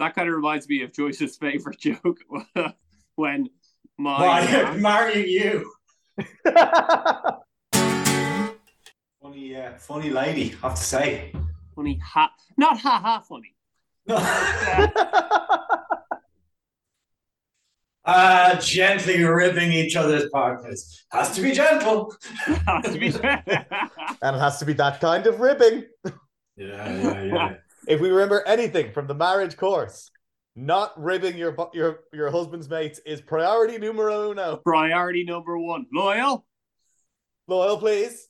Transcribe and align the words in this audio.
That 0.00 0.14
kind 0.14 0.28
of 0.30 0.34
reminds 0.34 0.66
me 0.66 0.82
of 0.82 0.92
Joyce's 0.92 1.36
favorite 1.36 1.78
joke 1.86 2.18
when 3.16 3.50
my 3.98 4.18
Why 4.26 4.74
marry 4.78 5.30
you? 5.30 5.70
funny, 9.22 9.56
uh, 9.56 9.72
funny 9.76 10.08
lady, 10.08 10.54
I 10.62 10.68
have 10.68 10.76
to 10.78 10.82
say. 10.82 11.32
funny 11.76 12.00
ha 12.02 12.30
not 12.56 12.78
ha 12.80 12.98
ha 12.98 13.20
funny. 13.20 13.54
uh, 18.06 18.56
gently 18.58 19.22
ribbing 19.22 19.70
each 19.70 19.96
other's 19.96 20.30
partners. 20.30 21.04
Has 21.12 21.34
to 21.36 21.42
be 21.42 21.52
gentle. 21.52 22.16
Has 22.66 22.92
to 22.94 22.98
be 22.98 23.10
said. 23.10 23.42
and 24.22 24.36
it 24.36 24.40
has 24.40 24.58
to 24.60 24.64
be 24.64 24.72
that 24.72 24.98
kind 25.02 25.26
of 25.26 25.40
ribbing. 25.40 25.84
Yeah, 26.56 26.88
yeah, 27.02 27.22
yeah. 27.22 27.54
If 27.90 28.00
we 28.00 28.08
remember 28.10 28.44
anything 28.46 28.92
from 28.92 29.08
the 29.08 29.16
marriage 29.16 29.56
course, 29.56 30.12
not 30.54 30.92
ribbing 30.96 31.36
your 31.36 31.56
your 31.74 32.04
your 32.12 32.30
husband's 32.30 32.68
mates 32.68 33.00
is 33.04 33.20
priority 33.20 33.78
numero 33.78 34.30
uno. 34.30 34.58
Priority 34.58 35.24
number 35.24 35.58
one. 35.58 35.86
Loyal. 35.92 36.46
Loyal, 37.48 37.78
please. 37.78 38.28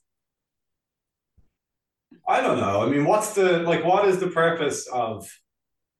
I 2.27 2.41
don't 2.41 2.59
know. 2.59 2.81
I 2.81 2.89
mean, 2.89 3.05
what's 3.05 3.35
the 3.35 3.59
like? 3.59 3.85
What 3.85 4.07
is 4.07 4.19
the 4.19 4.29
purpose 4.29 4.87
of 4.87 5.29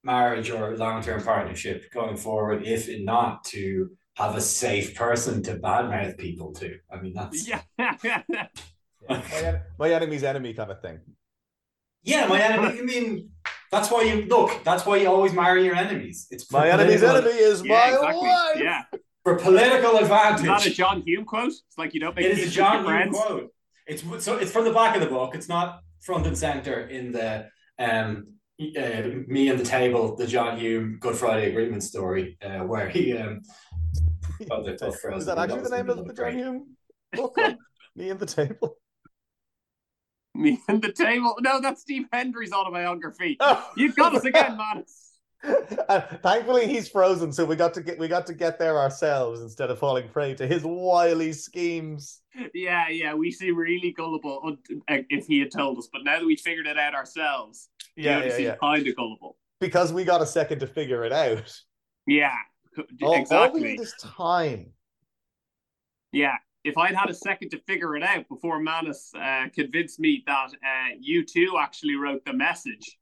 marriage 0.04 0.50
or 0.50 0.76
long-term 0.76 1.22
partnership 1.22 1.92
going 1.94 2.18
forward, 2.18 2.64
if 2.66 2.90
not 3.04 3.44
to 3.44 3.92
have 4.16 4.36
a 4.36 4.42
safe 4.42 4.96
person 4.96 5.44
to 5.44 5.58
badmouth 5.58 6.18
people 6.18 6.52
to? 6.54 6.80
I 6.92 7.00
mean, 7.00 7.14
that's 7.14 7.48
Yeah. 7.48 7.62
My, 9.08 9.24
en- 9.34 9.62
my 9.78 9.92
enemy's 9.92 10.24
enemy 10.24 10.56
kind 10.56 10.72
of 10.72 10.82
thing. 10.82 11.00
Yeah. 12.04 12.28
My 12.28 12.42
enemy. 12.42 12.80
I 12.80 12.82
mean, 12.84 13.30
that's 13.72 13.90
why 13.90 14.04
you 14.04 14.26
look. 14.26 14.64
That's 14.64 14.86
why 14.86 14.98
you 14.98 15.08
always 15.08 15.34
marry 15.34 15.66
your 15.66 15.76
enemies. 15.76 16.28
It's 16.30 16.52
My 16.52 16.70
enemy's 16.70 17.04
enemy 17.04 17.30
is 17.30 17.64
yeah, 17.64 17.74
my 17.74 17.96
exactly. 17.96 18.28
wife. 18.28 18.58
Yeah. 18.58 18.84
for 19.24 19.36
political 19.38 19.98
advantage. 19.98 20.42
Is 20.42 20.48
that 20.48 20.66
a. 20.66 20.70
John 20.72 21.02
Hume 21.06 21.26
quote? 21.26 21.48
It's 21.50 21.78
like 21.78 21.94
you 21.94 22.00
don't 22.00 22.16
make 22.16 22.26
It 22.26 22.38
is 22.38 22.48
a 22.50 22.52
John 22.52 22.78
Hume 22.78 22.86
friends. 22.86 23.18
quote. 23.18 23.54
It's 23.88 24.04
so 24.24 24.38
it's 24.38 24.52
from 24.52 24.66
the 24.66 24.74
back 24.74 24.96
of 24.96 25.02
the 25.02 25.08
book. 25.08 25.36
It's 25.36 25.50
not 25.50 25.82
front 26.02 26.28
and 26.28 26.38
center 26.38 26.88
in 26.88 27.12
the 27.12 27.48
um 27.80 28.28
uh, 28.60 29.02
me 29.28 29.50
and 29.50 29.60
the 29.60 29.64
table, 29.64 30.16
the 30.16 30.28
John 30.28 30.60
Hume 30.60 30.98
Good 31.00 31.16
Friday 31.16 31.50
Agreement 31.50 31.84
story, 31.84 32.38
uh, 32.44 32.60
where 32.60 32.90
he 32.90 33.18
um. 33.18 33.42
oh, 34.52 34.64
the 34.64 34.76
tough 34.76 35.00
frozen. 35.00 35.20
Is 35.20 35.26
that 35.26 35.38
actually 35.38 35.62
the 35.62 35.70
name 35.70 35.90
of 35.90 36.06
the 36.06 36.14
John 36.14 36.34
Hume 36.38 36.78
book? 37.14 37.38
Me 37.96 38.10
and 38.10 38.20
the 38.20 38.26
table. 38.26 38.78
Me 40.42 40.60
and 40.68 40.82
the 40.82 40.92
table. 40.92 41.36
No, 41.42 41.62
that's 41.62 41.82
Steve 41.82 42.06
Hendry's 42.12 42.52
autobiography. 42.52 43.38
Oh. 43.42 43.70
You've 43.76 43.96
got 43.96 44.16
us 44.16 44.26
again, 44.26 44.58
man. 44.58 44.84
Uh, 45.90 46.02
thankfully, 46.22 46.68
he's 46.68 46.88
frozen, 46.88 47.32
so 47.34 47.44
we 47.44 47.56
got 47.56 47.74
to 47.74 47.82
get 47.82 47.98
we 47.98 48.08
got 48.08 48.28
to 48.28 48.34
get 48.36 48.60
there 48.60 48.78
ourselves 48.78 49.42
instead 49.42 49.72
of 49.72 49.80
falling 49.80 50.08
prey 50.08 50.36
to 50.36 50.46
his 50.46 50.62
wily 50.64 51.34
schemes. 51.34 52.22
Yeah, 52.54 52.90
yeah, 52.90 53.16
we 53.16 53.32
seem 53.32 53.56
really 53.56 53.92
gullible 53.92 54.56
uh, 54.88 54.98
if 55.10 55.26
he 55.26 55.40
had 55.40 55.50
told 55.50 55.80
us, 55.80 55.90
but 55.92 56.04
now 56.04 56.20
that 56.20 56.26
we 56.28 56.36
figured 56.36 56.68
it 56.68 56.78
out 56.78 56.94
ourselves, 56.94 57.70
Yeah, 57.96 58.24
yeah, 58.24 58.38
yeah. 58.38 58.56
kind 58.62 58.86
of 58.86 58.96
gullible. 58.96 59.36
Because 59.60 59.92
we 59.92 60.04
got 60.04 60.22
a 60.22 60.28
second 60.28 60.60
to 60.60 60.68
figure 60.68 61.04
it 61.06 61.12
out. 61.12 61.52
Yeah, 62.06 62.36
All, 62.78 62.86
all 63.08 63.14
we 63.16 63.20
exactly. 63.22 63.64
need 63.64 63.80
is 63.82 63.96
time. 64.00 64.74
Yeah, 66.12 66.36
if 66.64 66.78
I'd 66.78 66.96
had 66.96 67.10
a 67.10 67.14
second 67.14 67.50
to 67.50 67.60
figure 67.60 67.96
it 67.96 68.04
out 68.04 68.28
before 68.30 68.60
Manus 68.60 69.12
uh, 69.20 69.46
convinced 69.54 70.00
me 70.00 70.24
that 70.28 70.52
uh, 70.54 70.96
you 71.00 71.26
two 71.26 71.58
actually 71.60 71.96
wrote 71.96 72.24
the 72.26 72.34
message 72.34 72.98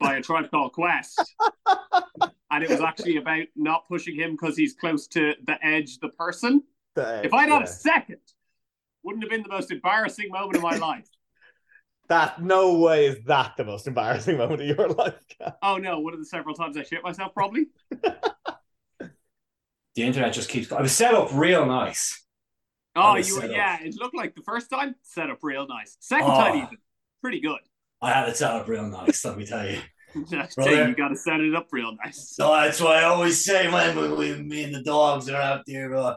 by 0.00 0.16
a 0.16 0.22
tribe 0.22 0.50
called 0.50 0.72
Quest, 0.72 1.34
and 2.50 2.62
it 2.62 2.68
was 2.68 2.80
actually 2.80 3.16
about 3.16 3.46
not 3.56 3.88
pushing 3.88 4.16
him 4.16 4.32
because 4.32 4.56
he's 4.56 4.74
close 4.74 5.06
to 5.08 5.34
the 5.46 5.64
edge, 5.64 5.98
the 5.98 6.10
person. 6.10 6.62
The- 6.94 7.24
If 7.24 7.32
I'd 7.32 7.48
had 7.48 7.58
yeah. 7.60 7.64
a 7.64 7.66
second, 7.68 8.20
wouldn't 9.02 9.24
have 9.24 9.30
been 9.30 9.42
the 9.42 9.48
most 9.48 9.70
embarrassing 9.70 10.30
moment 10.30 10.56
of 10.56 10.62
my 10.62 10.76
life. 10.76 11.08
that, 12.08 12.42
no 12.42 12.78
way 12.78 13.06
is 13.06 13.24
that 13.24 13.54
the 13.56 13.64
most 13.64 13.86
embarrassing 13.86 14.36
moment 14.36 14.60
of 14.60 14.66
your 14.66 14.88
life. 14.88 15.14
Gav. 15.38 15.54
Oh 15.62 15.78
no, 15.78 16.00
one 16.00 16.12
of 16.12 16.18
the 16.18 16.26
several 16.26 16.54
times 16.54 16.76
I 16.76 16.82
shit 16.82 17.02
myself, 17.02 17.32
probably. 17.32 17.66
The 19.96 20.02
internet 20.02 20.32
just 20.32 20.48
keeps. 20.48 20.72
I 20.72 20.80
was 20.80 20.90
set 20.90 21.14
up 21.14 21.28
real 21.32 21.66
nice. 21.66 22.23
Oh, 22.96 23.16
you 23.16 23.42
yeah, 23.50 23.82
it 23.82 23.94
looked 23.96 24.14
like 24.16 24.34
the 24.34 24.42
first 24.42 24.70
time 24.70 24.94
set 25.02 25.30
up 25.30 25.38
real 25.42 25.66
nice. 25.66 25.96
Second 26.00 26.30
Oh. 26.30 26.34
time 26.34 26.56
even 26.56 26.78
pretty 27.20 27.40
good. 27.40 27.58
I 28.00 28.10
had 28.12 28.28
it 28.28 28.36
set 28.36 28.50
up 28.52 28.68
real 28.68 28.86
nice. 28.86 29.24
Let 29.24 29.36
me 29.38 29.46
tell 29.46 29.66
you. 29.68 29.80
Just 30.30 30.54
Brother. 30.54 30.88
you 30.88 30.94
got 30.94 31.08
to 31.08 31.16
set 31.16 31.40
it 31.40 31.54
up 31.54 31.68
real 31.72 31.96
nice. 32.04 32.30
So 32.36 32.54
that's 32.54 32.80
why 32.80 33.00
I 33.00 33.04
always 33.04 33.44
say 33.44 33.68
when 33.70 33.96
we, 33.96 34.12
we, 34.14 34.42
me 34.42 34.62
and 34.64 34.74
the 34.74 34.82
dogs 34.82 35.28
are 35.28 35.40
out 35.40 35.62
there, 35.66 35.96
uh, 35.96 36.14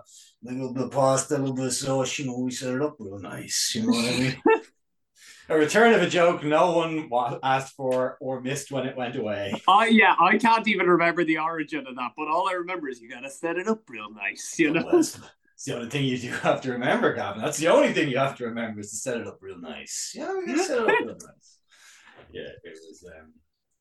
a 0.48 0.52
little 0.54 0.74
bit 0.74 0.84
of 0.84 0.92
pasta, 0.92 1.36
a 1.36 1.40
little 1.40 1.56
bit 1.56 1.66
of 1.66 1.74
sauce, 1.74 2.20
you 2.20 2.28
know, 2.28 2.38
we 2.38 2.52
set 2.52 2.76
it 2.76 2.82
up 2.82 2.98
real 3.00 3.18
nice. 3.20 3.74
You 3.74 3.84
know 3.84 3.90
what 3.98 4.14
I 4.14 4.18
mean? 4.20 4.36
a 5.50 5.58
return 5.58 5.94
of 5.94 6.02
a 6.02 6.10
joke 6.10 6.44
no 6.44 6.74
one 6.74 7.10
asked 7.42 7.76
for 7.76 8.18
or 8.20 8.42
missed 8.42 8.72
when 8.72 8.86
it 8.86 8.96
went 8.96 9.16
away. 9.16 9.54
I 9.68 9.88
yeah, 9.88 10.16
I 10.20 10.38
can't 10.38 10.68
even 10.68 10.88
remember 10.88 11.24
the 11.24 11.40
origin 11.40 11.88
of 11.88 11.96
that, 11.96 12.12
but 12.16 12.28
all 12.28 12.48
I 12.50 12.54
remember 12.54 12.90
is 12.90 13.02
you 13.02 13.10
got 13.10 13.22
to 13.22 13.30
set 13.32 13.58
it 13.58 13.68
up 13.68 13.90
real 13.90 14.12
nice. 14.14 14.60
You 14.60 14.74
know. 14.74 15.02
Well, 15.66 15.66
that's, 15.66 15.66
that's 15.66 15.66
the 15.66 15.74
only 15.76 15.90
thing 15.90 16.06
you 16.06 16.18
do 16.18 16.30
have 16.44 16.62
to 16.62 16.72
remember, 16.72 17.14
Gavin. 17.14 17.42
That's 17.42 17.58
the 17.58 17.68
only 17.68 17.94
thing 17.94 18.10
you 18.10 18.18
have 18.18 18.38
to 18.38 18.46
remember 18.46 18.80
is 18.82 18.92
to 18.92 18.98
set 18.98 19.18
it 19.18 19.28
up 19.28 19.38
real 19.42 19.60
nice. 19.60 20.12
Yeah, 20.16 20.34
we 20.38 20.46
gotta 20.46 20.64
set 20.64 20.78
it 20.78 20.84
up 20.84 20.88
real 20.90 21.08
nice. 21.08 21.54
Yeah, 22.34 22.42
it 22.64 22.74
was 22.90 23.06
um, 23.18 23.34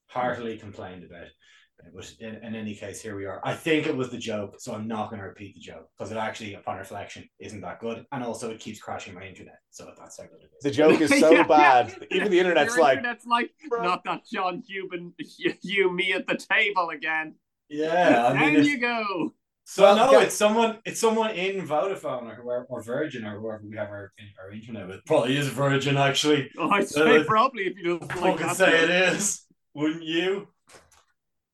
heartily 0.06 0.56
complained 0.56 1.02
about. 1.04 1.24
Uh, 1.24 1.90
But 1.94 2.14
in, 2.20 2.36
in 2.36 2.54
any 2.54 2.74
case, 2.76 3.02
here 3.02 3.16
we 3.16 3.26
are. 3.26 3.40
I 3.44 3.54
think 3.54 3.86
it 3.88 3.96
was 3.96 4.08
the 4.10 4.18
joke, 4.18 4.54
so 4.60 4.72
I'm 4.72 4.86
not 4.86 5.10
going 5.10 5.20
to 5.20 5.26
repeat 5.26 5.54
the 5.54 5.60
joke 5.60 5.88
because 5.98 6.12
it 6.12 6.16
actually, 6.16 6.54
upon 6.54 6.78
reflection, 6.78 7.28
isn't 7.40 7.60
that 7.62 7.80
good, 7.80 8.06
and 8.12 8.22
also 8.22 8.50
it 8.52 8.60
keeps 8.60 8.78
crashing 8.78 9.14
my 9.14 9.24
internet. 9.26 9.58
So 9.70 9.90
that's 9.98 10.18
how 10.18 10.24
good 10.28 10.42
it 10.42 10.50
is. 10.56 10.62
The 10.62 10.70
joke 10.70 11.00
is 11.00 11.10
so 11.20 11.32
Yeah, 11.32 11.42
bad. 11.42 11.94
yeah. 12.08 12.16
Even 12.16 12.30
the 12.30 12.38
internet's 12.38 12.76
Your 12.76 12.84
like, 12.84 12.98
internet's 12.98 13.26
like 13.26 13.50
Bro. 13.68 13.82
not 13.82 14.04
that 14.04 14.22
John 14.32 14.62
Cuban, 14.62 15.12
you, 15.18 15.54
you, 15.62 15.92
me 15.92 16.12
at 16.12 16.26
the 16.28 16.36
table 16.36 16.90
again. 16.90 17.34
Yeah, 17.68 18.26
I 18.28 18.32
mean, 18.32 18.54
Down 18.54 18.56
if- 18.62 18.66
you 18.68 18.78
go. 18.78 19.34
So 19.68 19.82
Well, 19.82 19.96
no, 19.96 20.20
it's 20.20 20.36
someone, 20.36 20.78
it's 20.84 21.00
someone 21.00 21.30
in 21.32 21.66
Vodafone 21.66 22.30
or 22.30 22.36
whoever, 22.36 22.66
or 22.68 22.82
Virgin 22.82 23.24
or 23.24 23.40
whoever 23.40 23.62
we 23.68 23.76
have 23.76 23.88
our, 23.88 24.12
our 24.40 24.52
internet 24.52 24.86
with. 24.86 25.04
Probably 25.04 25.36
is 25.36 25.48
Virgin 25.48 25.96
actually. 25.96 26.50
Oh, 26.58 26.70
I'd 26.70 26.88
say 26.88 27.18
Uh, 27.18 27.24
probably 27.24 27.64
if 27.64 27.76
you 27.76 27.98
don't 27.98 28.16
like 28.20 28.38
fucking 28.38 28.54
say 28.54 28.84
it 28.84 28.90
is, 28.90 29.44
wouldn't 29.74 30.04
you? 30.04 30.46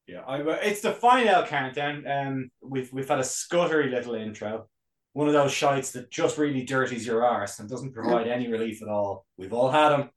Yeah, 0.07 0.21
I, 0.27 0.41
it's 0.63 0.83
the 0.83 0.93
final 0.93 1.43
countdown. 1.45 2.07
Um, 2.07 2.51
we've 2.61 2.93
we've 2.93 3.09
had 3.09 3.21
a 3.21 3.25
scuttery 3.25 3.89
little 3.89 4.15
intro, 4.15 4.69
one 5.15 5.27
of 5.27 5.33
those 5.33 5.53
shites 5.53 5.93
that 5.93 6.11
just 6.11 6.37
really 6.37 6.65
dirties 6.65 7.07
your 7.07 7.25
arse 7.25 7.61
and 7.61 7.69
doesn't 7.69 7.95
provide 7.95 8.27
any 8.27 8.49
relief 8.49 8.83
at 8.83 8.89
all. 8.89 9.25
We've 9.39 9.55
all 9.55 9.71
had 9.71 9.89
them. 9.91 10.11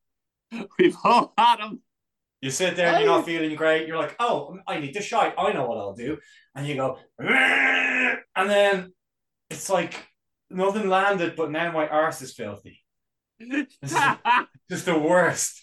We've 0.80 0.98
all 1.04 1.34
had 1.38 1.58
them. 1.60 1.82
You 2.42 2.52
sit 2.52 2.76
there 2.76 2.88
and 2.90 3.04
you're 3.04 3.08
not 3.14 3.26
feeling 3.26 3.56
great. 3.56 3.88
You're 3.88 3.98
like, 3.98 4.16
oh, 4.20 4.60
I 4.68 4.80
need 4.80 4.94
to 4.94 5.02
shite. 5.02 5.34
I 5.38 5.52
know 5.54 5.66
what 5.66 5.78
I'll 5.78 5.96
do. 5.96 6.18
And 6.56 6.66
you 6.66 6.76
go, 6.76 6.98
and 7.20 8.50
then 8.50 8.94
it's 9.50 9.70
like 9.70 10.08
nothing 10.50 10.88
landed, 10.90 11.36
but 11.36 11.52
now 11.52 11.72
my 11.72 11.88
arse 11.88 12.22
is 12.22 12.34
filthy. 12.34 12.82
This 13.40 13.68
is 13.82 13.98
just 14.70 14.86
the 14.86 14.98
worst. 14.98 15.62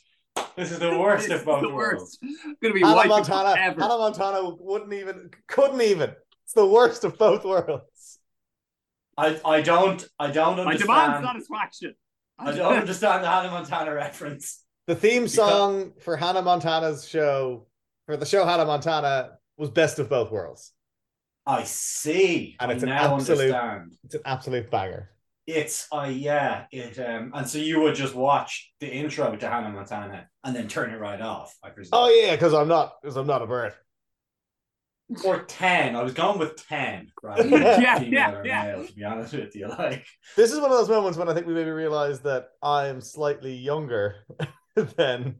This 0.56 0.70
is 0.70 0.78
the 0.78 0.98
worst 0.98 1.30
of 1.30 1.44
both 1.44 1.62
worlds. 1.72 2.18
worst. 2.22 2.36
Gonna 2.62 2.74
be 2.74 2.80
Hannah 2.80 3.08
Montana. 3.08 3.52
forever. 3.52 3.80
Hannah 3.80 3.98
Montana 3.98 4.54
wouldn't 4.58 4.92
even, 4.92 5.30
couldn't 5.48 5.80
even. 5.80 6.12
It's 6.44 6.54
the 6.54 6.66
worst 6.66 7.04
of 7.04 7.18
both 7.18 7.44
worlds. 7.44 8.18
I, 9.16 9.40
I 9.44 9.60
don't 9.60 10.04
I 10.18 10.30
don't 10.30 10.58
I 10.60 10.76
demand 10.76 11.14
understand. 11.14 11.24
satisfaction. 11.24 11.94
I 12.38 12.52
don't 12.52 12.78
understand 12.78 13.24
the 13.24 13.28
Hannah 13.30 13.50
Montana 13.50 13.94
reference. 13.94 14.64
The 14.86 14.94
theme 14.94 15.28
song 15.28 15.92
for 16.00 16.16
Hannah 16.16 16.42
Montana's 16.42 17.06
show, 17.08 17.66
for 18.06 18.16
the 18.16 18.26
show 18.26 18.44
Hannah 18.44 18.64
Montana, 18.64 19.32
was 19.56 19.70
Best 19.70 19.98
of 19.98 20.08
Both 20.08 20.30
Worlds. 20.32 20.72
I 21.46 21.64
see. 21.64 22.56
And 22.60 22.70
I 22.70 22.74
it's 22.74 22.82
an 22.82 22.88
now 22.90 23.16
absolute- 23.16 23.52
understand. 23.54 23.96
It's 24.04 24.14
an 24.14 24.20
absolute 24.24 24.70
banger. 24.70 25.10
It's 25.44 25.88
uh 25.92 26.08
yeah, 26.12 26.66
it 26.70 26.96
um 27.00 27.32
and 27.34 27.48
so 27.48 27.58
you 27.58 27.80
would 27.80 27.96
just 27.96 28.14
watch 28.14 28.72
the 28.78 28.86
intro 28.88 29.34
to 29.34 29.48
Hannah 29.48 29.70
Montana 29.70 30.28
and 30.44 30.54
then 30.54 30.68
turn 30.68 30.92
it 30.92 30.98
right 30.98 31.20
off, 31.20 31.56
I 31.64 31.70
presume. 31.70 31.90
Oh 31.94 32.08
yeah, 32.08 32.36
because 32.36 32.54
I'm 32.54 32.68
not, 32.68 32.94
because 33.02 33.16
I'm 33.16 33.26
not 33.26 33.42
a 33.42 33.46
bird. 33.46 33.72
Or 35.24 35.42
ten. 35.42 35.96
I 35.96 36.02
was 36.04 36.14
going 36.14 36.38
with 36.38 36.64
ten 36.68 37.10
Right? 37.24 37.44
Yeah, 37.50 38.00
yeah, 38.00 38.42
yeah. 38.44 38.62
male, 38.64 38.86
to 38.86 38.92
be 38.94 39.02
honest 39.04 39.34
with 39.34 39.54
you. 39.56 39.66
Like 39.68 40.06
This 40.36 40.52
is 40.52 40.60
one 40.60 40.70
of 40.70 40.78
those 40.78 40.88
moments 40.88 41.18
when 41.18 41.28
I 41.28 41.34
think 41.34 41.46
we 41.48 41.54
maybe 41.54 41.70
realize 41.70 42.20
that 42.20 42.50
I'm 42.62 43.00
slightly 43.00 43.52
younger 43.54 44.24
than. 44.76 45.34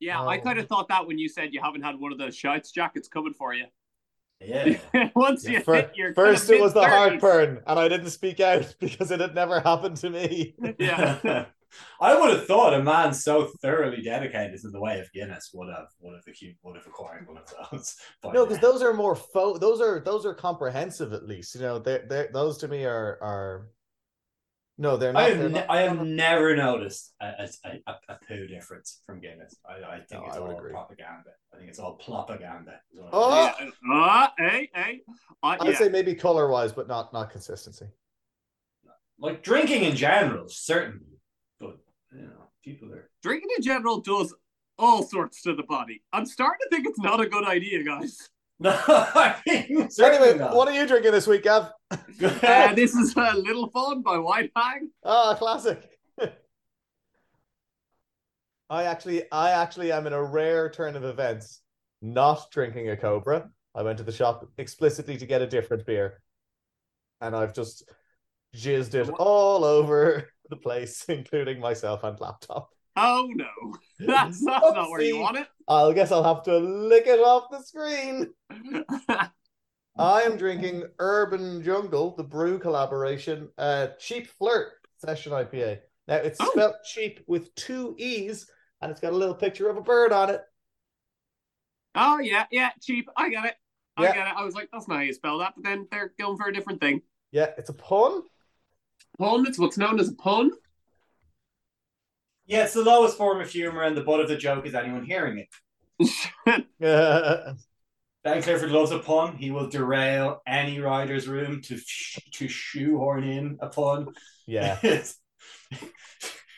Yeah, 0.00 0.20
I 0.22 0.38
Oh. 0.38 0.40
kind 0.42 0.58
of 0.58 0.66
thought 0.68 0.88
that 0.88 1.06
when 1.06 1.18
you 1.18 1.30
said 1.30 1.54
you 1.54 1.62
haven't 1.62 1.82
had 1.82 1.98
one 1.98 2.12
of 2.12 2.18
those 2.18 2.36
shites 2.36 2.72
jackets 2.72 3.08
coming 3.08 3.32
for 3.32 3.54
you. 3.54 3.64
Yeah. 4.40 4.78
Once 5.14 5.44
Yeah, 5.44 5.52
you 5.58 5.60
fir- 5.60 5.74
hit 5.76 5.92
your 5.96 6.14
first, 6.14 6.48
it 6.50 6.60
was 6.60 6.72
the 6.72 6.86
heartburn, 6.86 7.60
and 7.66 7.78
I 7.78 7.88
didn't 7.88 8.10
speak 8.10 8.40
out 8.40 8.74
because 8.80 9.10
it 9.10 9.20
had 9.20 9.34
never 9.34 9.60
happened 9.60 9.96
to 9.98 10.10
me. 10.10 10.54
Yeah. 10.78 11.46
I 12.00 12.18
would 12.18 12.30
have 12.30 12.46
thought 12.48 12.74
a 12.74 12.82
man 12.82 13.14
so 13.14 13.48
thoroughly 13.62 14.02
dedicated 14.02 14.58
in 14.64 14.72
the 14.72 14.80
way 14.80 14.98
of 14.98 15.12
Guinness 15.12 15.50
would 15.54 15.68
have 15.72 15.86
would 16.00 16.14
have 16.14 16.24
acute, 16.26 16.56
would 16.64 16.74
have 16.76 16.86
acquired 16.86 17.28
one 17.28 17.36
of 17.38 17.70
those. 17.70 17.94
by 18.22 18.32
No, 18.32 18.44
because 18.44 18.60
now. 18.60 18.72
those 18.72 18.82
are 18.82 18.92
more 18.92 19.14
fo- 19.14 19.56
those 19.56 19.80
are 19.80 20.00
those 20.00 20.26
are 20.26 20.34
comprehensive 20.34 21.12
at 21.12 21.28
least. 21.28 21.54
You 21.54 21.60
know, 21.60 21.78
they're, 21.78 22.04
they're 22.08 22.30
those 22.32 22.58
to 22.58 22.68
me 22.68 22.84
are 22.86 23.18
are 23.22 23.68
no, 24.80 24.96
they're 24.96 25.12
not. 25.12 25.22
I 25.22 25.30
they're 25.30 25.42
have, 25.42 25.52
ne- 25.52 25.58
not- 25.60 25.70
I 25.70 25.80
have 25.82 26.04
never 26.04 26.56
noticed 26.56 27.12
a, 27.20 27.26
a, 27.26 27.48
a, 27.86 27.92
a 28.08 28.18
poo 28.26 28.46
difference 28.46 29.02
from 29.06 29.20
Guinness. 29.20 29.54
I, 29.68 29.96
I 29.96 30.00
think 30.00 30.22
No, 30.22 30.26
it's 30.26 30.36
I 30.36 30.40
all 30.40 30.50
agree. 30.50 30.70
propaganda. 30.72 31.30
I 31.54 31.58
think 31.58 31.68
it's 31.68 31.78
all 31.78 31.94
propaganda. 32.04 32.72
I 32.98 33.08
Oh! 33.12 33.52
think. 33.58 33.74
Yeah. 33.84 33.92
Ah, 33.94 34.32
hey, 34.38 34.70
hey. 34.74 35.00
Uh, 35.42 35.56
I'd 35.60 35.68
yeah. 35.68 35.78
say 35.78 35.88
maybe 35.88 36.14
color 36.14 36.48
wise, 36.48 36.72
but 36.72 36.88
not 36.88 37.12
not 37.12 37.30
consistency. 37.30 37.86
like 39.18 39.42
drinking 39.42 39.84
in 39.84 39.94
general, 39.96 40.46
certainly, 40.48 41.20
but 41.60 41.76
you 42.12 42.22
know, 42.22 42.48
people 42.64 42.92
are. 42.92 43.08
Drinking 43.22 43.50
in 43.56 43.62
general 43.62 44.00
does 44.00 44.34
all 44.78 45.02
sorts 45.02 45.42
to 45.42 45.54
the 45.54 45.62
body. 45.64 46.02
I'm 46.12 46.24
starting 46.24 46.58
to 46.62 46.68
think 46.74 46.86
it's 46.88 46.98
not 46.98 47.20
a 47.20 47.26
good 47.26 47.44
idea, 47.44 47.84
guys. 47.84 48.30
No, 48.62 48.70
I 48.86 49.36
mean, 49.46 49.88
Anyway, 49.98 50.36
not. 50.36 50.54
what 50.54 50.68
are 50.68 50.72
you 50.74 50.86
drinking 50.86 51.12
this 51.12 51.26
week, 51.26 51.44
Gav? 51.44 51.70
Uh, 52.22 52.74
this 52.74 52.94
is 52.94 53.14
a 53.16 53.34
Little 53.34 53.70
Fawn 53.70 54.02
by 54.02 54.18
White 54.18 54.50
Hag. 54.54 54.82
Ah, 55.02 55.34
classic. 55.34 55.88
I 58.68 58.84
actually, 58.84 59.22
I 59.32 59.50
actually 59.52 59.90
am 59.90 60.06
in 60.06 60.12
a 60.12 60.22
rare 60.22 60.68
turn 60.70 60.94
of 60.96 61.04
events, 61.04 61.62
not 62.02 62.50
drinking 62.52 62.90
a 62.90 62.96
Cobra. 62.96 63.48
I 63.74 63.82
went 63.82 63.98
to 63.98 64.04
the 64.04 64.12
shop 64.12 64.46
explicitly 64.58 65.16
to 65.16 65.26
get 65.26 65.40
a 65.42 65.46
different 65.46 65.86
beer, 65.86 66.20
and 67.22 67.34
I've 67.34 67.54
just 67.54 67.88
jizzed 68.54 68.94
it 68.94 69.08
all 69.08 69.64
over 69.64 70.28
the 70.50 70.56
place, 70.56 71.04
including 71.08 71.58
myself 71.60 72.04
and 72.04 72.20
laptop. 72.20 72.68
Oh 72.96 73.28
no, 73.34 73.74
that's, 73.98 74.40
that's 74.44 74.72
not 74.72 74.90
where 74.90 75.02
you 75.02 75.18
want 75.18 75.38
it. 75.38 75.48
I 75.68 75.92
guess 75.92 76.10
I'll 76.12 76.24
have 76.24 76.42
to 76.44 76.58
lick 76.58 77.06
it 77.06 77.20
off 77.20 77.50
the 77.50 77.62
screen. 77.62 78.32
I 79.98 80.22
am 80.22 80.36
drinking 80.36 80.84
Urban 80.98 81.62
Jungle, 81.62 82.14
the 82.16 82.24
brew 82.24 82.58
collaboration, 82.58 83.48
uh, 83.58 83.88
Cheap 83.98 84.28
Flirt 84.38 84.72
Session 84.98 85.32
IPA. 85.32 85.80
Now 86.08 86.16
it's 86.16 86.40
Oh. 86.40 86.50
spelled 86.52 86.76
cheap 86.84 87.20
with 87.26 87.54
two 87.54 87.94
E's, 87.98 88.50
and 88.80 88.90
it's 88.90 89.00
got 89.00 89.12
a 89.12 89.16
little 89.16 89.34
picture 89.34 89.68
of 89.68 89.76
a 89.76 89.82
bird 89.82 90.12
on 90.12 90.30
it. 90.30 90.42
oh 91.94 92.18
yeah, 92.18 92.46
yeah, 92.50 92.70
cheap. 92.80 93.08
I 93.16 93.30
get 93.30 93.44
it. 93.44 93.56
I 93.96 94.04
Yeah. 94.04 94.12
get 94.14 94.26
it. 94.28 94.34
I 94.36 94.44
was 94.44 94.54
like, 94.54 94.68
that's 94.72 94.88
not 94.88 94.96
how 94.96 95.02
you 95.02 95.12
spell 95.12 95.38
that, 95.38 95.54
but 95.56 95.64
then 95.64 95.86
they're 95.90 96.14
going 96.18 96.36
for 96.36 96.48
a 96.48 96.52
different 96.52 96.80
thing. 96.80 97.02
Yeah, 97.32 97.50
it's 97.58 97.70
a 97.70 97.74
pun. 97.74 98.22
Pun. 99.18 99.46
It's 99.46 99.58
what's 99.58 99.78
known 99.78 100.00
as 100.00 100.08
a 100.08 100.14
pun. 100.14 100.50
Yeah, 102.50 102.64
it's 102.64 102.74
the 102.74 102.82
lowest 102.82 103.16
form 103.16 103.40
of 103.40 103.48
humor, 103.48 103.84
and 103.84 103.96
the 103.96 104.00
butt 104.00 104.18
of 104.18 104.26
the 104.26 104.36
joke 104.36 104.66
is 104.66 104.74
anyone 104.74 105.04
hearing 105.04 105.38
it. 105.38 105.46
Uh, 106.84 107.54
Ben 108.24 108.42
Clifford 108.42 108.72
loves 108.72 108.90
a 108.90 108.98
pun. 108.98 109.36
He 109.36 109.52
will 109.52 109.68
derail 109.68 110.42
any 110.48 110.80
writer's 110.80 111.28
room 111.28 111.62
to 111.62 111.78
to 112.32 112.48
shoehorn 112.48 113.22
in 113.22 113.56
a 113.60 113.68
pun. 113.68 114.08
yeah, 114.48 114.80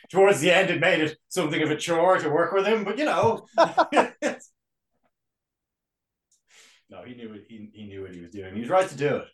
Towards 0.09 0.41
the 0.41 0.51
end, 0.51 0.71
it 0.71 0.81
made 0.81 0.99
it 0.99 1.15
something 1.29 1.61
of 1.61 1.69
a 1.69 1.77
chore 1.77 2.17
to 2.17 2.29
work 2.29 2.53
with 2.53 2.65
him, 2.65 2.83
but 2.83 2.97
you 2.97 3.05
know. 3.05 3.45
no, 3.57 4.11
he 7.05 7.13
knew 7.13 7.33
it. 7.33 7.45
He, 7.47 7.69
he 7.71 7.85
knew 7.85 8.01
what 8.01 8.15
he 8.15 8.21
was 8.21 8.31
doing. 8.31 8.55
He 8.55 8.61
was 8.61 8.69
right 8.69 8.89
to 8.89 8.97
do 8.97 9.17
it. 9.17 9.27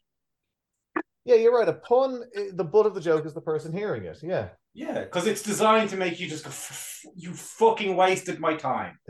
Yeah, 1.26 1.36
you're 1.36 1.54
right. 1.58 1.68
A 1.68 1.74
pun. 1.74 2.24
eh, 2.36 2.50
The 2.54 2.64
butt 2.64 2.86
of 2.86 2.94
the 2.96 3.02
joke 3.02 3.26
is 3.26 3.34
the 3.34 3.42
person 3.42 3.72
hearing 3.74 4.06
it. 4.06 4.20
Yeah, 4.24 4.50
Yeah, 4.74 5.02
because 5.04 5.28
it's 5.28 5.44
designed 5.44 5.90
to 5.92 5.98
make 5.98 6.20
you 6.20 6.28
just 6.28 6.44
go. 6.44 6.50
"F- 6.50 6.70
f- 7.06 7.12
You 7.16 7.34
fucking 7.34 7.96
wasted 7.96 8.40
my 8.40 8.56
time. 8.56 8.98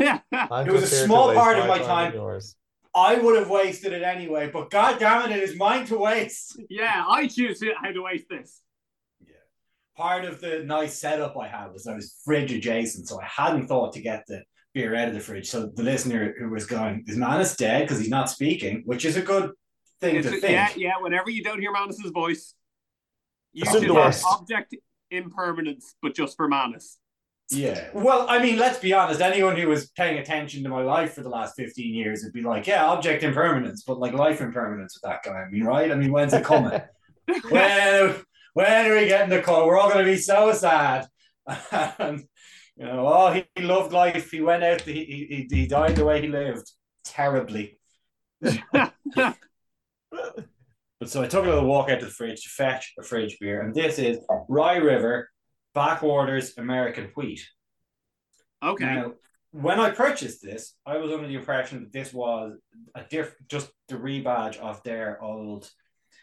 It 0.00 0.72
was 0.72 0.84
a 0.84 1.04
small 1.06 1.32
part 1.34 1.58
of 1.58 1.66
my 1.66 1.76
and 1.76 1.84
time. 1.86 2.14
yours. 2.14 2.56
I 2.94 3.14
would 3.16 3.36
have 3.38 3.50
wasted 3.50 3.92
it 3.92 4.02
anyway, 4.02 4.50
but 4.52 4.70
god 4.70 4.98
damn 4.98 5.30
it, 5.30 5.36
it 5.36 5.42
is 5.42 5.56
mine 5.56 5.84
to 5.86 5.98
waste. 5.98 6.60
yeah, 6.70 7.04
I 7.08 7.28
choose 7.28 7.62
it- 7.62 7.76
how 7.82 7.92
to 7.92 8.00
waste 8.02 8.28
this. 8.30 8.60
Yeah. 9.20 9.34
Part 9.96 10.24
of 10.24 10.40
the 10.40 10.64
nice 10.64 10.98
setup 10.98 11.36
I 11.36 11.48
had 11.48 11.72
was 11.72 11.86
I 11.86 11.94
was 11.94 12.16
fridge 12.24 12.52
adjacent, 12.52 13.06
so 13.08 13.20
I 13.20 13.24
hadn't 13.26 13.66
thought 13.68 13.92
to 13.94 14.00
get 14.00 14.24
the 14.26 14.42
beer 14.74 14.94
out 14.96 15.08
of 15.08 15.14
the 15.14 15.20
fridge. 15.20 15.48
So 15.48 15.66
the 15.66 15.82
listener 15.82 16.34
who 16.38 16.48
was 16.50 16.66
going, 16.66 17.04
"This 17.06 17.16
man 17.16 17.40
is 17.40 17.56
dead 17.56 17.82
because 17.82 17.98
he's 17.98 18.08
not 18.18 18.30
speaking," 18.30 18.82
which 18.86 19.04
is 19.04 19.16
a 19.16 19.22
good 19.22 19.52
thing 20.00 20.16
It's 20.16 20.28
to 20.28 20.36
a- 20.36 20.40
think. 20.40 20.52
yeah, 20.52 20.68
yeah. 20.76 20.92
Whenever 21.00 21.30
you 21.30 21.42
don't 21.42 21.60
hear 21.60 21.72
Manus's 21.72 22.10
voice, 22.10 22.54
you 23.52 23.62
It's 23.62 23.72
should 23.72 23.82
have 23.84 24.22
object 24.30 24.74
impermanence, 25.10 25.94
but 26.02 26.14
just 26.14 26.36
for 26.36 26.48
Manus. 26.48 26.98
Yeah. 27.50 27.88
Well, 27.94 28.26
I 28.28 28.42
mean, 28.42 28.58
let's 28.58 28.78
be 28.78 28.92
honest. 28.92 29.20
Anyone 29.22 29.56
who 29.56 29.68
was 29.68 29.88
paying 29.90 30.18
attention 30.18 30.62
to 30.64 30.68
my 30.68 30.82
life 30.82 31.14
for 31.14 31.22
the 31.22 31.30
last 31.30 31.56
15 31.56 31.94
years 31.94 32.22
would 32.22 32.34
be 32.34 32.42
like, 32.42 32.66
yeah, 32.66 32.84
object 32.86 33.22
impermanence, 33.22 33.84
but 33.86 33.98
like 33.98 34.12
life 34.12 34.40
impermanence 34.42 34.96
with 35.00 35.10
that 35.10 35.22
guy. 35.22 35.40
I 35.40 35.48
mean, 35.48 35.64
right? 35.64 35.90
I 35.90 35.94
mean, 35.94 36.12
when's 36.12 36.34
it 36.34 36.44
coming? 36.44 36.78
when, 37.48 38.14
when 38.52 38.86
are 38.86 38.94
we 38.94 39.06
getting 39.06 39.30
the 39.30 39.40
call? 39.40 39.66
We're 39.66 39.78
all 39.78 39.88
going 39.90 40.04
to 40.04 40.10
be 40.12 40.18
so 40.18 40.52
sad. 40.52 41.06
and, 41.98 42.24
you 42.76 42.84
know, 42.84 43.06
oh, 43.06 43.32
he, 43.32 43.46
he 43.56 43.62
loved 43.62 43.94
life. 43.94 44.30
He 44.30 44.42
went 44.42 44.62
out, 44.62 44.82
he, 44.82 45.04
he, 45.04 45.48
he 45.50 45.66
died 45.66 45.96
the 45.96 46.04
way 46.04 46.20
he 46.20 46.28
lived. 46.28 46.70
Terribly. 47.02 47.78
But 50.10 51.08
so 51.10 51.22
I 51.22 51.28
took 51.28 51.44
a 51.44 51.48
little 51.48 51.66
walk 51.66 51.90
out 51.90 52.00
to 52.00 52.06
the 52.06 52.10
fridge 52.10 52.42
to 52.42 52.48
fetch 52.48 52.92
a 52.98 53.02
fridge 53.02 53.38
beer, 53.40 53.60
and 53.60 53.74
this 53.74 53.98
is 53.98 54.18
Rye 54.48 54.76
River 54.76 55.30
Backwaters 55.74 56.58
American 56.58 57.10
Wheat. 57.14 57.46
okay. 58.62 58.84
Now, 58.84 59.12
when 59.52 59.78
I 59.80 59.90
purchased 59.90 60.42
this, 60.42 60.74
I 60.84 60.96
was 60.98 61.12
under 61.12 61.26
the 61.28 61.36
impression 61.36 61.80
that 61.80 61.92
this 61.92 62.12
was 62.12 62.54
a 62.94 63.02
diff 63.08 63.34
just 63.48 63.70
the 63.88 63.94
rebadge 63.94 64.58
of 64.58 64.82
their 64.82 65.22
old 65.22 65.70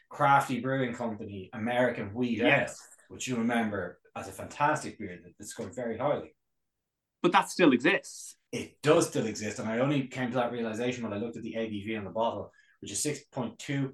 crafty 0.09 0.59
brewing 0.59 0.93
company, 0.93 1.49
American 1.53 2.13
Wheat 2.13 2.39
Yes. 2.39 2.71
Ale, 2.71 3.15
which 3.15 3.27
you 3.27 3.37
remember 3.37 3.99
as 4.15 4.27
a 4.27 4.31
fantastic 4.31 4.99
beer 4.99 5.17
that, 5.23 5.31
that 5.37 5.45
scored 5.47 5.73
very 5.75 5.97
highly. 5.97 6.35
but 7.23 7.31
that 7.31 7.49
still 7.49 7.71
exists. 7.71 8.35
It 8.51 8.81
does 8.83 9.07
still 9.07 9.25
exist, 9.25 9.59
and 9.59 9.67
I 9.69 9.79
only 9.79 10.07
came 10.07 10.29
to 10.29 10.35
that 10.35 10.51
realization 10.51 11.03
when 11.03 11.13
I 11.13 11.17
looked 11.17 11.37
at 11.37 11.43
the 11.43 11.55
ABV 11.57 11.97
on 11.97 12.03
the 12.05 12.11
bottle, 12.11 12.51
which 12.85 12.91
is 12.91 13.01
six 13.01 13.21
point 13.31 13.57
two 13.57 13.93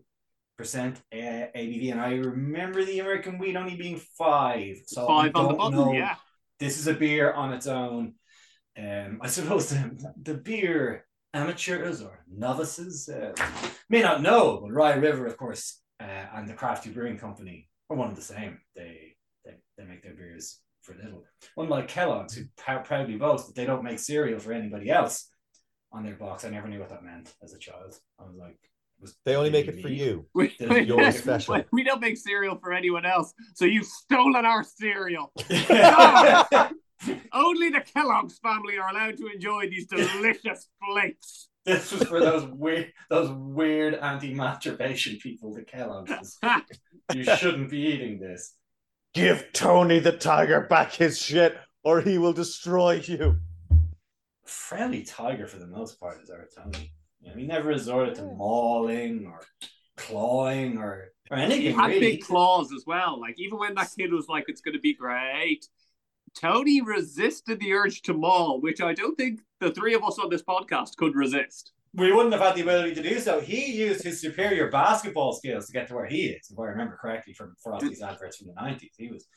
percent 0.58 1.02
ABV, 1.14 1.92
and 1.92 2.02
I 2.02 2.16
remember 2.16 2.84
the 2.84 3.00
American 3.00 3.38
Wheat 3.40 3.56
only 3.56 3.78
being 3.78 4.02
five. 4.18 4.82
So 4.86 5.08
Five 5.08 5.32
on 5.34 5.48
the 5.48 5.54
bottle, 5.54 5.86
know 5.86 5.94
yeah. 5.94 6.16
this 6.60 6.78
is 6.78 6.88
a 6.88 6.94
beer 6.94 7.32
on 7.32 7.54
its 7.54 7.68
own. 7.68 8.16
Um, 8.78 9.20
I 9.22 9.28
suppose 9.28 9.70
the, 9.70 10.14
the 10.22 10.34
beer 10.34 11.06
amateurs 11.34 12.02
or 12.02 12.26
novices 12.30 13.08
uh, 13.08 13.32
may 13.90 14.02
not 14.02 14.22
know, 14.22 14.60
but 14.62 14.74
Rye 14.74 14.96
River, 14.96 15.26
of 15.26 15.38
course, 15.38 15.80
uh, 16.02 16.26
and 16.36 16.50
the 16.50 16.54
Crafty 16.54 16.90
Brewing 16.90 17.18
Company 17.18 17.70
are 17.90 17.96
one 17.96 18.10
and 18.10 18.18
the 18.18 18.22
same. 18.22 18.60
They, 18.76 19.16
they 19.46 19.54
they 19.78 19.86
make 19.86 20.04
their 20.04 20.16
beers 20.16 20.60
for 20.82 20.96
Lidl. 20.96 21.22
Unlike 21.56 21.88
Kellogg's, 21.88 22.36
who 22.36 22.44
prou- 22.60 22.84
proudly 22.84 23.16
boast 23.16 23.48
that 23.48 23.56
they 23.56 23.66
don't 23.66 23.86
make 23.86 24.00
cereal 24.00 24.40
for 24.40 24.52
anybody 24.52 24.90
else 24.90 25.30
on 25.94 26.04
their 26.04 26.16
box. 26.16 26.44
I 26.44 26.50
never 26.50 26.68
knew 26.68 26.80
what 26.80 26.90
that 26.90 27.06
meant 27.06 27.34
as 27.42 27.54
a 27.54 27.58
child. 27.58 27.98
I 28.20 28.24
was 28.24 28.36
like, 28.36 28.58
They 29.26 29.36
only 29.36 29.50
make 29.50 29.68
it 29.68 29.82
for 29.82 29.88
me? 29.88 29.96
you. 29.96 30.26
We, 30.34 30.56
This 30.60 31.16
is 31.16 31.22
special. 31.22 31.64
we 31.72 31.84
don't 31.84 32.02
make 32.02 32.18
cereal 32.18 32.58
for 32.58 32.74
anyone 32.74 33.06
else, 33.06 33.34
so 33.56 33.66
you've 33.66 33.86
stolen 33.86 34.46
our 34.46 34.64
cereal. 34.64 35.32
Ah! 35.70 36.72
Only 37.34 37.70
the 37.70 37.82
Kellogg's 37.82 38.38
family 38.40 38.78
are 38.78 38.90
allowed 38.90 39.18
to 39.18 39.28
enjoy 39.28 39.68
these 39.70 39.88
delicious 39.88 40.68
flakes. 40.86 41.48
This 41.66 41.92
was 41.92 42.04
for 42.04 42.20
those 42.20 42.46
weird, 42.46 42.92
those 43.10 43.32
weird 43.32 43.96
anti-masturbation 43.96 45.18
people. 45.18 45.54
The 45.54 45.64
Kellogg's. 45.64 46.38
you 47.14 47.24
shouldn't 47.24 47.70
be 47.70 47.80
eating 47.80 48.20
this. 48.20 48.56
Give 49.14 49.46
Tony 49.52 50.00
the 50.00 50.12
tiger 50.12 50.62
back 50.62 50.94
his 50.94 51.20
shit, 51.20 51.58
or 51.84 52.02
he 52.02 52.18
will 52.18 52.34
destroy 52.34 53.02
you. 53.04 53.38
Friendly 54.46 55.04
tiger 55.04 55.48
for 55.48 55.58
the 55.60 55.68
most 55.68 56.00
part 56.00 56.22
is 56.22 56.30
our 56.30 56.48
Tony. 56.56 56.92
You 57.22 57.30
know, 57.30 57.36
he 57.38 57.46
never 57.46 57.70
resorted 57.70 58.16
to 58.16 58.24
mauling 58.24 59.26
or 59.28 59.42
clawing 59.98 60.78
or 60.78 61.12
or 61.30 61.38
He 61.38 61.44
anything 61.44 61.76
had 61.76 61.88
really. 61.88 62.00
big 62.00 62.22
claws 62.22 62.74
as 62.74 62.84
well. 62.86 63.20
Like 63.20 63.36
even 63.40 63.60
when 63.60 63.76
that 63.76 63.90
kid 63.98 64.12
was 64.12 64.28
like, 64.28 64.46
"It's 64.48 64.62
going 64.62 64.74
to 64.76 64.80
be 64.82 64.94
great," 64.94 65.68
Tony 66.40 66.82
resisted 66.82 67.60
the 67.60 67.74
urge 67.74 68.02
to 68.04 68.14
maul, 68.14 68.60
which 68.62 68.82
I 68.82 68.94
don't 68.94 69.16
think 69.16 69.42
the 69.60 69.72
three 69.72 69.94
of 69.94 70.04
us 70.04 70.18
on 70.20 70.30
this 70.30 70.42
podcast 70.44 70.96
could 70.98 71.16
resist. 71.16 71.72
we 71.94 72.12
wouldn't 72.14 72.32
have 72.34 72.42
had 72.42 72.56
the 72.56 72.62
ability 72.62 72.96
to 72.96 73.04
do 73.04 73.20
so. 73.20 73.40
He 73.42 73.74
used 73.74 74.02
his 74.04 74.20
superior 74.22 74.70
basketball 74.72 75.34
skills 75.34 75.68
to 75.68 75.74
get 75.74 75.88
to 75.90 75.94
where 75.96 76.06
he 76.06 76.28
is, 76.28 76.50
if 76.50 76.58
I 76.58 76.64
remember 76.68 76.98
correctly 77.02 77.34
from 77.34 77.54
Frosties 77.66 78.02
adverts 78.02 78.38
from 78.38 78.48
the 78.48 78.54
nineties. 78.54 78.94
He 78.98 79.10
was 79.10 79.28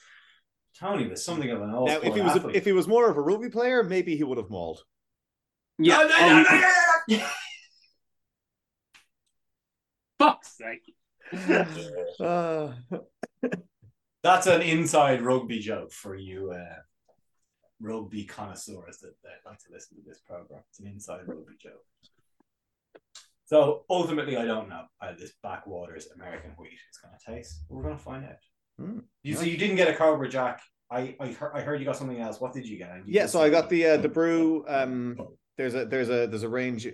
Tony 0.78 1.06
was 1.06 1.24
something 1.24 1.50
of 1.50 1.62
an 1.62 1.70
old. 1.74 1.88
Now, 1.88 2.00
if 2.00 2.14
he 2.14 2.20
was 2.22 2.40
if 2.54 2.64
he 2.64 2.72
was 2.72 2.88
more 2.88 3.10
of 3.10 3.16
a 3.16 3.20
rugby 3.20 3.50
player, 3.50 3.82
maybe 3.82 4.16
he 4.16 4.24
would 4.24 4.38
have 4.38 4.50
mauled. 4.50 4.82
Yeah, 5.78 5.96
no, 5.98 6.06
no, 6.08 6.18
no, 6.18 6.42
no, 6.42 6.60
no, 6.60 7.16
no. 7.18 7.26
Fuck's 10.24 10.56
sake. 10.58 10.94
Uh, 12.20 12.72
That's 14.22 14.46
an 14.46 14.62
inside 14.62 15.22
rugby 15.22 15.58
joke 15.58 15.92
for 15.92 16.16
you 16.16 16.52
uh, 16.52 16.76
rugby 17.80 18.24
connoisseurs 18.24 18.98
that, 18.98 19.14
that 19.22 19.48
like 19.48 19.58
to 19.58 19.72
listen 19.72 19.98
to 19.98 20.02
this 20.06 20.20
program. 20.26 20.62
It's 20.70 20.80
an 20.80 20.86
inside 20.86 21.20
rugby 21.26 21.54
joke. 21.60 21.84
So 23.44 23.84
ultimately, 23.90 24.38
I 24.38 24.46
don't 24.46 24.70
know 24.70 24.84
how 24.98 25.12
this 25.12 25.32
backwaters 25.42 26.08
American 26.16 26.52
wheat 26.58 26.72
is 26.72 26.98
going 27.02 27.14
to 27.14 27.36
taste. 27.36 27.64
We're 27.68 27.82
going 27.82 27.96
to 27.96 28.02
find 28.02 28.24
out. 28.24 28.36
Hmm. 28.78 29.00
You 29.22 29.34
so 29.34 29.42
you 29.42 29.58
didn't 29.58 29.76
get 29.76 29.88
a 29.88 29.94
Cobra 29.94 30.28
Jack. 30.28 30.62
I 30.90 31.14
I 31.20 31.28
heard, 31.28 31.52
I 31.54 31.60
heard 31.60 31.80
you 31.80 31.86
got 31.86 31.96
something 31.96 32.18
else. 32.18 32.40
What 32.40 32.54
did 32.54 32.66
you 32.66 32.78
get? 32.78 32.88
You 32.96 33.02
Yeah, 33.06 33.26
so 33.26 33.42
I 33.42 33.50
got 33.50 33.68
the 33.68 33.86
uh, 33.86 33.96
the 33.98 34.08
brew. 34.18 34.64
Um, 34.66 35.16
there's 35.56 35.74
a 35.74 35.84
there's 35.84 36.08
a 36.08 36.26
there's 36.26 36.42
a 36.42 36.48
range 36.48 36.86
uh, 36.86 36.90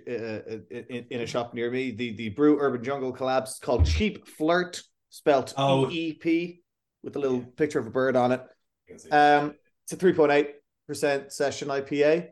in, 0.69 1.05
in 1.09 1.21
a 1.21 1.25
shop 1.25 1.53
near 1.53 1.71
me. 1.71 1.91
The 1.91 2.15
the 2.15 2.29
brew 2.29 2.59
Urban 2.59 2.83
Jungle 2.83 3.13
collabs 3.13 3.59
called 3.59 3.85
Cheap 3.85 4.27
Flirt, 4.27 4.81
spelt 5.09 5.53
Oh. 5.57 5.89
E 5.89 6.13
P, 6.13 6.61
with 7.03 7.15
a 7.15 7.19
little 7.19 7.37
Yeah. 7.39 7.45
picture 7.57 7.79
of 7.79 7.87
a 7.87 7.91
bird 7.91 8.15
on 8.15 8.31
it. 8.33 8.41
Um, 9.11 9.55
it's 9.83 9.93
a 9.93 9.95
three 9.95 10.13
point 10.13 10.31
eight 10.31 10.51
percent 10.87 11.31
session 11.31 11.69
IPA. 11.69 12.29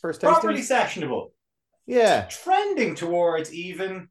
First 0.00 0.20
tasting. 0.20 0.34
properly 0.34 0.60
sessionable. 0.60 1.30
Yeah, 1.86 2.26
Trending 2.30 2.94
towards 2.94 3.52
even 3.52 4.08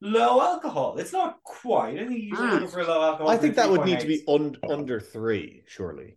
low 0.00 0.40
alcohol. 0.40 0.96
It's 0.98 1.12
not 1.12 1.42
quite. 1.42 1.98
I 1.98 2.06
think 2.06 2.22
you're 2.22 2.36
Mm. 2.38 2.52
looking 2.52 2.68
for 2.68 2.84
low 2.84 3.02
alcohol. 3.02 3.28
I 3.28 3.36
think 3.36 3.56
that 3.56 3.68
would 3.68 3.84
need 3.84 3.98
to 4.00 4.06
be 4.06 4.22
un, 4.28 4.56
under 4.68 5.00
three, 5.00 5.64
surely. 5.66 6.16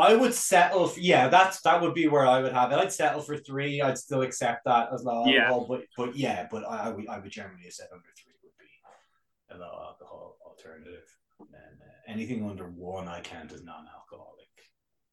I 0.00 0.14
would 0.14 0.34
settle. 0.34 0.88
For, 0.88 1.00
yeah, 1.00 1.28
that's 1.28 1.60
that 1.62 1.80
would 1.80 1.94
be 1.94 2.08
where 2.08 2.26
I 2.26 2.40
would 2.42 2.52
have 2.52 2.72
it. 2.72 2.78
I'd 2.78 2.92
settle 2.92 3.20
for 3.22 3.36
three. 3.36 3.80
I'd 3.82 3.98
still 3.98 4.22
accept 4.22 4.64
that 4.64 4.88
as 4.92 5.04
low 5.04 5.24
Yeah. 5.26 5.48
alcohol. 5.48 5.66
But 5.68 5.82
but 5.96 6.16
yeah, 6.16 6.46
but 6.50 6.64
I, 6.68 6.86
I 6.86 6.88
would 6.90 7.08
I 7.08 7.18
would 7.18 7.30
generally 7.30 7.64
have 7.64 7.72
said 7.72 7.88
under 7.92 8.08
three 8.16 8.32
would 8.42 8.52
be 8.58 9.54
a 9.54 9.58
low 9.58 9.72
alcohol 9.88 10.36
alternative. 10.46 11.04
And 11.40 11.80
uh, 11.80 12.12
anything 12.12 12.48
under 12.48 12.68
one, 12.68 13.08
I 13.08 13.20
count 13.20 13.52
as 13.52 13.62
non-alcoholic. 13.62 14.48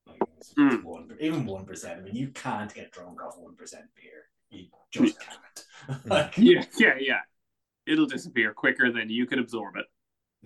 Like 0.05 0.17
it's- 0.21 0.37
it's 0.37 0.53
Mm. 0.57 0.83
one, 0.83 1.17
even 1.19 1.45
one 1.45 1.65
percent. 1.65 1.99
I 1.99 2.03
mean, 2.03 2.15
you 2.15 2.29
can't 2.29 2.73
get 2.73 2.91
drunk 2.91 3.21
off 3.23 3.35
one 3.37 3.55
percent 3.55 3.85
beer. 3.95 4.29
You 4.49 4.67
just 4.91 5.17
can't. 5.19 6.05
like, 6.05 6.37
Yeah, 6.37 6.63
yeah, 6.77 6.95
yeah. 6.99 7.19
It'll 7.85 8.05
disappear 8.05 8.53
quicker 8.53 8.91
than 8.91 9.09
you 9.09 9.25
can 9.25 9.39
absorb 9.39 9.75
it. 9.77 9.85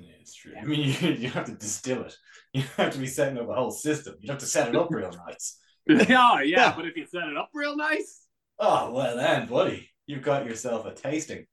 Yeah, 0.02 0.14
it's 0.20 0.34
true. 0.36 0.54
I 0.60 0.66
mean, 0.66 0.96
you, 1.02 1.10
you 1.12 1.30
have 1.30 1.46
to 1.46 1.54
distill 1.54 2.04
it. 2.04 2.16
You 2.54 2.64
have 2.76 2.92
to 2.92 3.00
be 3.00 3.08
setting 3.08 3.38
up 3.38 3.48
a 3.48 3.54
whole 3.54 3.72
system. 3.72 4.16
You 4.20 4.30
have 4.32 4.42
to 4.42 4.46
set 4.46 4.68
it 4.68 4.76
up 4.76 4.90
real 4.92 5.10
nice. 5.26 5.58
yeah, 5.88 6.04
yeah, 6.10 6.42
Yeah. 6.42 6.74
but 6.76 6.86
if 6.86 6.98
you 6.98 7.06
set 7.06 7.30
it 7.30 7.38
up 7.38 7.50
real 7.54 7.78
nice, 7.78 8.28
Oh 8.60 8.92
well, 8.92 9.16
then, 9.16 9.48
buddy, 9.48 9.90
you've 10.06 10.22
got 10.22 10.46
yourself 10.46 10.86
a 10.86 10.94
tasting, 10.94 11.46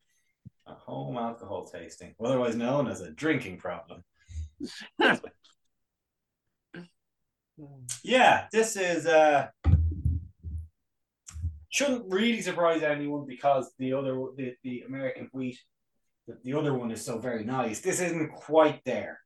a 0.67 0.75
home 0.75 1.17
alcohol 1.17 1.67
tasting, 1.67 2.17
otherwise 2.23 2.57
known 2.57 2.89
as 2.89 3.01
a 3.01 3.13
drinking 3.13 3.59
problem. 3.59 4.03
Yeah, 8.03 8.47
this 8.53 8.77
is 8.77 9.07
uh 9.07 9.49
shouldn't 11.71 12.05
really 12.13 12.41
surprise 12.43 12.83
anyone 12.83 13.25
because 13.27 13.71
the 13.79 13.93
other 13.93 14.15
the, 14.37 14.55
the 14.65 14.83
American 14.83 15.29
wheat, 15.33 15.59
the, 16.29 16.39
the 16.45 16.59
other 16.59 16.75
one 16.75 16.91
is 16.91 17.05
so 17.05 17.19
very 17.19 17.45
nice. 17.45 17.81
This 17.81 18.01
isn't 18.01 18.33
quite 18.35 18.85
there. 18.85 19.21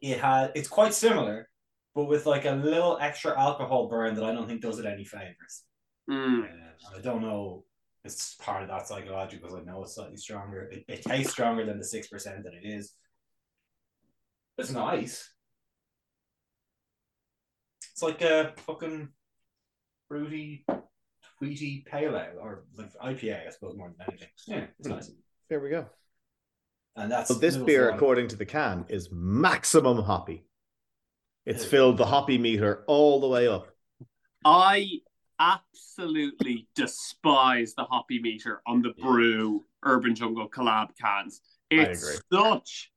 It 0.00 0.20
has 0.20 0.50
it's 0.54 0.68
quite 0.68 0.94
similar, 0.94 1.48
but 1.94 2.04
with 2.04 2.24
like 2.24 2.44
a 2.44 2.52
little 2.52 2.96
extra 3.00 3.38
alcohol 3.38 3.88
burn 3.88 4.14
that 4.14 4.24
I 4.24 4.32
don't 4.32 4.46
think 4.46 4.62
does 4.62 4.78
it 4.78 4.86
any 4.86 5.04
favors. 5.04 5.64
Mm. 6.08 6.44
Uh, 6.44 6.96
I 6.96 7.00
don't 7.00 7.20
know. 7.20 7.64
It's 8.04 8.36
part 8.36 8.62
of 8.62 8.68
that 8.68 8.86
psychological 8.86 9.48
because 9.48 9.60
I 9.60 9.64
know 9.64 9.82
it's 9.82 9.96
slightly 9.96 10.16
stronger. 10.16 10.70
It, 10.70 10.84
it 10.86 11.02
tastes 11.02 11.32
stronger 11.32 11.66
than 11.66 11.78
the 11.78 11.84
six 11.84 12.06
percent 12.06 12.44
that 12.44 12.54
it 12.54 12.66
is. 12.66 12.94
It's 14.56 14.70
nice. 14.70 15.28
It's 17.92 18.02
like 18.02 18.22
a 18.22 18.52
fucking 18.58 19.08
fruity, 20.06 20.64
tweety 21.38 21.84
pale 21.90 22.16
ale 22.16 22.38
or 22.40 22.64
like 22.76 22.92
IPA, 23.02 23.48
I 23.48 23.50
suppose, 23.50 23.76
more 23.76 23.92
than 23.98 24.06
anything. 24.08 24.28
Yeah, 24.46 24.66
it's 24.78 24.88
nice. 24.88 25.10
There 25.48 25.60
we 25.60 25.70
go. 25.70 25.86
And 26.96 27.10
that's 27.10 27.28
So 27.28 27.34
this 27.34 27.56
beer, 27.56 27.88
fun. 27.88 27.96
according 27.96 28.28
to 28.28 28.36
the 28.36 28.44
can, 28.46 28.84
is 28.88 29.08
maximum 29.12 29.98
hoppy. 30.02 30.44
It's 31.46 31.64
filled 31.64 31.96
the 31.96 32.06
hoppy 32.06 32.36
meter 32.38 32.84
all 32.86 33.20
the 33.20 33.28
way 33.28 33.48
up. 33.48 33.68
I 34.44 34.88
absolutely 35.40 36.66
despise 36.74 37.74
the 37.74 37.84
hoppy 37.84 38.20
meter 38.20 38.60
on 38.66 38.82
the 38.82 38.92
Yeah. 38.96 39.04
brew 39.04 39.64
Urban 39.84 40.14
Jungle 40.14 40.48
collab 40.50 40.88
cans. 41.00 41.40
It's 41.70 42.20
such 42.32 42.90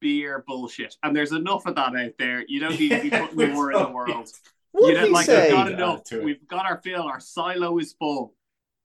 beer 0.00 0.44
bullshit. 0.46 0.94
And 1.02 1.16
there's 1.16 1.32
enough 1.32 1.66
of 1.66 1.74
that 1.76 1.96
out 1.96 2.12
there. 2.18 2.44
You 2.46 2.60
don't 2.60 2.78
need 2.78 2.90
to 2.90 3.00
be 3.02 3.10
putting 3.10 3.36
more 3.54 3.72
in 3.72 3.82
the 3.82 3.88
world. 3.88 4.30
Would 4.74 4.88
you 4.88 4.94
know, 4.94 5.04
we 5.06 5.10
like 5.10 5.26
say? 5.26 5.44
we've 5.48 5.52
got 5.52 5.66
Add 5.68 5.72
enough. 5.72 6.04
to. 6.04 6.20
We've 6.22 6.46
got 6.48 6.66
our 6.66 6.80
fill. 6.82 7.02
Our 7.04 7.18
silo 7.20 7.78
is 7.78 7.94
full. 7.94 8.34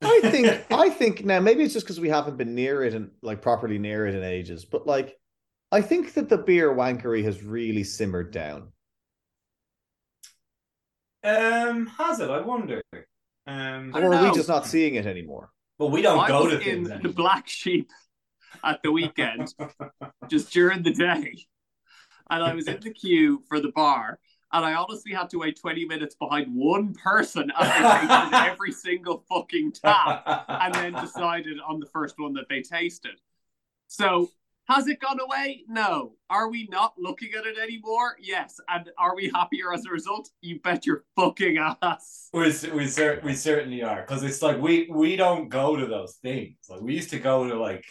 I 0.02 0.20
think 0.32 0.66
I 0.72 0.90
think 0.90 1.26
now 1.26 1.40
maybe 1.40 1.64
it's 1.64 1.74
just 1.74 1.86
because 1.86 2.00
we 2.00 2.10
haven't 2.10 2.38
been 2.38 2.56
near 2.56 2.84
it 2.84 2.94
and 2.94 3.12
like 3.22 3.42
properly 3.42 3.78
near 3.78 4.08
it 4.08 4.16
in 4.16 4.24
ages, 4.24 4.66
but 4.66 4.88
like 4.88 5.20
I 5.72 5.82
think 5.82 6.14
that 6.16 6.30
the 6.30 6.38
beer 6.38 6.74
wankery 6.74 7.24
has 7.24 7.44
really 7.44 7.84
simmered 7.84 8.32
down. 8.32 8.72
Um, 11.24 11.88
has 11.88 12.20
it? 12.20 12.30
I 12.30 12.42
wonder. 12.42 12.82
Um, 13.48 13.92
Or 13.96 14.14
are 14.14 14.24
we 14.24 14.32
just 14.32 14.48
not 14.50 14.66
seeing 14.66 14.96
it 14.96 15.06
anymore? 15.06 15.52
but 15.80 15.88
we 15.88 16.02
don't 16.02 16.20
I 16.20 16.28
go 16.28 16.44
was 16.46 16.54
to 16.54 16.60
in 16.60 16.64
things 16.64 16.88
the 16.90 16.94
anymore. 16.96 17.14
black 17.14 17.48
sheep 17.48 17.90
at 18.64 18.82
the 18.84 18.92
weekend, 18.92 19.54
just 20.30 20.52
during 20.52 20.84
the 20.84 20.94
day. 20.94 21.46
And 22.30 22.44
I 22.44 22.54
was 22.54 22.68
in 22.68 22.80
the 22.82 22.92
queue 22.94 23.44
for 23.50 23.60
the 23.60 23.72
bar. 23.72 24.20
And 24.54 24.66
I 24.66 24.74
honestly 24.74 25.14
had 25.14 25.30
to 25.32 25.40
wait 25.40 25.60
20 25.60 25.86
minutes 25.86 26.16
behind 26.16 26.54
one 26.54 26.94
person 26.94 27.52
as 27.58 27.68
they 27.68 28.08
tasted 28.08 28.34
every 28.52 28.72
single 28.72 29.24
fucking 29.30 29.72
tap 29.74 30.46
and 30.48 30.74
then 30.74 30.94
decided 30.94 31.58
on 31.66 31.80
the 31.80 31.86
first 31.86 32.16
one 32.18 32.34
that 32.34 32.50
they 32.50 32.62
tasted. 32.62 33.20
So 33.88 34.30
has 34.68 34.88
it 34.88 35.00
gone 35.00 35.20
away? 35.20 35.64
No. 35.68 36.14
Are 36.30 36.50
we 36.50 36.68
not 36.72 36.94
looking 36.98 37.32
at 37.38 37.46
it 37.46 37.58
anymore? 37.58 38.16
Yes. 38.22 38.60
And 38.70 38.90
are 38.98 39.16
we 39.16 39.30
happier 39.34 39.74
as 39.74 39.86
a 39.86 39.90
result? 39.90 40.30
You 40.42 40.60
bet 40.60 40.86
your 40.86 41.04
fucking 41.16 41.58
ass. 41.58 42.30
We 42.34 42.54
we, 42.74 42.88
cer- 42.88 43.22
we 43.24 43.34
certainly 43.34 43.84
are 43.84 44.02
because 44.02 44.24
it's 44.24 44.42
like 44.42 44.62
we 44.62 44.88
we 44.90 45.16
don't 45.16 45.50
go 45.50 45.76
to 45.76 45.86
those 45.86 46.16
things. 46.22 46.56
Like 46.70 46.82
we 46.82 46.94
used 46.94 47.10
to 47.10 47.20
go 47.20 47.48
to 47.50 47.60
like 47.60 47.86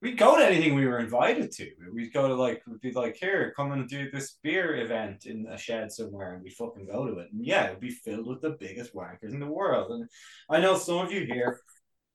we'd 0.00 0.18
go 0.18 0.38
to 0.38 0.46
anything 0.46 0.74
we 0.74 0.86
were 0.86 0.98
invited 0.98 1.50
to. 1.52 1.70
We'd 1.92 2.12
go 2.12 2.28
to 2.28 2.34
like 2.34 2.62
we'd 2.66 2.80
be 2.80 2.92
like 2.92 3.16
here, 3.16 3.52
come 3.56 3.72
and 3.72 3.88
do 3.88 4.10
this 4.10 4.38
beer 4.42 4.76
event 4.76 5.26
in 5.26 5.46
a 5.46 5.58
shed 5.58 5.92
somewhere, 5.92 6.34
and 6.34 6.42
we 6.42 6.50
fucking 6.50 6.86
go 6.86 7.06
to 7.06 7.18
it. 7.18 7.28
And 7.32 7.44
yeah, 7.44 7.66
it'd 7.66 7.80
be 7.80 7.90
filled 7.90 8.26
with 8.26 8.40
the 8.40 8.56
biggest 8.58 8.94
wankers 8.94 9.32
in 9.32 9.40
the 9.40 9.46
world. 9.46 9.90
And 9.90 10.08
I 10.50 10.60
know 10.60 10.76
some 10.76 10.98
of 10.98 11.12
you 11.12 11.24
here 11.26 11.60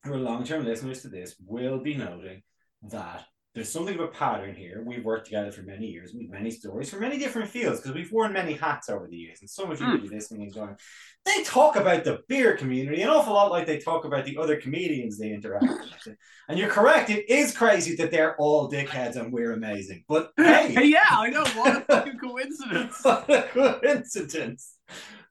who 0.02 0.14
are 0.14 0.18
long 0.18 0.44
term 0.44 0.64
listeners 0.64 1.02
to 1.02 1.08
this 1.08 1.36
will 1.44 1.78
be 1.78 1.94
noting 1.94 2.42
that. 2.90 3.24
There's 3.54 3.68
something 3.68 3.94
of 3.94 4.00
a 4.00 4.08
pattern 4.08 4.56
here. 4.56 4.82
We've 4.84 5.04
worked 5.04 5.26
together 5.26 5.52
for 5.52 5.62
many 5.62 5.86
years. 5.86 6.12
We've 6.12 6.28
many 6.28 6.50
stories 6.50 6.90
for 6.90 6.98
many 6.98 7.18
different 7.18 7.48
fields 7.48 7.80
because 7.80 7.94
we've 7.94 8.10
worn 8.10 8.32
many 8.32 8.54
hats 8.54 8.88
over 8.88 9.06
the 9.06 9.16
years. 9.16 9.42
And 9.42 9.48
so 9.48 9.64
much 9.64 9.74
of 9.74 9.86
hmm. 9.86 9.92
you 9.92 9.92
will 9.92 10.08
be 10.08 10.14
listening 10.14 10.42
and 10.42 10.52
going, 10.52 10.76
they 11.24 11.44
talk 11.44 11.76
about 11.76 12.02
the 12.02 12.18
beer 12.28 12.56
community 12.56 13.02
an 13.02 13.10
awful 13.10 13.32
lot 13.32 13.52
like 13.52 13.64
they 13.66 13.78
talk 13.78 14.04
about 14.04 14.24
the 14.24 14.38
other 14.38 14.60
comedians 14.60 15.18
they 15.18 15.32
interact 15.32 15.64
with. 16.06 16.16
And 16.48 16.58
you're 16.58 16.68
correct, 16.68 17.10
it 17.10 17.30
is 17.30 17.56
crazy 17.56 17.94
that 17.96 18.10
they're 18.10 18.36
all 18.38 18.68
dickheads 18.68 19.14
and 19.14 19.32
we're 19.32 19.52
amazing. 19.52 20.02
But 20.08 20.32
hey, 20.36 20.72
Hey, 20.74 20.86
yeah, 20.86 21.06
I 21.10 21.30
know. 21.30 21.44
What 21.44 21.76
a 21.76 21.80
fucking 21.88 22.18
coincidence. 22.18 23.04
what 23.04 23.30
a 23.30 23.42
coincidence. 23.44 24.74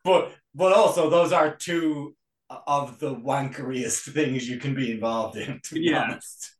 But 0.06 0.32
but 0.56 0.72
also 0.72 1.10
those 1.10 1.34
are 1.34 1.56
two 1.58 2.16
of 2.50 3.00
the 3.00 3.14
wankeriest 3.14 4.14
things 4.14 4.48
you 4.48 4.60
can 4.60 4.76
be 4.76 4.92
involved 4.94 5.36
in, 5.38 5.60
to 5.66 5.74
be 5.74 5.82
Yeah. 5.82 6.04
honest. 6.04 6.56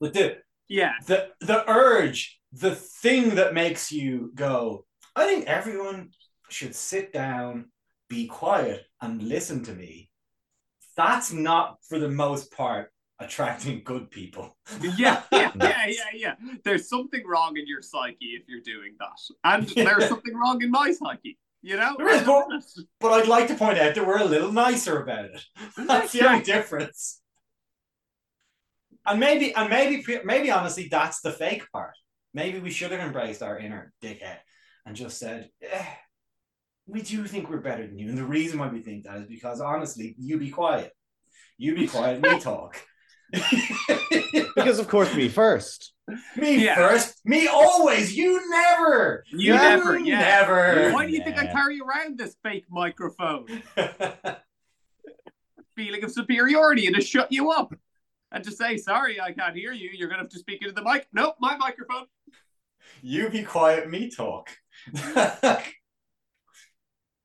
But 0.00 0.14
the 0.14 0.38
Yeah. 0.68 0.92
the 1.06 1.30
the 1.40 1.68
urge, 1.70 2.40
the 2.52 2.74
thing 2.74 3.36
that 3.36 3.54
makes 3.54 3.92
you 3.92 4.32
go, 4.34 4.84
I 5.14 5.26
think 5.26 5.46
everyone 5.46 6.10
should 6.48 6.74
sit 6.74 7.12
down, 7.12 7.70
be 8.08 8.26
quiet, 8.26 8.84
and 9.00 9.22
listen 9.22 9.62
to 9.64 9.72
me. 9.74 10.10
That's 10.96 11.32
not 11.32 11.78
for 11.88 11.98
the 11.98 12.08
most 12.08 12.52
part 12.52 12.90
attracting 13.18 13.82
good 13.84 14.10
people. 14.10 14.56
Yeah, 14.80 15.22
yeah, 15.32 15.50
yeah, 15.60 15.86
yeah, 15.86 16.04
yeah. 16.14 16.34
There's 16.64 16.88
something 16.88 17.22
wrong 17.26 17.56
in 17.56 17.66
your 17.66 17.82
psyche 17.82 18.36
if 18.38 18.42
you're 18.48 18.60
doing 18.60 18.94
that. 18.98 19.18
And 19.44 19.66
there's 19.76 20.08
something 20.08 20.34
wrong 20.36 20.62
in 20.62 20.70
my 20.70 20.92
psyche. 20.92 21.38
You 21.62 21.76
know? 21.76 21.96
There 21.98 22.08
is, 22.08 22.22
but- 22.22 22.46
But 23.00 23.12
I'd 23.12 23.28
like 23.28 23.48
to 23.48 23.54
point 23.54 23.78
out 23.78 23.94
that 23.94 24.06
we're 24.06 24.20
a 24.20 24.24
little 24.24 24.52
nicer 24.52 25.02
about 25.02 25.24
it. 25.26 25.44
That's 25.76 26.12
the 26.12 26.28
only 26.28 26.44
difference. 26.44 27.20
And 29.06 29.20
maybe, 29.20 29.54
and 29.54 29.70
maybe, 29.70 30.04
maybe 30.24 30.50
honestly, 30.50 30.88
that's 30.90 31.20
the 31.20 31.32
fake 31.32 31.64
part. 31.72 31.94
Maybe 32.34 32.58
we 32.58 32.70
should 32.70 32.90
have 32.90 33.00
embraced 33.00 33.42
our 33.42 33.58
inner 33.58 33.92
dickhead 34.02 34.38
and 34.84 34.96
just 34.96 35.18
said, 35.18 35.48
eh, 35.62 35.84
"We 36.86 37.02
do 37.02 37.24
think 37.26 37.48
we're 37.48 37.58
better 37.58 37.86
than 37.86 37.98
you." 37.98 38.08
And 38.08 38.18
the 38.18 38.24
reason 38.24 38.58
why 38.58 38.68
we 38.68 38.82
think 38.82 39.04
that 39.04 39.18
is 39.18 39.26
because 39.26 39.60
honestly, 39.60 40.14
you 40.18 40.38
be 40.38 40.50
quiet, 40.50 40.92
you 41.56 41.74
be 41.74 41.86
quiet, 41.86 42.22
we 42.22 42.38
talk. 42.38 42.76
Because 44.54 44.78
of 44.78 44.88
course 44.88 45.14
me 45.14 45.28
first. 45.28 45.92
me 46.36 46.64
Yeah. 46.64 46.76
first, 46.76 47.20
me 47.24 47.46
always, 47.46 48.16
you 48.16 48.40
never. 48.50 49.24
You 49.30 49.54
never, 49.54 49.98
yeah. 49.98 50.18
never. 50.20 50.92
Why 50.92 51.06
do 51.06 51.12
you 51.12 51.22
think 51.22 51.38
I 51.38 51.46
carry 51.46 51.80
around 51.80 52.18
this 52.18 52.36
fake 52.42 52.64
microphone? 52.70 53.46
Feeling 55.76 56.04
of 56.04 56.10
superiority 56.10 56.86
and 56.86 56.96
to 56.96 57.02
shut 57.02 57.30
you 57.30 57.50
up. 57.50 57.74
And 58.32 58.42
to 58.44 58.50
say, 58.50 58.76
sorry, 58.76 59.20
I 59.20 59.32
can't 59.32 59.54
hear 59.56 59.72
you. 59.72 59.90
You're 59.92 60.08
going 60.08 60.18
to 60.18 60.24
have 60.24 60.30
to 60.32 60.38
speak 60.38 60.60
into 60.62 60.74
the 60.74 60.82
mic. 60.82 61.06
Nope, 61.12 61.36
my 61.40 61.56
microphone. 61.56 62.06
you 63.02 63.28
be 63.30 63.42
quiet, 63.42 63.88
me 63.88 64.10
talk. 64.10 64.50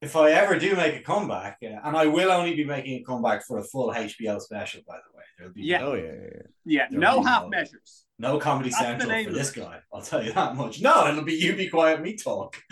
if 0.02 0.16
I 0.16 0.32
ever 0.32 0.58
do 0.58 0.76
make 0.76 0.96
a 0.96 1.02
comeback, 1.02 1.58
uh, 1.64 1.80
and 1.84 1.98
I 1.98 2.06
will 2.08 2.32
only 2.32 2.56
be 2.56 2.64
making 2.64 3.02
a 3.02 3.04
comeback 3.04 3.46
for 3.46 3.58
a 3.60 3.64
full 3.64 3.92
HBO 3.92 4.40
special, 4.42 4.82
by 4.88 4.96
the 4.96 5.18
way. 5.18 5.24
There'll 5.38 5.54
be 5.54 5.64
Yeah. 5.64 5.82
Oh 5.84 5.94
yeah, 5.96 6.04
yeah, 6.04 6.12
yeah. 6.14 6.42
Yeah, 6.66 6.88
There 6.92 7.00
no 7.00 7.20
we 7.20 7.26
half 7.26 7.44
go. 7.44 7.50
measures. 7.50 8.06
no 8.20 8.38
Comedy 8.40 8.70
That's 8.70 8.82
Central 8.82 9.24
for 9.24 9.32
this 9.32 9.52
guy. 9.52 9.80
I'll 9.94 10.02
tell 10.02 10.24
you 10.24 10.32
that 10.34 10.56
much. 10.56 10.82
No, 10.82 11.08
it'll 11.08 11.24
be 11.24 11.34
you 11.34 11.56
be 11.56 11.68
quiet, 11.68 12.02
me 12.02 12.16
talk. 12.16 12.58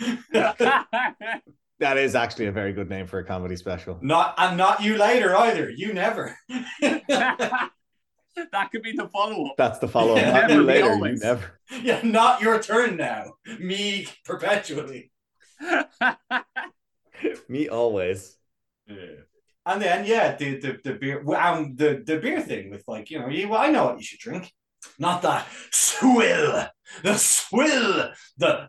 That 1.80 1.96
is 1.96 2.14
actually 2.14 2.44
a 2.44 2.52
very 2.52 2.74
good 2.74 2.90
name 2.90 3.06
for 3.06 3.20
a 3.20 3.24
comedy 3.24 3.56
special. 3.56 3.98
not 4.02 4.34
and 4.36 4.58
not 4.58 4.82
you 4.82 4.98
later 4.98 5.34
either. 5.34 5.70
You 5.70 5.94
never. 5.94 6.36
that 8.52 8.70
could 8.70 8.82
be 8.82 8.92
the 8.92 9.08
follow 9.08 9.46
up. 9.46 9.56
That's 9.56 9.78
the 9.78 9.88
follow 9.88 10.16
up. 10.16 10.26
Not 10.32 10.50
you 10.50 10.62
Never 10.62 10.62
later. 10.62 10.86
You 10.94 10.94
always. 10.94 11.22
never. 11.22 11.60
yeah, 11.82 12.00
not 12.02 12.40
your 12.40 12.60
turn 12.62 12.96
now. 12.96 13.34
Me 13.58 14.06
perpetually. 14.24 15.10
Me 17.48 17.68
always. 17.68 18.36
And 19.66 19.80
then 19.82 20.06
yeah, 20.06 20.36
the 20.36 20.58
the, 20.58 20.78
the 20.82 20.94
beer 20.94 21.22
um, 21.36 21.74
the 21.76 22.02
the 22.04 22.18
beer 22.18 22.40
thing 22.40 22.70
with 22.70 22.84
like 22.88 23.10
you 23.10 23.18
know 23.18 23.28
you 23.28 23.48
well, 23.48 23.60
I 23.60 23.70
know 23.70 23.84
what 23.86 23.98
you 23.98 24.02
should 24.04 24.18
drink, 24.20 24.52
not 24.98 25.22
that 25.22 25.46
swill, 25.70 26.66
the 27.02 27.16
swill, 27.16 28.10
the 28.38 28.68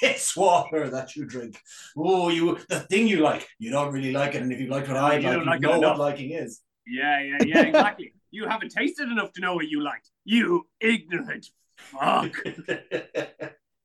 piss 0.00 0.34
water 0.36 0.88
that 0.90 1.14
you 1.16 1.26
drink. 1.26 1.58
Oh, 1.96 2.28
you 2.30 2.58
the 2.68 2.80
thing 2.80 3.06
you 3.08 3.18
like, 3.20 3.46
you 3.58 3.70
don't 3.70 3.92
really 3.92 4.12
like 4.12 4.34
it, 4.34 4.42
and 4.42 4.52
if 4.52 4.58
you 4.60 4.68
like 4.68 4.88
what 4.88 4.96
I 4.96 5.18
You 5.18 5.22
like, 5.22 5.22
don't 5.22 5.44
you 5.44 5.44
like 5.44 5.62
it 5.62 5.62
know 5.62 5.78
what 5.80 5.98
liking 5.98 6.30
is. 6.32 6.60
yeah, 6.86 7.20
yeah, 7.22 7.38
yeah, 7.44 7.62
exactly. 7.62 8.14
You 8.32 8.48
haven't 8.48 8.70
tasted 8.70 9.08
enough 9.08 9.32
to 9.34 9.40
know 9.40 9.54
what 9.54 9.68
you 9.68 9.82
like. 9.82 10.02
You 10.24 10.66
ignorant 10.80 11.46
fuck. 11.76 12.32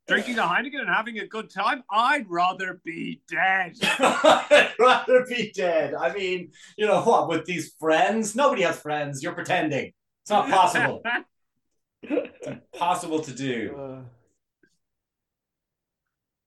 Drinking 0.08 0.38
a 0.40 0.44
Heineken 0.44 0.80
and 0.80 0.88
having 0.88 1.20
a 1.20 1.28
good 1.28 1.50
time? 1.50 1.84
I'd 1.92 2.30
rather 2.30 2.80
be 2.86 3.22
dead. 3.30 3.74
I'd 3.82 4.72
rather 4.80 5.26
be 5.28 5.52
dead. 5.54 5.94
I 5.94 6.14
mean, 6.14 6.52
you 6.78 6.88
know 6.88 7.02
what? 7.02 7.28
With 7.28 7.44
these 7.44 7.74
friends, 7.78 8.34
nobody 8.34 8.62
has 8.62 8.80
friends. 8.80 9.22
You're 9.22 9.34
pretending. 9.34 9.92
It's 10.22 10.30
not 10.30 10.50
possible. 10.50 11.04
possible 12.74 13.20
to 13.20 13.34
do. 13.34 13.76
Uh, 13.78 14.02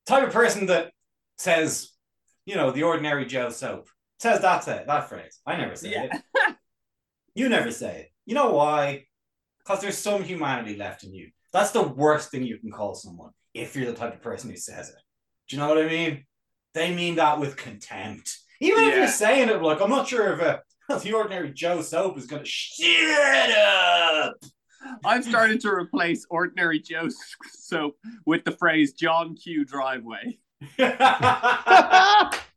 type 0.07 0.27
of 0.27 0.33
person 0.33 0.65
that 0.65 0.91
says, 1.37 1.91
you 2.47 2.55
know, 2.55 2.71
the 2.71 2.81
ordinary 2.81 3.25
Joe 3.27 3.49
soap 3.49 3.87
says 4.19 4.41
that 4.41 4.63
say, 4.63 4.83
that 4.87 5.07
phrase. 5.07 5.39
I 5.45 5.57
never 5.57 5.75
say 5.75 5.91
Yeah. 5.91 6.05
it. 6.05 6.55
You 7.35 7.49
never 7.49 7.71
say 7.71 8.01
it. 8.01 8.11
You 8.25 8.35
know 8.35 8.51
why? 8.51 9.05
Because 9.59 9.81
there's 9.81 9.97
some 9.97 10.23
humanity 10.23 10.75
left 10.75 11.03
in 11.03 11.13
you. 11.13 11.29
That's 11.53 11.71
the 11.71 11.83
worst 11.83 12.31
thing 12.31 12.43
you 12.43 12.57
can 12.57 12.71
call 12.71 12.95
someone 12.95 13.31
if 13.53 13.75
you're 13.75 13.85
the 13.85 13.93
type 13.93 14.13
of 14.13 14.21
person 14.21 14.49
who 14.49 14.57
says 14.57 14.89
it. 14.89 14.95
Do 15.49 15.55
you 15.55 15.61
know 15.61 15.67
what 15.69 15.77
I 15.77 15.87
mean? 15.87 16.25
They 16.73 16.93
mean 16.95 17.15
that 17.15 17.39
with 17.39 17.57
contempt. 17.57 18.37
Even 18.59 18.83
if 18.85 18.95
you're 18.95 19.07
saying 19.07 19.49
it 19.49 19.61
like, 19.61 19.81
I'm 19.81 19.89
not 19.89 20.07
sure 20.07 20.33
if 20.33 20.41
uh, 20.41 20.59
the 20.99 21.13
ordinary 21.13 21.51
Joe 21.51 21.81
soap 21.81 22.17
is 22.17 22.27
going 22.27 22.43
to 22.43 22.49
shit 22.49 23.51
up. 23.51 24.35
I've 25.05 25.25
started 25.25 25.61
to 25.61 25.69
replace 25.69 26.25
ordinary 26.29 26.79
Joe 26.79 27.09
soap 27.53 27.97
with 28.25 28.43
the 28.45 28.51
phrase 28.51 28.93
John 28.93 29.35
Q 29.35 29.65
driveway. 29.65 30.39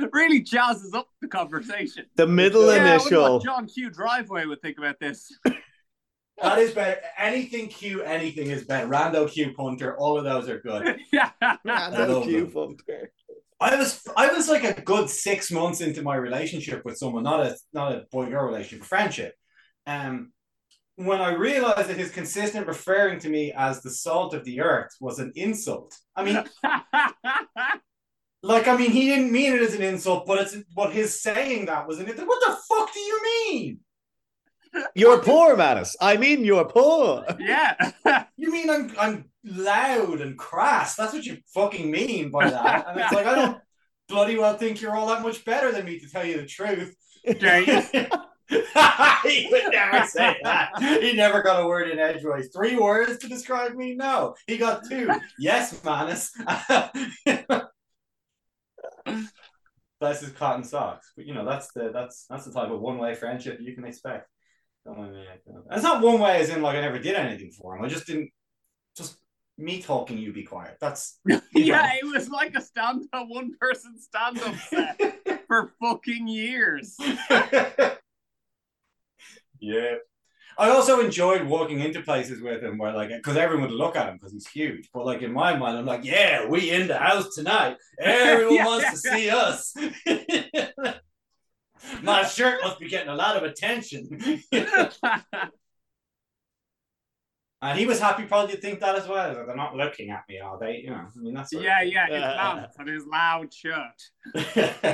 Really 0.12 0.42
jazzes 0.42 0.94
up 0.94 1.08
the 1.20 1.28
conversation. 1.28 2.06
the 2.16 2.26
middle 2.26 2.66
Yeah, 2.74 2.82
I 2.84 2.94
initial. 2.94 3.34
what 3.34 3.44
John 3.44 3.66
Q 3.66 3.90
driveway 3.90 4.46
would 4.46 4.60
think 4.62 4.78
about 4.78 4.98
this. 5.00 5.30
that 6.42 6.58
is 6.58 6.72
better. 6.72 7.00
Anything 7.18 7.68
Q, 7.68 8.02
anything 8.02 8.48
is 8.50 8.64
better. 8.64 8.88
Rando 8.88 9.30
Q 9.30 9.52
punter, 9.54 9.96
all 9.98 10.18
of 10.18 10.24
those 10.24 10.48
are 10.48 10.60
good. 10.60 10.98
yeah. 11.12 11.30
Random 11.64 12.10
love 12.10 12.24
cue 12.24 12.44
them. 12.46 12.52
punter. 12.52 13.12
I 13.60 13.76
was 13.76 14.02
I 14.16 14.28
was 14.32 14.48
like 14.48 14.64
a 14.64 14.80
good 14.80 15.10
six 15.10 15.50
months 15.50 15.80
into 15.82 16.02
my 16.02 16.16
relationship 16.16 16.82
with 16.84 16.96
someone, 16.96 17.24
not 17.24 17.40
a 17.40 17.56
not 17.74 17.92
a 17.92 18.06
boy 18.10 18.26
girl 18.30 18.46
relationship, 18.46 18.84
a 18.84 18.88
friendship. 18.88 19.34
Um, 19.86 20.32
when 20.96 21.20
I 21.20 21.32
realized 21.34 21.88
that 21.88 21.96
his 21.96 22.10
consistent 22.10 22.66
referring 22.66 23.18
to 23.20 23.28
me 23.28 23.52
as 23.56 23.82
the 23.82 23.90
salt 23.90 24.34
of 24.34 24.44
the 24.44 24.60
earth 24.60 24.90
was 25.00 25.18
an 25.18 25.32
insult. 25.34 25.94
I 26.14 26.24
mean, 26.24 26.44
like 28.42 28.68
I 28.68 28.76
mean, 28.76 28.90
he 28.90 29.08
didn't 29.08 29.32
mean 29.32 29.54
it 29.54 29.62
as 29.62 29.74
an 29.74 29.82
insult, 29.82 30.26
but 30.26 30.40
it's 30.40 30.56
but 30.74 30.92
his 30.92 31.20
saying 31.20 31.66
that 31.66 31.86
was 31.86 31.98
an 31.98 32.08
insult. 32.08 32.28
What 32.28 32.40
the 32.46 32.56
fuck 32.68 32.92
do 32.92 33.00
you 33.00 33.22
mean? 33.22 33.80
You're 34.94 35.20
poor, 35.20 35.56
Manus. 35.56 35.96
I 36.00 36.16
mean, 36.16 36.44
you're 36.44 36.64
poor. 36.64 37.24
yeah. 37.38 37.74
You 38.36 38.50
mean 38.50 38.70
I'm 38.70 38.90
I'm 38.98 39.24
loud 39.44 40.22
and 40.22 40.38
crass? 40.38 40.96
That's 40.96 41.12
what 41.12 41.26
you 41.26 41.36
fucking 41.52 41.90
mean 41.90 42.30
by 42.30 42.48
that. 42.48 42.86
And 42.88 42.98
it's 42.98 43.12
like 43.12 43.26
I 43.26 43.34
don't 43.34 43.58
bloody 44.08 44.38
well 44.38 44.56
think 44.56 44.80
you're 44.80 44.96
all 44.96 45.08
that 45.08 45.22
much 45.22 45.44
better 45.44 45.72
than 45.72 45.84
me 45.84 45.98
to 45.98 46.08
tell 46.08 46.24
you 46.24 46.38
the 46.38 46.46
truth. 46.46 46.96
Okay. 47.28 47.64
he 49.24 49.48
would 49.50 49.72
never 49.72 50.06
say 50.06 50.36
that. 50.42 50.70
He 51.02 51.12
never 51.12 51.42
got 51.42 51.62
a 51.62 51.66
word 51.66 51.90
in 51.90 51.98
edgeways. 51.98 52.50
Three 52.52 52.76
words 52.76 53.18
to 53.18 53.28
describe 53.28 53.74
me? 53.74 53.94
No. 53.94 54.34
He 54.46 54.56
got 54.56 54.88
two. 54.88 55.10
Yes, 55.38 55.84
Manus. 55.84 56.32
that's 60.00 60.20
his 60.20 60.32
cotton 60.32 60.64
socks. 60.64 61.12
But 61.16 61.26
you 61.26 61.34
know, 61.34 61.44
that's 61.44 61.72
the 61.72 61.90
that's 61.92 62.26
that's 62.28 62.44
the 62.44 62.52
type 62.52 62.70
of 62.70 62.80
one 62.80 62.98
way 62.98 63.14
friendship 63.14 63.58
you 63.60 63.74
can 63.74 63.84
expect. 63.84 64.28
Don't 64.84 64.98
mind 64.98 65.12
me. 65.12 65.24
It's 65.70 65.82
not 65.82 66.02
one 66.02 66.20
way 66.20 66.40
as 66.40 66.48
in 66.48 66.62
like 66.62 66.76
I 66.76 66.80
never 66.80 66.98
did 66.98 67.14
anything 67.14 67.50
for 67.50 67.76
him. 67.76 67.84
I 67.84 67.88
just 67.88 68.06
didn't 68.06 68.30
just 68.96 69.18
me 69.58 69.82
talking 69.82 70.18
you 70.18 70.32
be 70.32 70.42
quiet. 70.42 70.78
That's 70.80 71.18
yeah, 71.52 71.92
it 71.94 72.06
was 72.06 72.28
like 72.30 72.54
a 72.56 72.60
stand 72.60 73.06
up 73.12 73.28
one 73.28 73.52
person 73.60 73.96
stand 74.00 74.40
up 74.40 74.54
set 74.56 75.44
for 75.46 75.72
fucking 75.80 76.28
years. 76.28 76.96
yeah. 79.60 79.96
I 80.60 80.68
also 80.68 81.00
enjoyed 81.00 81.46
walking 81.46 81.80
into 81.80 82.02
places 82.02 82.42
with 82.42 82.62
him 82.62 82.76
where, 82.76 82.92
like, 82.92 83.08
because 83.08 83.38
everyone 83.38 83.70
would 83.70 83.74
look 83.74 83.96
at 83.96 84.08
him 84.08 84.16
because 84.16 84.34
he's 84.34 84.46
huge. 84.46 84.90
But, 84.92 85.06
like, 85.06 85.22
in 85.22 85.32
my 85.32 85.56
mind, 85.56 85.78
I'm 85.78 85.86
like, 85.86 86.04
yeah, 86.04 86.46
we 86.46 86.70
in 86.70 86.86
the 86.86 86.98
house 86.98 87.34
tonight. 87.34 87.78
Everyone 87.98 88.54
Yeah. 88.56 88.66
wants 88.66 88.90
to 88.90 88.96
see 88.98 89.30
us. 89.30 89.74
my 92.02 92.24
shirt 92.24 92.60
must 92.62 92.78
be 92.78 92.90
getting 92.90 93.08
a 93.08 93.14
lot 93.14 93.38
of 93.38 93.42
attention. 93.44 94.42
and 97.62 97.78
he 97.78 97.86
was 97.86 97.98
happy 97.98 98.24
probably 98.24 98.54
to 98.54 98.60
think 98.60 98.80
that 98.80 98.96
as 98.96 99.08
well. 99.08 99.32
Like, 99.34 99.46
they're 99.46 99.56
not 99.56 99.76
looking 99.76 100.10
at 100.10 100.24
me, 100.28 100.40
are 100.40 100.58
they? 100.60 100.82
You 100.84 100.90
know, 100.90 100.96
I 100.96 101.08
mean, 101.20 101.32
that's 101.32 101.54
yeah, 101.54 101.80
yeah, 101.80 102.06
his 102.06 102.20
mouth 102.20 102.70
and 102.78 102.88
his 102.90 103.06
loud 103.06 103.54
shirt. 103.54 104.90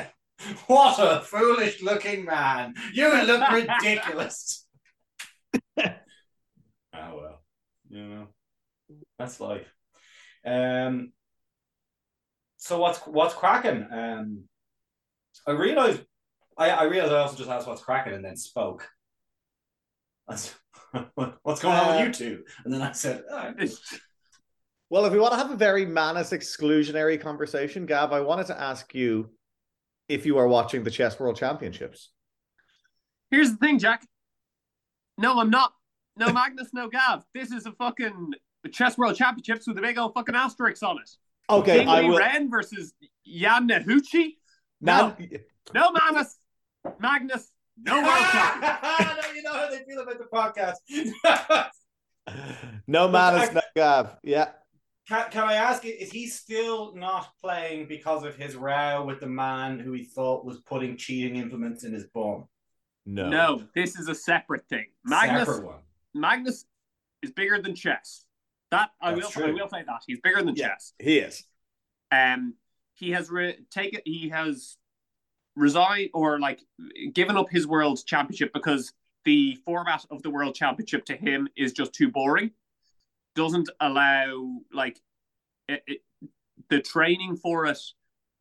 what 0.68 0.98
a 1.00 1.22
foolish 1.24 1.82
looking 1.82 2.24
man. 2.24 2.74
You 2.92 3.20
look 3.24 3.50
ridiculous. 3.50 4.62
oh 5.78 5.92
well. 6.94 7.42
You 7.96 8.08
know. 8.08 8.26
That's 9.18 9.40
life. 9.40 9.66
Um 10.44 11.12
so 12.58 12.78
what's 12.78 12.98
what's 13.06 13.34
cracking? 13.34 13.86
Um 13.90 14.44
I 15.46 15.52
realized 15.52 16.02
I, 16.58 16.70
I 16.70 16.84
realized 16.84 17.12
I 17.12 17.18
also 17.20 17.36
just 17.36 17.50
asked 17.50 17.66
what's 17.66 17.82
cracking 17.82 18.14
and 18.14 18.24
then 18.24 18.36
spoke. 18.36 18.88
That's, 20.28 20.54
what's 21.14 21.60
going 21.60 21.76
on 21.76 21.88
Uh, 21.88 21.96
with 21.98 22.06
you 22.06 22.12
two? 22.12 22.44
And 22.64 22.72
then 22.74 22.82
I 22.82 22.92
said, 22.92 23.22
oh, 23.30 23.52
Well, 24.90 25.04
if 25.04 25.12
we 25.12 25.18
want 25.18 25.32
to 25.34 25.38
have 25.38 25.50
a 25.50 25.56
very 25.56 25.84
Manus 25.84 26.30
exclusionary 26.30 27.20
conversation, 27.20 27.86
Gav, 27.86 28.12
I 28.12 28.20
wanted 28.20 28.46
to 28.48 28.60
ask 28.60 28.94
you 28.94 29.30
if 30.08 30.26
you 30.26 30.38
are 30.38 30.48
watching 30.48 30.82
the 30.84 30.90
Chess 30.90 31.18
World 31.18 31.36
Championships. 31.36 32.10
Here's 33.30 33.50
the 33.50 33.56
thing, 33.56 33.78
Jack. 33.78 34.06
No, 35.18 35.40
I'm 35.40 35.50
not. 35.50 35.72
No 36.16 36.32
Magnus, 36.32 36.68
no 36.72 36.88
Gav. 36.88 37.24
This 37.34 37.50
is 37.52 37.66
a 37.66 37.72
fucking 37.72 38.32
chess 38.72 38.96
world 38.96 39.16
championships 39.16 39.66
with 39.66 39.78
a 39.78 39.82
big 39.82 39.98
old 39.98 40.14
fucking 40.14 40.34
asterisk 40.34 40.82
on 40.82 40.98
it. 40.98 41.10
Okay, 41.48 41.80
King 41.80 41.88
I 41.88 42.00
Lee 42.00 42.08
will. 42.08 42.18
Ren 42.18 42.50
versus 42.50 42.92
Jan 43.26 43.68
Nehuchi. 43.68 44.36
Now, 44.80 45.16
No 45.74 45.92
Magnus, 45.92 46.38
Magnus, 46.98 47.50
no 47.78 47.94
World 48.02 48.06
Cup. 48.06 48.60
now 48.60 49.16
you 49.34 49.42
know 49.42 49.52
how 49.52 49.70
they 49.70 49.82
feel 49.84 50.00
about 50.00 50.18
the 50.18 50.24
podcast. 50.24 51.70
no 52.86 53.08
Magnus, 53.08 53.52
no 53.52 53.60
Gav. 53.74 54.16
Yeah. 54.22 54.48
Can, 55.08 55.30
can 55.30 55.44
I 55.44 55.54
ask 55.54 55.84
you, 55.84 55.92
is 55.92 56.10
he 56.10 56.26
still 56.26 56.94
not 56.96 57.28
playing 57.40 57.86
because 57.86 58.24
of 58.24 58.34
his 58.34 58.56
row 58.56 59.04
with 59.04 59.20
the 59.20 59.28
man 59.28 59.78
who 59.78 59.92
he 59.92 60.04
thought 60.04 60.44
was 60.44 60.58
putting 60.62 60.96
cheating 60.96 61.36
implements 61.36 61.84
in 61.84 61.92
his 61.92 62.06
bum? 62.12 62.48
No. 63.04 63.28
No, 63.28 63.62
this 63.74 63.96
is 63.96 64.08
a 64.08 64.14
separate 64.16 64.66
thing. 64.68 64.86
Magnus 65.04 65.46
Separate 65.46 65.64
one. 65.64 65.78
Magnus 66.20 66.64
is 67.22 67.30
bigger 67.30 67.60
than 67.60 67.74
chess. 67.74 68.24
That 68.70 68.90
I 69.00 69.14
That's 69.14 69.36
will 69.36 69.44
I 69.44 69.50
will 69.52 69.68
say 69.68 69.84
that 69.86 70.02
he's 70.06 70.18
bigger 70.20 70.42
than 70.42 70.56
Yeah. 70.56 70.68
chess. 70.70 70.92
He 70.98 71.18
is. 71.18 71.44
Um, 72.10 72.54
he 72.94 73.10
has 73.12 73.30
re- 73.30 73.58
taken 73.70 74.00
he 74.04 74.28
has 74.30 74.78
resigned 75.54 76.10
or 76.14 76.40
like 76.40 76.60
given 77.12 77.36
up 77.36 77.48
his 77.50 77.66
world 77.66 78.04
championship 78.04 78.52
because 78.52 78.92
the 79.24 79.56
format 79.64 80.04
of 80.10 80.22
the 80.22 80.30
world 80.30 80.54
championship 80.54 81.04
to 81.06 81.16
him 81.16 81.48
is 81.56 81.72
just 81.72 81.92
too 81.92 82.10
boring. 82.10 82.50
Doesn't 83.34 83.68
allow 83.80 84.60
like 84.72 85.00
it, 85.68 85.82
it, 85.86 86.00
the 86.68 86.80
training 86.80 87.36
for 87.36 87.66
it 87.66 87.78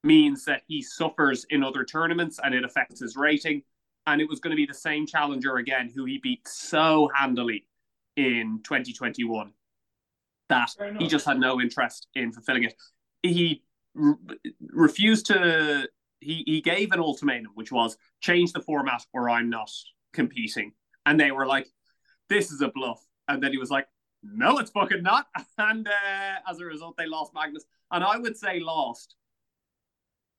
means 0.03 0.45
that 0.45 0.61
he 0.67 0.81
suffers 0.81 1.45
in 1.49 1.63
other 1.63 1.83
tournaments 1.83 2.39
and 2.43 2.53
it 2.53 2.63
affects 2.63 2.99
his 2.99 3.15
rating. 3.15 3.63
And 4.07 4.21
it 4.21 4.29
was 4.29 4.39
going 4.39 4.51
to 4.51 4.57
be 4.57 4.65
the 4.65 4.73
same 4.73 5.07
challenger 5.07 5.57
again, 5.57 5.91
who 5.93 6.05
he 6.05 6.19
beat 6.19 6.47
so 6.47 7.09
handily 7.15 7.65
in 8.15 8.61
2021 8.63 9.51
that 10.49 10.69
he 10.99 11.07
just 11.07 11.25
had 11.25 11.39
no 11.39 11.59
interest 11.59 12.07
in 12.15 12.31
fulfilling 12.31 12.63
it. 12.63 12.75
He 13.23 13.63
re- 13.93 14.15
refused 14.61 15.25
to. 15.27 15.87
He 16.19 16.43
he 16.45 16.61
gave 16.61 16.91
an 16.91 16.99
ultimatum, 16.99 17.51
which 17.55 17.71
was 17.71 17.97
change 18.21 18.53
the 18.53 18.61
format 18.61 19.05
or 19.13 19.29
I'm 19.29 19.49
not 19.49 19.71
competing. 20.13 20.73
And 21.05 21.19
they 21.19 21.31
were 21.31 21.45
like, 21.45 21.67
"This 22.29 22.51
is 22.51 22.61
a 22.61 22.69
bluff." 22.69 23.03
And 23.27 23.41
then 23.41 23.51
he 23.51 23.57
was 23.57 23.71
like, 23.71 23.87
"No, 24.23 24.59
it's 24.59 24.71
fucking 24.71 25.03
not." 25.03 25.27
And 25.57 25.87
uh, 25.87 26.49
as 26.49 26.59
a 26.59 26.65
result, 26.65 26.95
they 26.97 27.07
lost 27.07 27.33
Magnus. 27.33 27.65
And 27.91 28.03
I 28.03 28.17
would 28.17 28.37
say 28.37 28.59
lost 28.59 29.15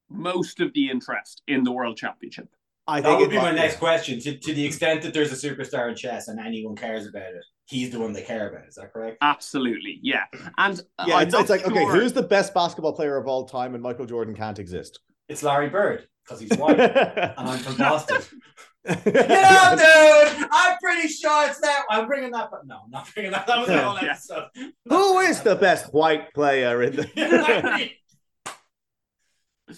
most 0.08 0.60
of 0.60 0.72
the 0.72 0.90
interest 0.90 1.42
in 1.48 1.64
the 1.64 1.72
World 1.72 1.96
Championship. 1.96 2.54
I 2.88 3.00
That 3.00 3.08
think 3.08 3.20
would 3.20 3.30
be 3.30 3.36
my 3.36 3.50
next 3.52 3.76
question. 3.78 4.20
To, 4.20 4.36
to 4.38 4.54
the 4.54 4.64
extent 4.64 5.02
that 5.02 5.12
there's 5.12 5.32
a 5.32 5.48
superstar 5.48 5.88
in 5.88 5.96
chess 5.96 6.28
and 6.28 6.38
anyone 6.38 6.76
cares 6.76 7.06
about 7.06 7.22
it, 7.34 7.44
he's 7.66 7.90
the 7.90 7.98
one 7.98 8.12
they 8.12 8.22
care 8.22 8.48
about. 8.48 8.68
Is 8.68 8.76
that 8.76 8.92
correct? 8.92 9.18
Absolutely, 9.22 9.98
yeah. 10.02 10.24
And 10.58 10.80
uh, 10.98 11.04
Yeah, 11.08 11.16
I'm 11.16 11.26
it's, 11.26 11.34
it's 11.34 11.50
like 11.50 11.66
okay, 11.66 11.84
who's 11.86 12.12
the 12.12 12.22
best 12.22 12.54
basketball 12.54 12.92
player 12.92 13.16
of 13.16 13.26
all 13.26 13.44
time, 13.44 13.74
and 13.74 13.82
Michael 13.82 14.06
Jordan 14.06 14.34
can't 14.36 14.58
exist. 14.58 15.00
It's 15.28 15.42
Larry 15.42 15.68
Bird 15.68 16.06
because 16.24 16.40
he's 16.40 16.56
white 16.56 16.78
and 16.80 17.32
I'm 17.36 17.58
from 17.58 17.76
Boston. 17.76 18.18
yeah, 18.86 19.74
dude, 19.74 20.48
I'm 20.52 20.76
pretty 20.80 21.08
sure 21.08 21.48
it's 21.48 21.60
that. 21.60 21.82
I'm 21.90 22.06
bringing 22.06 22.30
that, 22.30 22.50
but 22.52 22.66
no, 22.66 22.82
I'm 22.84 22.90
not 22.90 23.12
bringing 23.12 23.32
that. 23.32 23.46
That 23.48 23.58
was 23.58 23.66
the 23.66 23.82
whole 23.82 23.96
Yeah. 24.00 24.10
episode. 24.12 24.44
Who 24.84 25.18
is 25.20 25.40
the 25.42 25.56
best 25.56 25.92
white 25.92 26.32
player 26.34 26.82
in 26.82 26.94
the? 26.96 27.90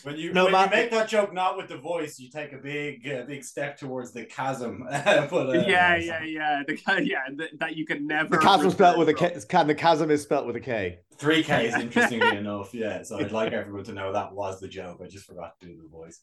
When 0.03 0.17
you 0.19 0.35
No, 0.35 0.45
when 0.45 0.53
Matt- 0.53 0.71
you 0.71 0.77
make 0.77 0.91
that 0.91 1.09
joke 1.09 1.33
not 1.33 1.57
with 1.57 1.69
the 1.69 1.79
voice, 1.79 2.19
you 2.19 2.29
take 2.29 2.53
a 2.53 2.59
big 2.59 3.09
uh, 3.09 3.23
big 3.23 3.43
step 3.43 3.79
towards 3.79 4.13
the 4.13 4.25
chasm. 4.25 4.85
but, 4.91 5.33
uh, 5.33 5.53
yeah, 5.67 5.97
yeah, 5.97 6.23
yeah. 6.25 6.63
The 6.67 6.79
yeah, 7.05 7.21
the, 7.35 7.49
that 7.59 7.75
you 7.75 7.87
could 7.87 8.03
never. 8.03 8.29
the 8.29 8.39
chasm 8.39 8.71
spelled 8.71 8.99
with 8.99 9.09
a 9.09 9.15
return 9.15 9.41
Can 9.49 9.67
the 9.67 9.75
chasm 9.75 10.11
is 10.11 10.23
spelled 10.23 10.47
with 10.47 10.57
a 10.57 10.61
K? 10.61 10.99
Three 11.17 11.43
Ks, 11.43 11.51
interestingly 11.75 12.37
enough. 12.37 12.75
Yeah, 12.75 13.03
so 13.03 13.19
I'd 13.19 13.33
like 13.33 13.53
everyone 13.53 13.85
to 13.85 13.93
know 13.93 14.13
that 14.13 14.35
was 14.35 14.61
the 14.61 14.69
joke. 14.69 15.01
I 15.03 15.07
just 15.09 15.25
forgot 15.25 15.59
to 15.61 15.67
do 15.67 15.79
the 15.83 15.89
voice. 15.89 16.21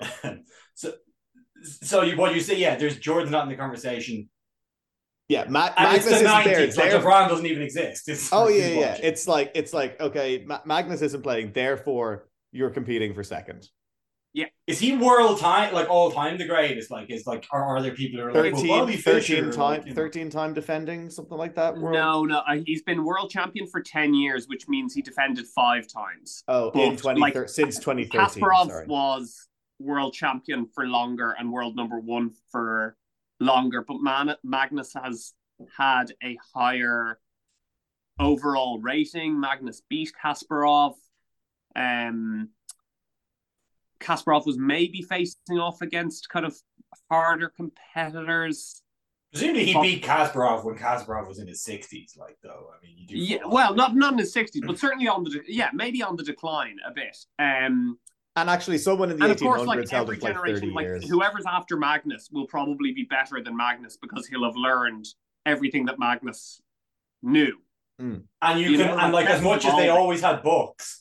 so, 0.74 0.92
so 1.62 2.02
you 2.02 2.16
what 2.16 2.34
you 2.36 2.40
say? 2.40 2.56
Yeah, 2.56 2.76
there's 2.76 2.98
Jordan 2.98 3.32
not 3.32 3.42
in 3.42 3.48
the 3.48 3.56
conversation, 3.56 4.28
Yeah, 5.28 5.44
Ma- 5.48 5.72
and 5.76 5.88
Magnus 5.88 6.04
the 6.04 6.10
isn't 6.14 6.24
there. 6.24 6.32
nineties. 6.34 6.58
It's 6.68 6.76
Like 6.76 6.90
there. 6.92 7.00
LeBron 7.00 7.28
doesn't 7.28 7.46
even 7.46 7.62
exist. 7.64 8.08
It's 8.08 8.32
Oh 8.32 8.46
yeah, 8.46 8.68
yeah. 8.68 8.90
watching. 8.92 9.04
It's 9.06 9.26
like 9.26 9.50
it's 9.56 9.72
like 9.74 10.00
okay, 10.00 10.44
Ma- 10.46 10.60
Magnus 10.64 11.02
isn't 11.02 11.22
playing, 11.22 11.50
therefore 11.52 12.27
you're 12.52 12.70
competing 12.70 13.14
for 13.14 13.22
second. 13.22 13.68
Yeah. 14.34 14.44
Is 14.66 14.78
he 14.78 14.96
world 14.96 15.40
time 15.40 15.72
like 15.72 15.88
all 15.88 16.10
time 16.12 16.36
the 16.38 16.44
greatest? 16.46 16.90
Like, 16.90 17.10
is 17.10 17.26
like, 17.26 17.46
are, 17.50 17.64
are 17.64 17.80
there 17.82 17.94
people 17.94 18.20
who 18.20 18.26
are 18.26 18.32
like, 18.32 18.52
well, 18.52 18.62
13, 18.62 18.68
Bobby 18.68 18.96
13 18.96 19.50
time, 19.50 19.58
like, 19.58 19.82
you 19.86 19.88
know. 19.90 19.94
13 19.94 20.30
time 20.30 20.52
defending, 20.54 21.08
something 21.10 21.36
like 21.38 21.54
that. 21.54 21.76
world- 21.78 21.94
No, 21.94 22.24
no. 22.24 22.38
Uh, 22.40 22.58
he's 22.64 22.82
been 22.82 23.04
world 23.04 23.30
champion 23.30 23.66
for 23.66 23.80
ten 23.80 24.12
years, 24.14 24.46
which 24.46 24.68
means 24.68 24.92
he 24.94 25.00
defended 25.02 25.46
five 25.46 25.86
times. 25.88 26.44
Oh, 26.46 26.70
But, 26.72 26.82
in 26.82 26.96
20, 26.96 27.20
like, 27.20 27.48
since 27.48 27.78
2013. 27.78 28.20
Kasparov 28.42 28.66
sorry. 28.68 28.86
was 28.86 29.48
world 29.80 30.12
champion 30.12 30.66
for 30.74 30.86
longer 30.86 31.34
and 31.38 31.50
world 31.50 31.74
number 31.74 31.98
one 31.98 32.32
for 32.52 32.96
longer, 33.40 33.82
but 33.86 33.96
Man- 34.02 34.36
Magnus 34.44 34.92
has 34.94 35.32
had 35.76 36.12
a 36.22 36.36
higher 36.54 37.18
overall 38.20 38.78
rating. 38.80 39.40
Magnus 39.40 39.82
beat 39.88 40.12
Kasparov. 40.22 40.94
Um, 41.78 42.50
Kasparov 44.00 44.46
was 44.46 44.58
maybe 44.58 45.02
facing 45.02 45.58
off 45.58 45.82
against 45.82 46.28
kind 46.28 46.46
of 46.46 46.56
harder 47.10 47.48
competitors. 47.48 48.82
Presumably, 49.32 49.66
he 49.66 49.74
But- 49.74 49.82
beat 49.82 50.04
Kasparov 50.04 50.64
when 50.64 50.76
Kasparov 50.76 51.28
was 51.28 51.38
in 51.38 51.46
his 51.48 51.62
sixties. 51.62 52.16
Like, 52.18 52.38
though, 52.42 52.70
I 52.74 52.84
mean, 52.86 52.96
you 52.96 53.06
do. 53.06 53.16
Yeah, 53.16 53.38
well, 53.46 53.74
not 53.74 53.94
not 53.94 54.12
in 54.12 54.18
his 54.18 54.32
sixties, 54.32 54.62
but 54.66 54.78
certainly 54.84 55.08
on 55.08 55.24
the 55.24 55.30
de- 55.30 55.52
yeah, 55.52 55.70
maybe 55.74 56.02
on 56.02 56.16
the 56.16 56.22
decline 56.22 56.76
a 56.86 56.92
bit. 56.92 57.16
Um, 57.38 57.98
And 58.36 58.48
actually, 58.48 58.78
someone 58.78 59.10
in 59.10 59.18
the 59.18 59.24
and 59.24 59.32
of 59.32 59.38
1800s 59.38 59.40
course, 59.56 59.66
like 59.66 59.88
held 59.90 60.08
every 60.10 60.16
it 60.16 60.22
like 60.22 60.34
30 60.36 60.50
generation, 60.52 60.74
like 60.74 60.84
years. 60.84 61.08
whoever's 61.08 61.44
after 61.46 61.76
Magnus 61.76 62.30
will 62.32 62.46
probably 62.46 62.92
be 62.92 63.02
better 63.04 63.42
than 63.42 63.56
Magnus 63.56 63.96
because 64.00 64.26
he'll 64.28 64.44
have 64.44 64.56
learned 64.56 65.06
everything 65.44 65.86
that 65.86 65.98
Magnus 65.98 66.60
knew. 67.22 67.58
and 67.98 68.22
you, 68.54 68.70
you 68.70 68.78
can, 68.78 68.86
know, 68.86 68.96
and 68.98 69.12
like, 69.12 69.26
like 69.26 69.34
as 69.34 69.42
much 69.42 69.64
as 69.66 69.74
they 69.74 69.88
always 69.88 70.20
had 70.20 70.40
books 70.44 70.97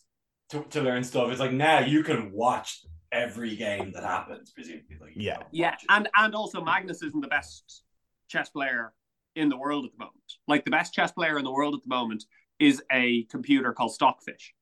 to, 0.50 0.64
to 0.72 0.82
learn 0.82 1.04
stuff, 1.04 1.30
it's 1.32 1.40
like 1.40 1.52
now 1.52 1.80
you 1.80 2.04
can 2.04 2.32
watch 2.32 2.86
every 3.12 3.56
game 3.56 3.92
that 3.94 4.04
happens. 4.04 4.52
Presumably, 4.52 4.98
like, 5.00 5.14
Yeah. 5.16 5.40
Yeah, 5.52 5.74
it. 5.74 5.80
and 5.90 6.10
and 6.18 6.36
also 6.36 6.62
Magnus 6.64 7.02
isn't 7.04 7.22
the 7.22 7.28
best 7.28 7.84
chess 8.30 8.50
player 8.50 8.94
in 9.36 9.50
the 9.50 9.58
world 9.58 9.86
at 9.86 9.92
the 9.92 9.98
moment. 10.00 10.34
Like 10.48 10.66
the 10.66 10.72
best 10.72 10.94
chess 10.94 11.12
player 11.12 11.38
in 11.38 11.44
the 11.46 11.52
world 11.52 11.76
at 11.76 11.82
the 11.84 11.90
moment 11.90 12.26
is 12.60 12.82
a 12.92 13.24
computer 13.26 13.72
called 13.74 13.94
Stockfish. 13.94 14.54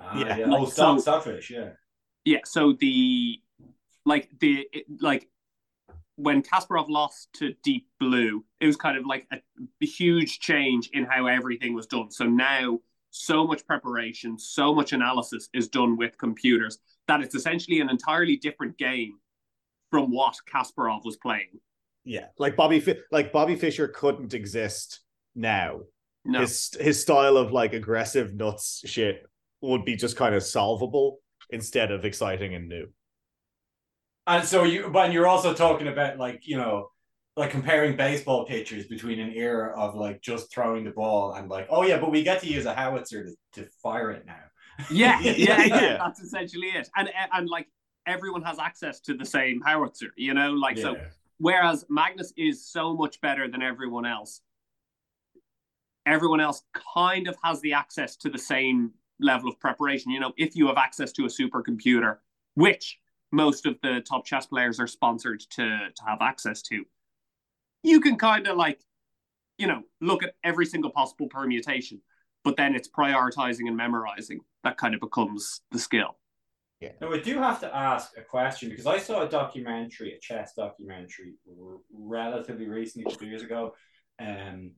Ah, 0.00 0.18
Yeah. 0.18 0.36
yeah. 0.38 0.46
Like, 0.46 0.60
Oh, 0.62 0.66
stock, 0.66 0.98
so- 0.98 1.02
stockfish. 1.02 1.50
Yeah. 1.50 1.70
Yeah, 2.24 2.38
so 2.44 2.72
the 2.74 3.40
like 4.04 4.28
the 4.40 4.68
it- 4.72 4.86
like 5.00 5.28
when 6.16 6.42
Kasparov 6.42 6.88
lost 6.88 7.32
to 7.34 7.54
Deep 7.62 7.86
Blue, 8.00 8.44
it 8.60 8.66
was 8.66 8.76
kind 8.76 8.98
of 8.98 9.06
like 9.06 9.26
a, 9.32 9.36
a 9.82 9.86
huge 9.86 10.40
change 10.40 10.90
in 10.92 11.04
how 11.04 11.26
everything 11.26 11.74
was 11.74 11.86
done. 11.86 12.10
So 12.10 12.24
now 12.24 12.80
so 13.10 13.46
much 13.46 13.66
preparation, 13.66 14.38
so 14.38 14.74
much 14.74 14.92
analysis 14.92 15.48
is 15.54 15.68
done 15.68 15.96
with 15.96 16.16
computers 16.18 16.78
that 17.06 17.20
it's 17.20 17.34
essentially 17.34 17.80
an 17.80 17.90
entirely 17.90 18.36
different 18.36 18.76
game 18.78 19.14
from 19.90 20.10
what 20.12 20.34
Kasparov 20.52 21.04
was 21.04 21.16
playing. 21.16 21.60
yeah, 22.04 22.26
like 22.38 22.56
Bobby, 22.56 22.80
Fi- 22.80 23.00
like 23.10 23.32
Bobby 23.32 23.56
Fischer 23.56 23.88
couldn't 23.88 24.34
exist 24.34 25.00
now. 25.34 25.80
No. 26.24 26.40
His 26.40 26.76
his 26.78 27.00
style 27.00 27.36
of 27.38 27.52
like 27.52 27.72
aggressive 27.72 28.34
nuts 28.34 28.82
shit 28.84 29.22
would 29.62 29.84
be 29.84 29.96
just 29.96 30.16
kind 30.16 30.34
of 30.34 30.42
solvable 30.42 31.18
instead 31.50 31.90
of 31.90 32.04
exciting 32.04 32.54
and 32.54 32.68
new. 32.68 32.88
And 34.26 34.46
so 34.46 34.64
you, 34.64 34.90
but 34.90 35.10
you're 35.12 35.26
also 35.26 35.54
talking 35.54 35.88
about 35.88 36.18
like 36.18 36.46
you 36.46 36.58
know, 36.58 36.90
like 37.38 37.50
comparing 37.50 37.96
baseball 37.96 38.44
pitchers 38.44 38.86
between 38.86 39.20
an 39.20 39.32
era 39.32 39.72
of 39.78 39.94
like 39.94 40.20
just 40.20 40.52
throwing 40.52 40.82
the 40.82 40.90
ball 40.90 41.34
and 41.34 41.48
like, 41.48 41.68
oh 41.70 41.84
yeah, 41.84 41.98
but 41.98 42.10
we 42.10 42.24
get 42.24 42.40
to 42.40 42.48
use 42.48 42.66
a 42.66 42.74
howitzer 42.74 43.24
to, 43.24 43.36
to 43.52 43.68
fire 43.80 44.10
it 44.10 44.26
now. 44.26 44.34
Yeah, 44.90 45.20
yeah, 45.20 45.32
yeah, 45.36 45.64
Yeah. 45.64 45.98
That's 45.98 46.20
essentially 46.20 46.66
it. 46.66 46.88
And 46.96 47.08
eh, 47.08 47.26
and 47.32 47.48
like 47.48 47.68
everyone 48.08 48.42
has 48.42 48.58
access 48.58 48.98
to 49.02 49.14
the 49.14 49.24
same 49.24 49.60
howitzer, 49.60 50.12
you 50.16 50.34
know, 50.34 50.50
like 50.50 50.78
so 50.78 50.96
Whereas 51.38 51.84
Magnus 51.88 52.32
is 52.36 52.66
so 52.66 52.96
much 52.96 53.20
better 53.20 53.48
than 53.48 53.62
everyone 53.62 54.04
else. 54.04 54.40
Everyone 56.04 56.40
else 56.40 56.62
kind 56.94 57.28
of 57.28 57.36
has 57.44 57.60
the 57.60 57.72
access 57.74 58.16
to 58.16 58.30
the 58.30 58.38
same 58.38 58.90
level 59.20 59.48
of 59.48 59.60
preparation. 59.60 60.10
You 60.10 60.18
know, 60.18 60.32
if 60.36 60.56
you 60.56 60.66
have 60.66 60.76
access 60.76 61.12
to 61.12 61.26
a 61.26 61.28
supercomputer, 61.28 62.16
which 62.54 62.98
most 63.30 63.64
of 63.66 63.76
the 63.82 64.00
top 64.00 64.26
chess 64.26 64.46
players 64.46 64.80
are 64.80 64.88
sponsored 64.88 65.40
to 65.50 65.90
to 65.94 66.02
have 66.04 66.18
access 66.20 66.62
to, 66.62 66.84
you 67.82 68.00
can 68.00 68.16
kind 68.16 68.46
of 68.46 68.56
like, 68.56 68.80
you 69.58 69.66
know, 69.66 69.82
look 70.00 70.22
at 70.22 70.34
every 70.44 70.66
single 70.66 70.90
possible 70.90 71.28
permutation. 71.28 72.00
But 72.44 72.56
then 72.56 72.74
it's 72.74 72.88
prioritizing 72.88 73.66
and 73.66 73.76
memorizing 73.76 74.40
that 74.64 74.76
kind 74.78 74.94
of 74.94 75.00
becomes 75.00 75.60
the 75.72 75.78
skill. 75.78 76.16
Yeah. 76.80 76.92
Now, 77.00 77.12
I 77.12 77.18
do 77.18 77.36
have 77.38 77.60
to 77.60 77.76
ask 77.76 78.16
a 78.16 78.22
question 78.22 78.68
because 78.70 78.86
I 78.86 78.98
saw 78.98 79.22
a 79.22 79.28
documentary, 79.28 80.14
a 80.14 80.18
chess 80.20 80.52
documentary, 80.54 81.34
r- 81.48 81.78
relatively 81.92 82.68
recently, 82.68 83.12
two 83.12 83.26
years 83.26 83.42
ago, 83.42 83.74
um, 84.20 84.72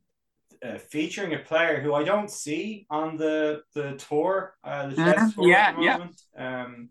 uh, 0.64 0.78
featuring 0.78 1.34
a 1.34 1.38
player 1.38 1.80
who 1.80 1.92
I 1.94 2.02
don't 2.02 2.30
see 2.30 2.86
on 2.90 3.16
the 3.16 3.62
the 3.74 3.96
tour, 4.08 4.54
uh, 4.64 4.88
the 4.88 4.96
chess 4.96 5.18
Mhm. 5.18 5.34
tour 5.34 5.48
Yeah, 5.48 5.68
at 5.68 5.76
the 5.76 5.82
yeah. 5.82 5.96
moment. 5.98 6.22
Um, 6.36 6.88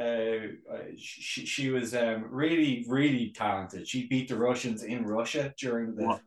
uh, 0.00 0.72
uh, 0.74 0.78
she, 0.96 1.46
she 1.46 1.70
was 1.70 1.94
um, 1.94 2.24
really, 2.30 2.84
really 2.88 3.32
talented. 3.36 3.86
She 3.86 4.06
beat 4.06 4.28
the 4.28 4.36
Russians 4.36 4.82
in 4.82 5.04
Russia 5.06 5.52
during 5.58 5.94
the 5.94 6.06
What? 6.06 6.20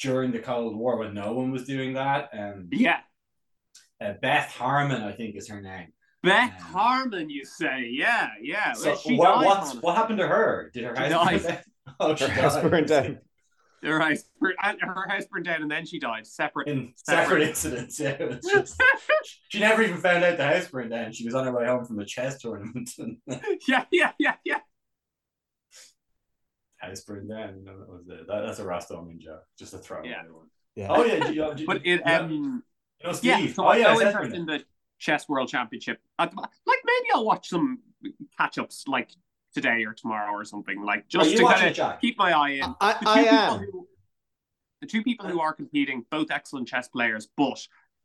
during 0.00 0.30
the 0.32 0.38
Cold 0.40 0.76
War 0.76 0.98
when 0.98 1.14
no 1.14 1.32
one 1.32 1.50
was 1.50 1.64
doing 1.64 1.94
that. 1.94 2.28
Um, 2.32 2.68
Yeah. 2.70 3.00
uh, 4.00 4.12
Beth 4.20 4.50
Harmon, 4.50 5.02
I 5.02 5.12
think, 5.12 5.36
is 5.36 5.48
her 5.48 5.60
name. 5.60 5.88
Beth 6.22 6.52
Um, 6.60 6.72
Harmon, 6.74 7.30
you 7.30 7.44
say? 7.44 7.88
Yeah, 7.90 8.28
yeah. 8.42 8.72
So 8.72 8.90
Well, 8.90 8.96
she 8.98 9.16
what 9.16 9.44
what's, 9.44 9.74
what 9.76 9.96
happened 9.96 10.18
to 10.18 10.26
her? 10.28 10.70
Did 10.74 10.84
her 10.84 10.94
She 10.96 11.02
husband? 11.12 11.42
died. 11.44 11.64
Oh, 12.00 12.14
she 12.14 12.24
Her 12.24 12.42
house 12.42 12.54
died. 12.56 12.70
burned 12.70 12.88
down. 12.88 13.18
Her 13.86 14.00
house, 14.00 14.24
bur- 14.40 14.54
her 14.60 15.08
house 15.08 15.24
burned 15.26 15.44
down 15.46 15.62
and 15.62 15.70
then 15.70 15.86
she 15.86 15.98
died. 15.98 16.26
Separate. 16.26 16.68
In 16.68 16.92
separate 16.96 17.42
incidents, 17.42 17.98
yeah. 18.00 18.16
Just, 18.52 18.82
she 19.48 19.60
never 19.60 19.82
even 19.82 19.98
found 19.98 20.24
out 20.24 20.36
the 20.36 20.44
house 20.46 20.68
burned 20.68 20.90
down. 20.90 21.12
She 21.12 21.24
was 21.24 21.34
on 21.34 21.44
her 21.44 21.52
way 21.52 21.66
home 21.66 21.84
from 21.84 21.98
a 22.00 22.04
chess 22.04 22.40
tournament 22.40 22.90
yeah, 23.68 23.84
yeah, 23.92 24.12
yeah, 24.18 24.34
yeah. 24.44 24.58
house 26.78 27.00
burned 27.02 27.28
down. 27.28 27.56
You 27.58 27.64
know, 27.64 27.78
that 27.78 27.88
was 27.88 28.08
it. 28.08 28.26
That, 28.26 28.42
that's 28.46 28.58
a 28.58 28.64
Rostonian 28.64 29.18
joke. 29.18 29.42
Just 29.58 29.74
a 29.74 29.78
throwaway 29.78 30.10
Yeah. 30.10 30.22
one. 30.30 30.46
Yeah. 30.74 30.88
Oh 30.90 31.04
yeah, 31.04 31.20
do 31.26 31.32
you, 31.32 31.54
do 31.54 31.60
you- 31.62 31.66
But 31.66 31.86
it, 31.86 32.00
yeah. 32.04 32.18
um, 32.20 32.30
you 32.30 33.06
know 33.06 33.12
Steve. 33.12 33.30
yeah. 33.40 33.52
So 33.52 33.66
oh 33.66 33.72
yeah, 33.72 33.84
no 33.84 33.90
I 33.92 33.98
said 33.98 34.06
interest 34.08 34.34
in 34.36 34.46
the 34.46 34.64
chess 34.98 35.28
world 35.28 35.48
championship. 35.48 36.00
Like 36.18 36.32
maybe 36.34 37.08
I'll 37.14 37.24
watch 37.24 37.48
some 37.48 37.78
catch 38.36 38.58
ups 38.58 38.84
like 38.86 39.10
today 39.56 39.84
or 39.84 39.94
tomorrow 39.94 40.32
or 40.32 40.44
something. 40.44 40.82
Like 40.84 41.08
just 41.08 41.34
to 41.36 41.42
kind 41.44 41.78
of 41.78 42.00
keep 42.00 42.18
my 42.18 42.32
eye 42.32 42.50
in. 42.50 42.74
I, 42.80 42.92
The 42.92 42.98
two 43.04 43.10
I 43.10 43.22
people 43.22 43.36
am. 43.38 43.58
who- 43.72 43.88
the 44.82 44.86
two 44.86 45.02
people 45.02 45.26
who 45.26 45.40
uh, 45.40 45.44
are 45.44 45.54
competing, 45.54 46.04
both 46.10 46.30
excellent 46.30 46.68
chess 46.68 46.86
players, 46.86 47.28
but 47.34 47.58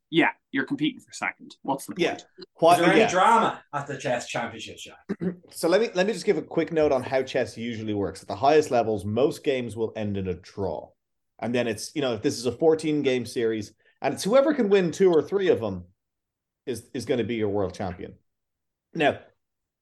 yeah, 0.10 0.30
you're 0.54 0.64
competing 0.66 1.02
for 1.02 1.12
second. 1.12 1.54
What's 1.64 1.86
the 1.86 1.92
point? 1.92 2.00
Yeah. 2.00 2.14
Is 2.16 2.26
What, 2.56 2.80
there 2.80 2.94
any 2.94 3.12
drama 3.12 3.62
at 3.74 3.88
the 3.88 3.98
chess 3.98 4.26
championship, 4.30 4.78
Jack? 4.78 5.18
So 5.52 5.68
let 5.68 5.82
me 5.82 5.90
let 5.96 6.08
me 6.08 6.14
just 6.14 6.26
give 6.26 6.38
a 6.38 6.42
quick 6.42 6.72
note 6.72 6.94
on 6.94 7.04
how 7.04 7.24
chess 7.24 7.58
usually 7.58 7.94
works. 7.94 8.22
At 8.22 8.30
the 8.30 8.36
highest 8.38 8.72
levels, 8.72 9.04
most 9.04 9.44
games 9.44 9.76
will 9.76 9.92
end 9.98 10.16
in 10.16 10.30
a 10.30 10.34
draw. 10.36 10.90
And 11.40 11.54
then 11.54 11.68
it's, 11.68 11.92
you 11.94 12.02
know, 12.02 12.14
if 12.14 12.22
this 12.22 12.38
is 12.38 12.46
a 12.46 12.52
14 12.54 13.02
game 13.02 13.26
series 13.26 13.74
and 14.02 14.14
it's 14.14 14.24
whoever 14.24 14.54
can 14.54 14.70
win 14.70 14.92
two 14.92 15.12
or 15.12 15.22
three 15.22 15.50
of 15.50 15.60
them 15.60 15.84
is 16.66 16.86
is 16.94 17.04
going 17.06 17.18
to 17.18 17.26
be 17.26 17.36
your 17.36 17.50
world 17.50 17.74
champion. 17.74 18.14
Now, 18.94 19.20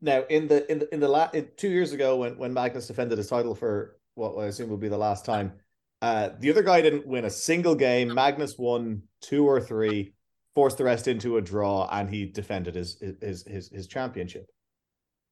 now 0.02 0.24
in 0.30 0.48
the 0.48 0.70
in 0.72 0.80
the 0.80 0.94
in 0.94 1.00
the 1.00 1.08
la- 1.08 1.30
in, 1.34 1.48
two 1.58 1.70
years 1.70 1.94
ago 1.94 2.18
when 2.18 2.38
when 2.38 2.54
Magnus 2.54 2.88
defended 2.88 3.18
his 3.18 3.28
title 3.28 3.56
for 3.56 3.98
what 4.16 4.36
I 4.38 4.46
assume 4.46 4.70
will 4.70 4.78
be 4.78 4.90
the 4.90 4.98
last 4.98 5.26
time, 5.26 5.54
uh 6.02 6.30
the 6.40 6.50
other 6.50 6.64
guy 6.64 6.82
didn't 6.82 7.08
win 7.08 7.26
a 7.26 7.30
single 7.30 7.76
game. 7.76 8.14
Magnus 8.14 8.58
won 8.58 9.04
two 9.22 9.48
or 9.48 9.60
three, 9.60 10.14
forced 10.56 10.78
the 10.78 10.84
rest 10.84 11.08
into 11.08 11.38
a 11.38 11.42
draw, 11.42 11.88
and 11.92 12.10
he 12.10 12.26
defended 12.26 12.76
his 12.76 13.02
his 13.22 13.44
his 13.46 13.70
his 13.70 13.88
championship. 13.88 14.50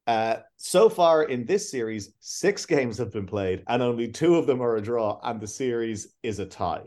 Uh, 0.08 0.38
so 0.56 0.88
far 0.88 1.23
in 1.23 1.45
this 1.45 1.69
series, 1.69 2.13
six 2.21 2.65
games 2.65 2.97
have 2.97 3.12
been 3.12 3.25
played, 3.25 3.62
and 3.67 3.84
only 3.84 4.08
two 4.08 4.36
of 4.36 4.47
them 4.47 4.62
are 4.62 4.77
a 4.77 4.82
draw, 4.82 5.19
and 5.21 5.41
the 5.41 5.47
series 5.47 6.15
is 6.23 6.39
a 6.39 6.45
tie. 6.45 6.84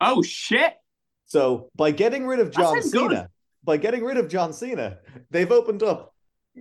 Oh 0.00 0.22
shit! 0.22 0.72
So 1.26 1.68
by 1.76 1.90
getting 1.90 2.26
rid 2.26 2.40
of 2.40 2.50
John. 2.50 2.82
Cena, 2.82 3.28
by 3.62 3.76
getting 3.76 4.02
rid 4.02 4.16
of 4.16 4.28
John 4.28 4.54
Cena, 4.54 4.98
they've 5.30 5.52
opened 5.52 5.82
up 5.82 6.14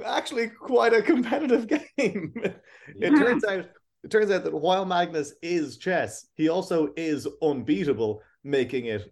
actually 0.03 0.47
quite 0.49 0.93
a 0.93 1.01
competitive 1.01 1.67
game. 1.97 2.33
it 2.35 2.61
Yeah. 2.95 3.09
turns 3.09 3.43
out 3.45 3.65
it 4.03 4.11
turns 4.11 4.29
out 4.29 4.43
that 4.43 4.53
while 4.53 4.85
Magnus 4.85 5.33
is 5.41 5.77
chess, 5.77 6.27
he 6.35 6.47
also 6.49 6.93
is 6.95 7.27
unbeatable, 7.41 8.21
making 8.43 8.85
it 8.85 9.11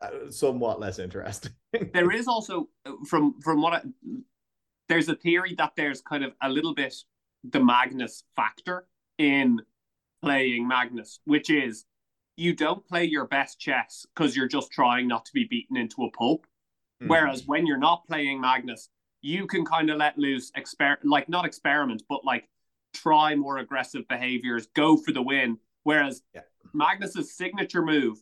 uh, 0.00 0.30
somewhat 0.30 0.80
less 0.80 0.98
interesting. 0.98 1.52
there 1.92 2.10
is 2.10 2.26
also 2.26 2.68
from 3.06 3.38
from 3.42 3.60
what 3.60 3.74
I, 3.74 3.82
there's 4.88 5.08
a 5.08 5.14
theory 5.14 5.54
that 5.58 5.72
there's 5.76 6.00
kind 6.00 6.24
of 6.24 6.32
a 6.42 6.48
little 6.48 6.74
bit 6.74 6.94
the 7.44 7.60
Magnus 7.62 8.24
factor 8.34 8.86
in 9.18 9.60
playing 10.22 10.66
Magnus, 10.66 11.20
which 11.24 11.50
is 11.50 11.84
you 12.36 12.54
don't 12.54 12.86
play 12.86 13.04
your 13.04 13.26
best 13.26 13.60
chess 13.60 14.06
because 14.14 14.34
you're 14.34 14.48
just 14.48 14.72
trying 14.72 15.06
not 15.06 15.26
to 15.26 15.32
be 15.34 15.44
beaten 15.44 15.76
into 15.76 16.04
a 16.04 16.10
pulp. 16.12 16.46
Hmm. 17.00 17.08
Whereas 17.08 17.46
when 17.46 17.66
you're 17.66 17.76
not 17.78 18.06
playing 18.06 18.40
Magnus, 18.40 18.88
you 19.22 19.46
can 19.46 19.64
kind 19.64 19.90
of 19.90 19.98
let 19.98 20.16
loose, 20.18 20.50
exper 20.52 20.96
like 21.04 21.28
not 21.28 21.44
experiment, 21.44 22.02
but 22.08 22.24
like 22.24 22.48
try 22.94 23.34
more 23.34 23.58
aggressive 23.58 24.06
behaviors, 24.08 24.66
go 24.74 24.96
for 24.96 25.12
the 25.12 25.22
win. 25.22 25.58
Whereas 25.84 26.22
Yeah. 26.34 26.42
Magnus's 26.72 27.34
signature 27.36 27.82
move 27.82 28.18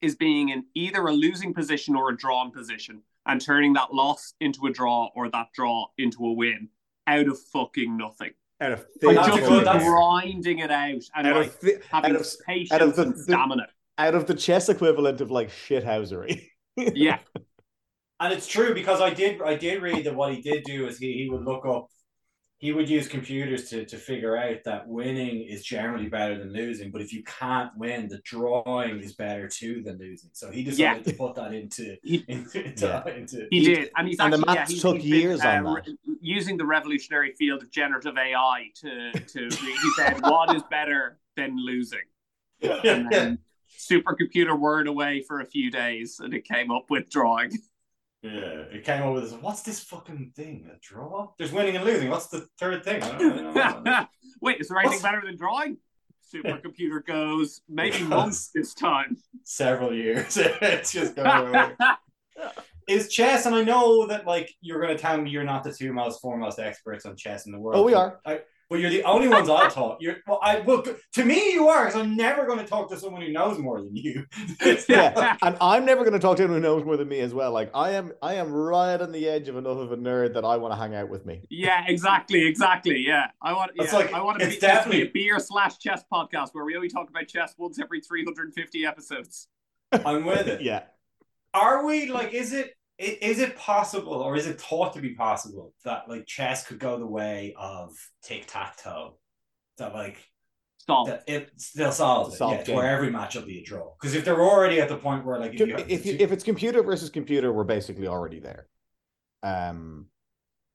is 0.00 0.14
being 0.14 0.50
in 0.50 0.64
either 0.74 1.06
a 1.06 1.12
losing 1.12 1.52
position 1.52 1.96
or 1.96 2.10
a 2.10 2.16
drawn 2.16 2.50
position 2.50 3.02
and 3.26 3.40
turning 3.40 3.72
that 3.74 3.92
loss 3.92 4.34
into 4.40 4.66
a 4.66 4.70
draw 4.70 5.10
or 5.14 5.28
that 5.30 5.48
draw 5.54 5.86
into 5.98 6.24
a 6.26 6.32
win 6.32 6.68
out 7.06 7.26
of 7.26 7.38
fucking 7.52 7.96
nothing. 7.96 8.30
out 8.60 8.72
of 8.72 8.86
Like 9.02 9.16
that's 9.16 9.28
just 9.28 9.48
good- 9.48 9.64
grinding 9.64 10.58
it 10.60 10.70
out 10.70 11.02
and 11.16 11.26
out 11.26 11.36
like 11.36 11.46
of 11.48 11.54
thi- 11.56 11.78
having 11.90 12.14
out 12.14 12.20
of 12.20 12.26
patience 12.46 12.72
out 12.72 12.82
of 12.82 12.96
the- 12.96 13.02
and 13.02 13.14
the- 13.14 13.68
out 13.98 14.14
of 14.14 14.26
the 14.26 14.34
chess 14.34 14.68
equivalent 14.68 15.20
of 15.20 15.30
like 15.30 15.48
shithousery. 15.50 16.48
Yeah. 16.76 17.18
And 18.20 18.32
it's 18.32 18.46
true 18.46 18.74
because 18.74 19.00
I 19.00 19.10
did 19.10 19.40
I 19.42 19.54
did 19.56 19.82
read 19.82 20.04
that 20.04 20.14
what 20.14 20.34
he 20.34 20.40
did 20.42 20.64
do 20.64 20.86
is 20.86 20.98
he, 20.98 21.12
he 21.12 21.30
would 21.30 21.44
look 21.44 21.64
up 21.66 21.88
he 22.60 22.72
would 22.72 22.88
use 22.90 23.06
computers 23.06 23.70
to, 23.70 23.84
to 23.84 23.96
figure 23.96 24.36
out 24.36 24.64
that 24.64 24.88
winning 24.88 25.42
is 25.42 25.62
generally 25.64 26.08
better 26.08 26.36
than 26.36 26.52
losing, 26.52 26.90
but 26.90 27.00
if 27.00 27.12
you 27.12 27.22
can't 27.22 27.70
win, 27.76 28.08
the 28.08 28.18
drawing 28.24 28.98
is 28.98 29.12
better 29.14 29.46
too 29.46 29.80
than 29.84 29.96
losing. 29.96 30.30
So 30.32 30.50
he 30.50 30.64
decided 30.64 31.04
to 31.04 31.12
put 31.14 31.36
that 31.36 31.54
into 31.54 31.96
He- 32.02 32.24
into, 32.26 32.64
into, 32.66 32.86
Yeah. 32.86 33.08
into 33.14 33.46
He, 33.52 33.58
He- 33.60 33.74
did, 33.74 33.90
and 33.96 34.08
he's 34.08 34.18
and 34.18 34.32
the 34.32 34.38
actually 34.38 34.54
yeah, 34.54 34.54
maths 34.58 34.72
he's, 34.72 34.82
took 34.82 34.96
he's 34.96 35.10
been, 35.10 35.20
years 35.20 35.40
on 35.42 35.66
uh, 35.68 35.74
that. 35.74 35.86
re- 35.86 36.16
using 36.20 36.56
the 36.56 36.64
revolutionary 36.66 37.32
field 37.38 37.62
of 37.62 37.70
generative 37.70 38.18
AI 38.18 38.64
to 38.80 39.12
to 39.12 39.48
he 39.48 39.90
said 39.94 40.20
what 40.22 40.52
is 40.56 40.62
better 40.68 41.20
than 41.36 41.56
losing, 41.64 42.00
and 42.62 43.08
then 43.08 43.38
supercomputer 43.78 44.58
word 44.58 44.88
away 44.88 45.22
for 45.28 45.42
a 45.42 45.46
few 45.46 45.70
days, 45.70 46.18
and 46.18 46.34
it 46.34 46.42
came 46.42 46.72
up 46.72 46.90
with 46.90 47.08
drawing. 47.08 47.52
Yeah, 48.34 48.76
it 48.76 48.84
came 48.84 49.02
up 49.02 49.14
with 49.14 49.24
this. 49.24 49.32
What's 49.40 49.62
this 49.62 49.80
fucking 49.80 50.32
thing? 50.36 50.68
A 50.72 50.78
draw? 50.80 51.28
There's 51.38 51.52
winning 51.52 51.76
and 51.76 51.84
losing. 51.84 52.10
What's 52.10 52.26
the 52.28 52.46
third 52.58 52.84
thing? 52.84 53.02
I 53.02 53.18
don't, 53.18 53.56
I 53.56 53.72
don't 53.72 53.84
know. 53.84 54.06
Wait, 54.40 54.60
is 54.60 54.68
there 54.68 54.78
anything 54.78 54.96
What's- 54.96 55.02
better 55.02 55.22
than 55.24 55.36
drawing? 55.36 55.78
Supercomputer 56.34 57.04
goes 57.06 57.62
maybe 57.68 57.92
Because- 57.92 58.08
months 58.08 58.50
this 58.54 58.74
time. 58.74 59.16
Several 59.44 59.94
years. 59.94 60.36
it's 60.40 60.92
just 60.92 61.16
going 61.16 61.48
away. 61.48 61.74
Is 62.86 63.08
chess, 63.08 63.44
and 63.46 63.54
I 63.54 63.62
know 63.62 64.06
that 64.06 64.26
like 64.26 64.50
you're 64.62 64.80
going 64.80 64.96
to 64.96 65.00
tell 65.02 65.18
me 65.20 65.28
you're 65.30 65.44
not 65.44 65.62
the 65.64 65.72
two 65.72 65.92
most 65.92 66.20
foremost 66.22 66.58
experts 66.58 67.04
on 67.04 67.16
chess 67.16 67.44
in 67.46 67.52
the 67.52 67.58
world. 67.58 67.78
Oh, 67.78 67.82
we 67.82 67.92
are. 67.92 68.20
I, 68.24 68.40
well, 68.70 68.78
you're 68.78 68.90
the 68.90 69.02
only 69.04 69.28
ones 69.28 69.48
I'll 69.48 69.70
talk. 69.70 69.98
You're 70.00 70.16
well, 70.26 70.38
I 70.42 70.60
well 70.60 70.84
to 71.14 71.24
me 71.24 71.52
you 71.52 71.68
are 71.68 71.86
because 71.86 71.98
I'm 72.00 72.16
never 72.16 72.46
going 72.46 72.58
to 72.58 72.66
talk 72.66 72.90
to 72.90 72.98
someone 72.98 73.22
who 73.22 73.32
knows 73.32 73.58
more 73.58 73.80
than 73.80 73.96
you. 73.96 74.26
yeah, 74.88 75.36
and 75.42 75.56
I'm 75.60 75.86
never 75.86 76.02
going 76.02 76.12
to 76.12 76.18
talk 76.18 76.36
to 76.36 76.42
anyone 76.42 76.60
who 76.62 76.68
knows 76.68 76.84
more 76.84 76.96
than 76.96 77.08
me 77.08 77.20
as 77.20 77.32
well. 77.32 77.50
Like 77.52 77.70
I 77.74 77.92
am, 77.92 78.12
I 78.22 78.34
am 78.34 78.52
right 78.52 79.00
on 79.00 79.10
the 79.12 79.26
edge 79.28 79.48
of 79.48 79.56
enough 79.56 79.78
of 79.78 79.92
a 79.92 79.96
nerd 79.96 80.34
that 80.34 80.44
I 80.44 80.56
want 80.58 80.72
to 80.72 80.76
hang 80.78 80.94
out 80.94 81.08
with 81.08 81.24
me. 81.24 81.42
Yeah, 81.48 81.84
exactly, 81.86 82.46
exactly. 82.46 82.98
Yeah, 82.98 83.28
I 83.40 83.52
want. 83.54 83.72
It's 83.76 83.92
like- 83.92 84.12
I 84.12 84.22
want 84.22 84.40
to 84.40 84.46
be, 84.46 84.50
this 84.50 84.60
to 84.60 84.60
be 84.60 84.66
definitely- 84.66 85.02
a 85.02 85.10
beer 85.12 85.38
slash 85.38 85.78
chess 85.78 86.02
podcast 86.12 86.50
where 86.52 86.64
we 86.64 86.76
only 86.76 86.88
talk 86.88 87.08
about 87.08 87.26
chess 87.28 87.54
once 87.56 87.78
every 87.80 88.00
three 88.00 88.24
hundred 88.24 88.44
and 88.46 88.54
fifty 88.54 88.84
episodes. 88.84 89.48
I'm 89.92 90.24
with 90.26 90.46
it. 90.46 90.60
Yeah, 90.68 90.82
Are 91.54 91.86
we 91.86 92.08
like? 92.10 92.34
Is 92.34 92.52
it? 92.52 92.74
I- 93.00 93.18
Is 93.20 93.38
it 93.38 93.56
possible, 93.56 94.14
or 94.14 94.36
is 94.36 94.46
it 94.46 94.60
thought 94.60 94.94
to 94.94 95.00
be 95.00 95.14
possible 95.14 95.72
that 95.84 96.08
like 96.08 96.26
chess 96.26 96.66
could 96.66 96.78
go 96.78 96.98
the 96.98 97.06
way 97.06 97.54
of 97.58 97.92
tic 98.22 98.46
tac 98.46 98.76
toe? 98.82 99.18
That 99.78 99.94
like 99.94 100.18
Stop. 100.78 101.06
that 101.06 101.24
it 101.26 101.50
they'll 101.74 101.92
solve 101.92 102.32
it. 102.32 102.36
Solve 102.36 102.66
yeah, 102.68 102.74
where 102.74 102.88
every 102.88 103.10
match 103.10 103.34
will 103.34 103.42
be 103.42 103.58
a 103.58 103.64
draw. 103.64 103.92
Because 104.00 104.14
if 104.14 104.24
they're 104.24 104.40
already 104.40 104.80
at 104.80 104.88
the 104.88 104.96
point 104.96 105.24
where 105.24 105.38
like 105.38 105.54
if 105.54 105.60
you, 105.60 105.76
if 105.76 106.06
you, 106.06 106.16
two- 106.18 106.24
if 106.24 106.32
it's 106.32 106.42
computer 106.44 106.82
versus 106.82 107.10
computer, 107.10 107.52
we're 107.52 107.64
basically 107.64 108.06
already 108.08 108.40
there. 108.40 108.66
Um, 109.42 110.06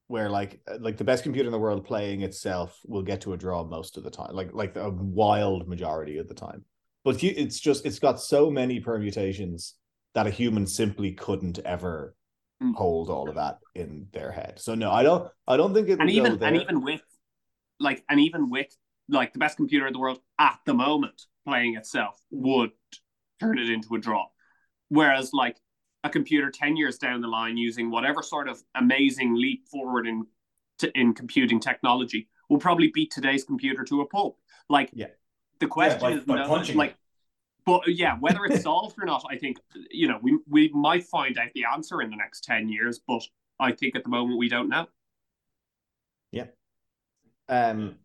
where 0.07 0.29
like 0.29 0.61
like 0.79 0.97
the 0.97 1.03
best 1.03 1.23
computer 1.23 1.47
in 1.47 1.51
the 1.51 1.59
world 1.59 1.85
playing 1.85 2.21
itself 2.21 2.79
will 2.85 3.01
get 3.01 3.21
to 3.21 3.33
a 3.33 3.37
draw 3.37 3.63
most 3.63 3.97
of 3.97 4.03
the 4.03 4.11
time, 4.11 4.33
like 4.33 4.51
like 4.53 4.75
a 4.75 4.89
wild 4.89 5.67
majority 5.67 6.17
of 6.19 6.27
the 6.27 6.33
time. 6.35 6.63
But 7.03 7.21
you, 7.23 7.33
it's 7.35 7.59
just 7.59 7.85
it's 7.85 7.99
got 7.99 8.21
so 8.21 8.49
many 8.51 8.79
permutations 8.79 9.75
that 10.13 10.27
a 10.27 10.29
human 10.29 10.67
simply 10.67 11.11
couldn't 11.13 11.59
ever 11.59 12.15
Mm. 12.61 12.75
hold 12.75 13.09
all 13.09 13.27
of 13.27 13.35
that 13.35 13.59
in 13.75 14.07
their 14.13 14.31
head. 14.31 14.57
So 14.57 14.73
no, 14.73 14.89
I 14.91 15.03
don't 15.03 15.29
I 15.47 15.57
don't 15.57 15.73
think 15.73 15.89
it 15.89 15.99
and 15.99 16.09
even 16.09 16.37
there. 16.39 16.47
and 16.47 16.61
even 16.61 16.81
with 16.81 17.01
like 17.79 18.05
and 18.07 18.19
even 18.21 18.49
with 18.49 18.67
like 19.09 19.33
the 19.33 19.39
best 19.39 19.57
computer 19.57 19.85
in 19.87 19.91
the 19.91 19.99
world 19.99 20.19
at 20.39 20.59
the 20.65 20.73
moment 20.73 21.23
playing 21.45 21.75
itself 21.75 22.15
would 22.31 22.71
turn 23.41 23.57
it 23.57 23.69
into 23.69 23.95
a 23.95 23.99
draw 23.99 24.27
whereas 24.89 25.33
like 25.33 25.57
a 26.05 26.09
computer 26.09 26.49
10 26.51 26.77
years 26.77 26.97
down 26.97 27.19
the 27.19 27.27
line 27.27 27.57
using 27.57 27.89
whatever 27.91 28.21
sort 28.21 28.47
of 28.47 28.61
amazing 28.75 29.35
leap 29.35 29.67
forward 29.67 30.07
in 30.07 30.25
to, 30.79 30.89
in 30.97 31.13
computing 31.13 31.59
technology 31.59 32.29
will 32.49 32.59
probably 32.59 32.91
beat 32.93 33.11
today's 33.11 33.43
computer 33.43 33.83
to 33.83 33.99
a 34.01 34.05
pulp 34.07 34.37
like 34.69 34.89
Yeah. 34.93 35.07
the 35.59 35.67
question 35.67 35.99
by- 35.99 36.11
is 36.11 36.23
by 36.23 36.35
no, 36.35 36.47
punching 36.47 36.77
like 36.77 36.91
it. 36.91 36.97
But 37.65 37.81
yeah 37.87 38.17
whether 38.19 38.45
it's 38.45 38.63
solved 38.63 38.95
or 39.01 39.05
not 39.05 39.23
i 39.29 39.37
think 39.37 39.57
you 39.91 40.07
know 40.07 40.19
we 40.21 40.37
we 40.47 40.69
might 40.69 41.03
find 41.05 41.37
out 41.37 41.47
the 41.55 41.63
answer 41.65 42.01
in 42.01 42.09
the 42.09 42.15
next 42.15 42.43
10 42.43 42.69
years 42.69 42.99
but 43.07 43.21
i 43.59 43.71
think 43.71 43.95
at 43.95 44.03
the 44.03 44.09
moment 44.09 44.37
we 44.37 44.49
don't 44.49 44.69
know 44.69 44.85
Yeah. 46.31 46.47
Um, 47.47 47.95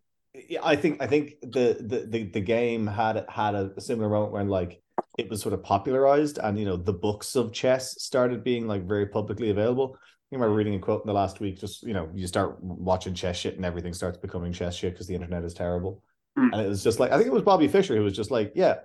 yeah, 0.49 0.61
I 0.63 0.77
think 0.77 1.03
I 1.03 1.07
think 1.07 1.41
the 1.41 1.77
the 1.81 2.07
the, 2.07 2.25
the 2.25 2.41
game 2.41 2.87
had 2.87 3.25
had 3.29 3.55
a 3.55 3.81
similar 3.81 4.09
moment 4.09 4.33
when 4.33 4.49
like 4.49 4.83
it 5.17 5.29
was 5.29 5.41
sort 5.41 5.55
of 5.55 5.63
popularized, 5.63 6.39
and 6.39 6.59
you 6.59 6.65
know 6.65 6.77
the 6.77 6.93
books 6.93 7.35
of 7.35 7.53
chess 7.53 8.01
started 8.03 8.45
being 8.45 8.69
like 8.69 8.87
very 8.87 9.07
publicly 9.07 9.51
available. 9.51 9.97
I 9.97 10.35
remember 10.35 10.55
reading 10.55 10.75
a 10.75 10.79
quote 10.79 11.03
in 11.03 11.09
the 11.09 11.15
last 11.15 11.41
week. 11.41 11.59
Just 11.59 11.83
you 11.83 11.95
know, 11.95 12.09
you 12.15 12.27
start 12.27 12.63
watching 12.63 13.15
chess 13.15 13.37
shit, 13.37 13.57
and 13.57 13.65
everything 13.65 13.95
starts 13.95 14.19
becoming 14.19 14.53
chess 14.53 14.77
shit 14.77 14.93
because 14.93 15.07
the 15.07 15.15
internet 15.15 15.43
is 15.45 15.55
terrible. 15.55 16.03
Mm. 16.39 16.53
And 16.53 16.61
it 16.61 16.69
was 16.69 16.85
just 16.85 17.01
like 17.01 17.11
I 17.11 17.17
think 17.17 17.27
it 17.27 17.33
was 17.33 17.43
Bobby 17.43 17.67
Fischer 17.67 17.97
who 17.97 18.05
was 18.05 18.15
just 18.15 18.31
like, 18.31 18.53
yeah, 18.55 18.77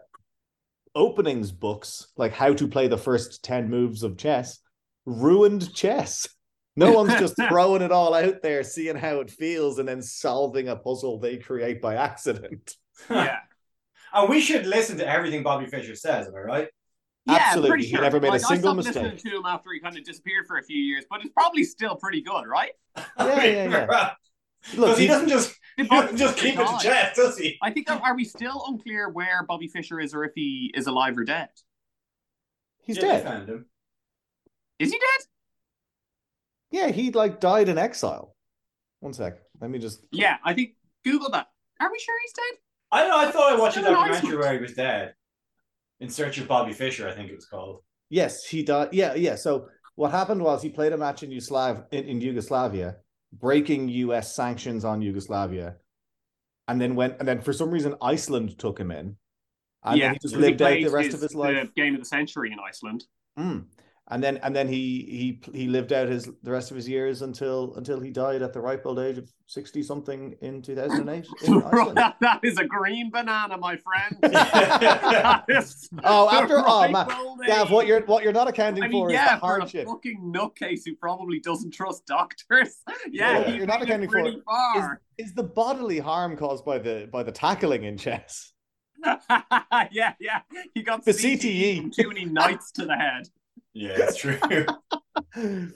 openings 0.95 1.51
books, 1.51 2.07
like 2.17 2.33
how 2.33 2.53
to 2.53 2.67
play 2.67 2.87
the 2.87 2.97
first 2.97 3.43
10 3.43 3.69
moves 3.69 4.03
of 4.03 4.17
chess, 4.17 4.59
ruined 5.05 5.73
chess. 5.73 6.27
No 6.75 6.91
one's 6.91 7.15
just 7.19 7.35
throwing 7.49 7.81
it 7.81 7.91
all 7.91 8.13
out 8.13 8.41
there, 8.41 8.63
seeing 8.63 8.95
how 8.95 9.19
it 9.19 9.29
feels, 9.29 9.79
and 9.79 9.87
then 9.87 10.01
solving 10.01 10.69
a 10.69 10.75
puzzle 10.75 11.19
they 11.19 11.37
create 11.37 11.81
by 11.81 11.95
accident. 11.95 12.75
Yeah. 13.09 13.37
And 14.13 14.29
we 14.29 14.39
should 14.39 14.67
listen 14.67 14.97
to 14.99 15.07
everything 15.09 15.41
Bobby 15.41 15.65
Fischer 15.65 15.95
says, 15.95 16.27
am 16.27 16.35
I 16.35 16.39
right? 16.41 16.67
Yeah, 17.25 17.37
Absolutely. 17.39 17.69
pretty 17.69 17.85
He 17.87 17.93
never 17.97 18.19
made 18.19 18.27
a 18.27 18.31
like, 18.33 18.41
single 18.41 18.69
I 18.69 18.73
stopped 18.73 18.85
listening 18.85 19.11
mistake. 19.13 19.31
to 19.31 19.37
him 19.37 19.45
after 19.47 19.71
he 19.73 19.79
kind 19.79 19.97
of 19.97 20.03
disappeared 20.03 20.45
for 20.47 20.57
a 20.57 20.63
few 20.63 20.77
years, 20.77 21.03
but 21.09 21.21
it's 21.21 21.31
probably 21.33 21.63
still 21.63 21.95
pretty 21.95 22.21
good, 22.21 22.45
right? 22.45 22.71
Yeah, 22.95 23.43
yeah, 23.43 23.69
yeah. 23.69 24.11
Because 24.71 24.77
Look, 24.79 24.97
he 24.97 25.03
he- 25.03 25.07
doesn't 25.07 25.29
just, 25.29 25.53
Did 25.77 25.83
he 25.89 25.89
Bobby 25.89 26.17
just 26.17 26.37
keep 26.37 26.55
it 26.55 26.57
to 26.57 26.87
die? 26.87 27.11
does 27.15 27.37
he? 27.37 27.57
I 27.61 27.71
think 27.71 27.89
are 27.89 28.15
we 28.15 28.23
still 28.25 28.63
unclear 28.67 29.09
where 29.09 29.43
Bobby 29.47 29.67
Fischer 29.67 29.99
is 29.99 30.13
or 30.13 30.23
if 30.23 30.31
he 30.35 30.71
is 30.75 30.87
alive 30.87 31.17
or 31.17 31.23
dead? 31.23 31.49
he's 32.81 32.97
Yeah, 32.97 33.01
dead. 33.03 33.23
found 33.23 33.49
him. 33.49 33.65
Is 34.79 34.91
he 34.91 34.97
dead? 34.99 35.27
Yeah, 36.71 36.87
he 36.89 37.11
like 37.11 37.39
died 37.39 37.69
in 37.69 37.77
exile. 37.77 38.35
One 38.99 39.13
sec. 39.13 39.37
Let 39.61 39.69
me 39.69 39.79
just 39.79 40.03
Yeah, 40.11 40.37
I 40.43 40.53
think 40.53 40.71
Google 41.03 41.29
that. 41.31 41.47
Are 41.79 41.91
we 41.91 41.99
sure 41.99 42.15
he's 42.23 42.33
dead? 42.33 42.59
I 42.91 42.99
don't 43.01 43.09
know. 43.09 43.17
I 43.17 43.31
thought 43.31 43.53
I 43.53 43.55
watched 43.59 43.77
a 43.77 43.81
documentary 43.81 44.37
where 44.37 44.53
he 44.53 44.59
was 44.59 44.73
dead. 44.73 45.13
In 45.99 46.09
Search 46.09 46.37
of 46.37 46.47
Bobby 46.47 46.73
Fischer, 46.73 47.07
I 47.07 47.13
think 47.13 47.29
it 47.29 47.35
was 47.35 47.45
called. 47.45 47.81
Yes, 48.09 48.45
he 48.45 48.63
died. 48.63 48.89
Yeah, 48.91 49.13
yeah. 49.15 49.35
So 49.35 49.67
what 49.95 50.11
happened 50.11 50.41
was 50.43 50.61
he 50.61 50.69
played 50.69 50.93
a 50.93 50.97
match 50.97 51.23
in 51.23 51.29
Yugoslav 51.31 51.85
in, 51.91 52.05
in 52.05 52.21
Yugoslavia, 52.21 52.97
breaking 53.39 53.89
US 53.89 54.35
sanctions 54.35 54.85
on 54.85 55.01
Yugoslavia, 55.01 55.75
and 56.67 56.79
then 56.79 56.95
went 56.95 57.15
and 57.19 57.27
then 57.27 57.41
for 57.41 57.53
some 57.53 57.71
reason 57.71 57.95
Iceland 58.01 58.57
took 58.57 58.79
him 58.79 58.91
in. 58.91 59.17
And 59.83 59.99
yeah, 59.99 60.07
then 60.07 60.13
he 60.13 60.19
just 60.19 60.35
lived 60.35 60.61
out 60.61 60.73
the 60.73 60.89
rest 60.89 61.13
of 61.13 61.21
his 61.21 61.35
life. 61.35 61.69
The 61.75 61.81
game 61.81 61.93
of 61.93 61.99
the 61.99 62.05
century 62.05 62.51
in 62.51 62.59
Iceland. 62.59 63.05
Mm. 63.37 63.65
And 64.09 64.21
then 64.21 64.35
and 64.43 64.53
then 64.53 64.67
he 64.67 65.39
he 65.53 65.57
he 65.57 65.67
lived 65.67 65.93
out 65.93 66.09
his 66.09 66.29
the 66.43 66.51
rest 66.51 66.71
of 66.71 66.75
his 66.77 66.89
years 66.89 67.21
until 67.21 67.73
until 67.75 68.01
he 68.01 68.11
died 68.11 68.41
at 68.41 68.51
the 68.51 68.59
ripe 68.59 68.85
old 68.85 68.99
age 68.99 69.17
of 69.17 69.31
sixty 69.47 69.81
something 69.81 70.35
in 70.41 70.61
two 70.61 70.75
thousand 70.75 71.07
eight 71.07 71.25
in 71.45 71.63
Iceland. 71.63 71.97
that 72.19 72.39
is 72.43 72.57
a 72.57 72.65
green 72.65 73.09
banana, 73.11 73.57
my 73.57 73.77
friend. 73.77 74.17
Oh, 76.03 76.29
after 76.29 76.55
oh 76.65 76.91
ripe 76.91 77.07
Gav, 77.47 77.71
what 77.71 77.87
you're 77.87 78.01
what 78.05 78.23
you're 78.23 78.33
not 78.33 78.47
accounting 78.49 78.83
I 78.83 78.87
mean, 78.89 79.03
for 79.05 79.11
yeah, 79.11 79.23
is 79.25 79.31
the 79.31 79.39
for 79.39 79.45
a 79.45 79.59
hardship. 79.59 79.87
fucking 79.87 80.33
nutcase 80.35 80.81
who 80.85 80.95
probably 80.95 81.39
doesn't 81.39 81.71
trust 81.71 82.05
doctors. 82.05 82.75
Yeah, 83.09 83.39
Yeah. 83.47 83.55
You're 83.55 83.65
not 83.67 83.81
accounting 83.81 84.09
for 84.09 84.19
Is, 84.27 84.35
is 85.17 85.33
the 85.33 85.43
bodily 85.43 85.99
harm 85.99 86.35
caused 86.35 86.65
by 86.65 86.77
the 86.77 87.07
by 87.11 87.23
the 87.23 87.31
tackling 87.31 87.83
in 87.85 87.97
chess? 87.97 88.51
yeah, 89.05 90.13
yeah. 90.19 90.41
He 90.73 90.83
got 90.83 91.05
The 91.05 91.11
CTE 91.11 91.39
CTE. 91.39 91.81
from 91.81 91.91
too 91.91 92.07
many 92.09 92.25
knights 92.25 92.71
to 92.73 92.85
the 92.85 92.95
head. 92.95 93.27
Yeah, 93.73 93.95
it's 93.97 94.17
true. 94.17 94.37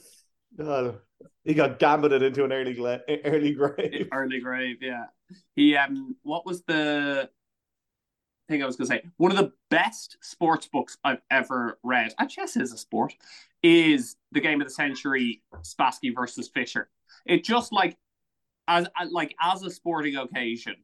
God, 0.58 1.00
he 1.44 1.54
got 1.54 1.80
gambited 1.80 2.22
into 2.24 2.44
an 2.44 2.52
early 2.52 2.74
gle- 2.74 3.00
early 3.26 3.54
grave. 3.54 4.08
Early 4.12 4.40
grave, 4.40 4.78
yeah. 4.82 5.06
He 5.56 5.76
um 5.76 6.16
what 6.24 6.46
was 6.46 6.64
the 6.64 7.30
thing 8.50 8.64
I 8.64 8.66
was 8.66 8.76
gonna 8.76 8.88
say? 8.88 9.04
One 9.18 9.32
of 9.32 9.38
the 9.38 9.52
best 9.70 10.18
sports 10.22 10.68
books 10.68 10.98
I've 11.04 11.22
ever 11.32 11.80
read, 11.84 12.14
and 12.20 12.30
chess 12.30 12.56
is 12.58 12.72
a 12.74 12.78
sport, 12.78 13.14
is 13.64 14.16
the 14.32 14.40
game 14.42 14.62
of 14.62 14.68
the 14.68 14.74
century 14.74 15.42
Spassky 15.62 16.14
versus 16.16 16.50
Fischer. 16.54 16.90
It 17.26 17.44
just 17.44 17.72
like 17.74 17.98
as 18.68 18.88
like 19.12 19.36
as 19.42 19.64
a 19.64 19.72
sporting 19.72 20.16
occasion, 20.16 20.76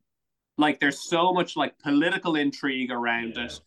like 0.58 0.80
there's 0.80 1.00
so 1.10 1.34
much 1.34 1.56
like 1.56 1.78
political 1.80 2.36
intrigue 2.36 2.92
around 2.92 3.34
Yeah. 3.38 3.46
it. 3.46 3.60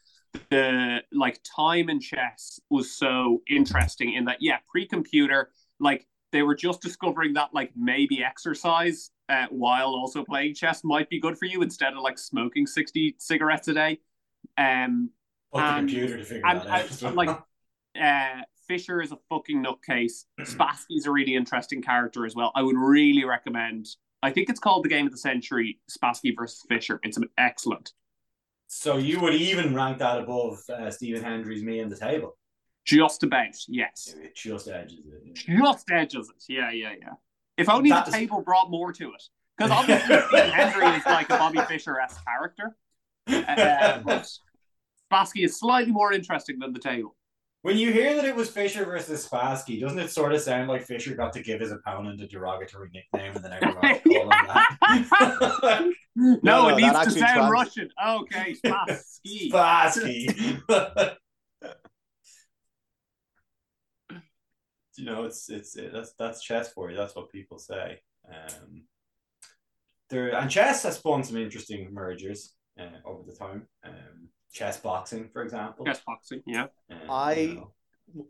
The 0.50 1.02
like 1.12 1.40
time 1.44 1.88
in 1.88 2.00
chess 2.00 2.60
was 2.70 2.90
so 2.96 3.42
interesting 3.48 4.14
in 4.14 4.24
that, 4.26 4.38
yeah, 4.40 4.58
pre-computer, 4.70 5.50
like 5.80 6.06
they 6.32 6.42
were 6.42 6.54
just 6.54 6.80
discovering 6.82 7.34
that 7.34 7.50
like 7.52 7.72
maybe 7.76 8.22
exercise 8.22 9.10
uh, 9.28 9.46
while 9.50 9.88
also 9.88 10.24
playing 10.24 10.54
chess 10.54 10.82
might 10.84 11.08
be 11.08 11.20
good 11.20 11.38
for 11.38 11.46
you 11.46 11.62
instead 11.62 11.92
of 11.94 12.00
like 12.02 12.18
smoking 12.18 12.66
60 12.66 13.16
cigarettes 13.18 13.68
a 13.68 13.74
day. 13.74 14.00
Um, 14.58 15.10
And- 15.54 15.88
computer 15.88 16.16
to 16.18 16.24
figure 16.24 16.46
and, 16.46 16.60
that 16.62 17.02
out. 17.02 17.14
like 17.14 17.30
uh, 18.00 18.42
Fischer 18.68 19.00
is 19.00 19.12
a 19.12 19.18
fucking 19.28 19.64
nutcase. 19.64 20.24
Spassky's 20.40 21.06
a 21.06 21.10
really 21.10 21.34
interesting 21.34 21.82
character 21.82 22.26
as 22.26 22.34
well. 22.34 22.52
I 22.54 22.62
would 22.62 22.76
really 22.76 23.24
recommend. 23.24 23.86
I 24.22 24.30
think 24.32 24.48
it's 24.50 24.60
called 24.60 24.84
the 24.84 24.88
Game 24.88 25.06
of 25.06 25.12
the 25.12 25.18
Century: 25.18 25.78
Spassky 25.90 26.34
versus 26.36 26.64
Fischer. 26.68 26.98
It's 27.04 27.16
an 27.16 27.28
excellent. 27.38 27.92
So 28.68 28.96
you 28.96 29.20
would 29.20 29.34
even 29.34 29.74
rank 29.74 29.98
that 29.98 30.18
above 30.18 30.58
uh, 30.68 30.90
Stephen 30.90 31.22
Hendry's 31.22 31.62
Me 31.62 31.78
and 31.80 31.90
the 31.90 31.96
Table. 31.96 32.36
Just 32.84 33.22
about, 33.22 33.54
yes. 33.68 34.14
It 34.20 34.34
just 34.36 34.68
edges 34.68 35.00
it. 35.06 35.34
Just 35.34 35.90
edges 35.90 36.28
it. 36.30 36.44
Yeah, 36.52 36.70
yeah, 36.70 36.92
yeah. 37.00 37.12
If 37.56 37.68
only 37.68 37.90
That 37.90 38.04
the 38.06 38.10
is- 38.10 38.16
table 38.16 38.42
brought 38.42 38.70
more 38.70 38.92
to 38.92 39.12
it. 39.12 39.22
Because 39.56 39.70
obviously 39.78 40.16
Stephen 40.28 40.50
Hendry 40.50 40.86
is 40.88 41.06
like 41.06 41.26
a 41.30 41.38
Bobby 41.38 41.60
Fischer 41.68 41.98
esque 42.00 42.22
character. 42.24 42.76
Uh, 43.28 43.98
but 44.04 44.28
Spassky 45.12 45.44
is 45.44 45.58
slightly 45.58 45.90
more 45.92 46.12
interesting 46.12 46.60
than 46.60 46.72
the 46.72 46.78
table. 46.78 47.16
When 47.62 47.76
you 47.76 47.92
hear 47.92 48.14
that 48.14 48.24
it 48.24 48.36
was 48.36 48.48
Fischer 48.48 48.84
versus 48.84 49.26
Spassky, 49.26 49.80
doesn't 49.80 49.98
it 49.98 50.10
sort 50.12 50.32
of 50.32 50.40
sound 50.40 50.68
like 50.68 50.84
Fischer 50.84 51.12
got 51.16 51.32
to 51.32 51.42
give 51.42 51.58
his 51.60 51.72
opponent 51.72 52.20
a 52.20 52.28
derogatory 52.28 52.90
nickname 52.94 53.34
and 53.34 53.44
then 53.44 53.52
everyone 53.54 53.84
else 53.84 54.00
call 54.06 54.22
him 54.22 54.28
that? 55.60 55.92
No, 56.16 56.38
no, 56.42 56.68
it 56.70 56.76
needs 56.80 56.92
to 56.92 56.98
actually 56.98 57.20
sound 57.20 57.34
trans- 57.34 57.50
Russian. 57.52 57.88
Okay, 58.08 58.56
Spassky. 58.64 59.50
Spassky. 59.52 60.58
you 64.96 65.04
know, 65.04 65.24
it's 65.24 65.48
it's 65.50 65.76
it, 65.76 65.92
that's 65.92 66.12
that's 66.18 66.42
chess 66.42 66.72
for 66.72 66.90
you. 66.90 66.96
That's 66.96 67.14
what 67.14 67.30
people 67.30 67.58
say. 67.58 68.00
Um, 68.28 68.84
there 70.08 70.30
and 70.34 70.50
chess 70.50 70.84
has 70.84 70.96
spawned 70.96 71.26
some 71.26 71.36
interesting 71.36 71.92
mergers 71.92 72.54
uh, 72.80 72.88
over 73.04 73.22
the 73.26 73.34
time. 73.36 73.66
Um, 73.84 74.28
chess 74.52 74.78
boxing, 74.80 75.28
for 75.32 75.42
example. 75.42 75.84
Chess 75.84 76.00
boxing, 76.06 76.42
yeah. 76.46 76.66
Um, 76.90 76.98
I- 77.10 77.32
you 77.34 77.54
know. 77.56 77.72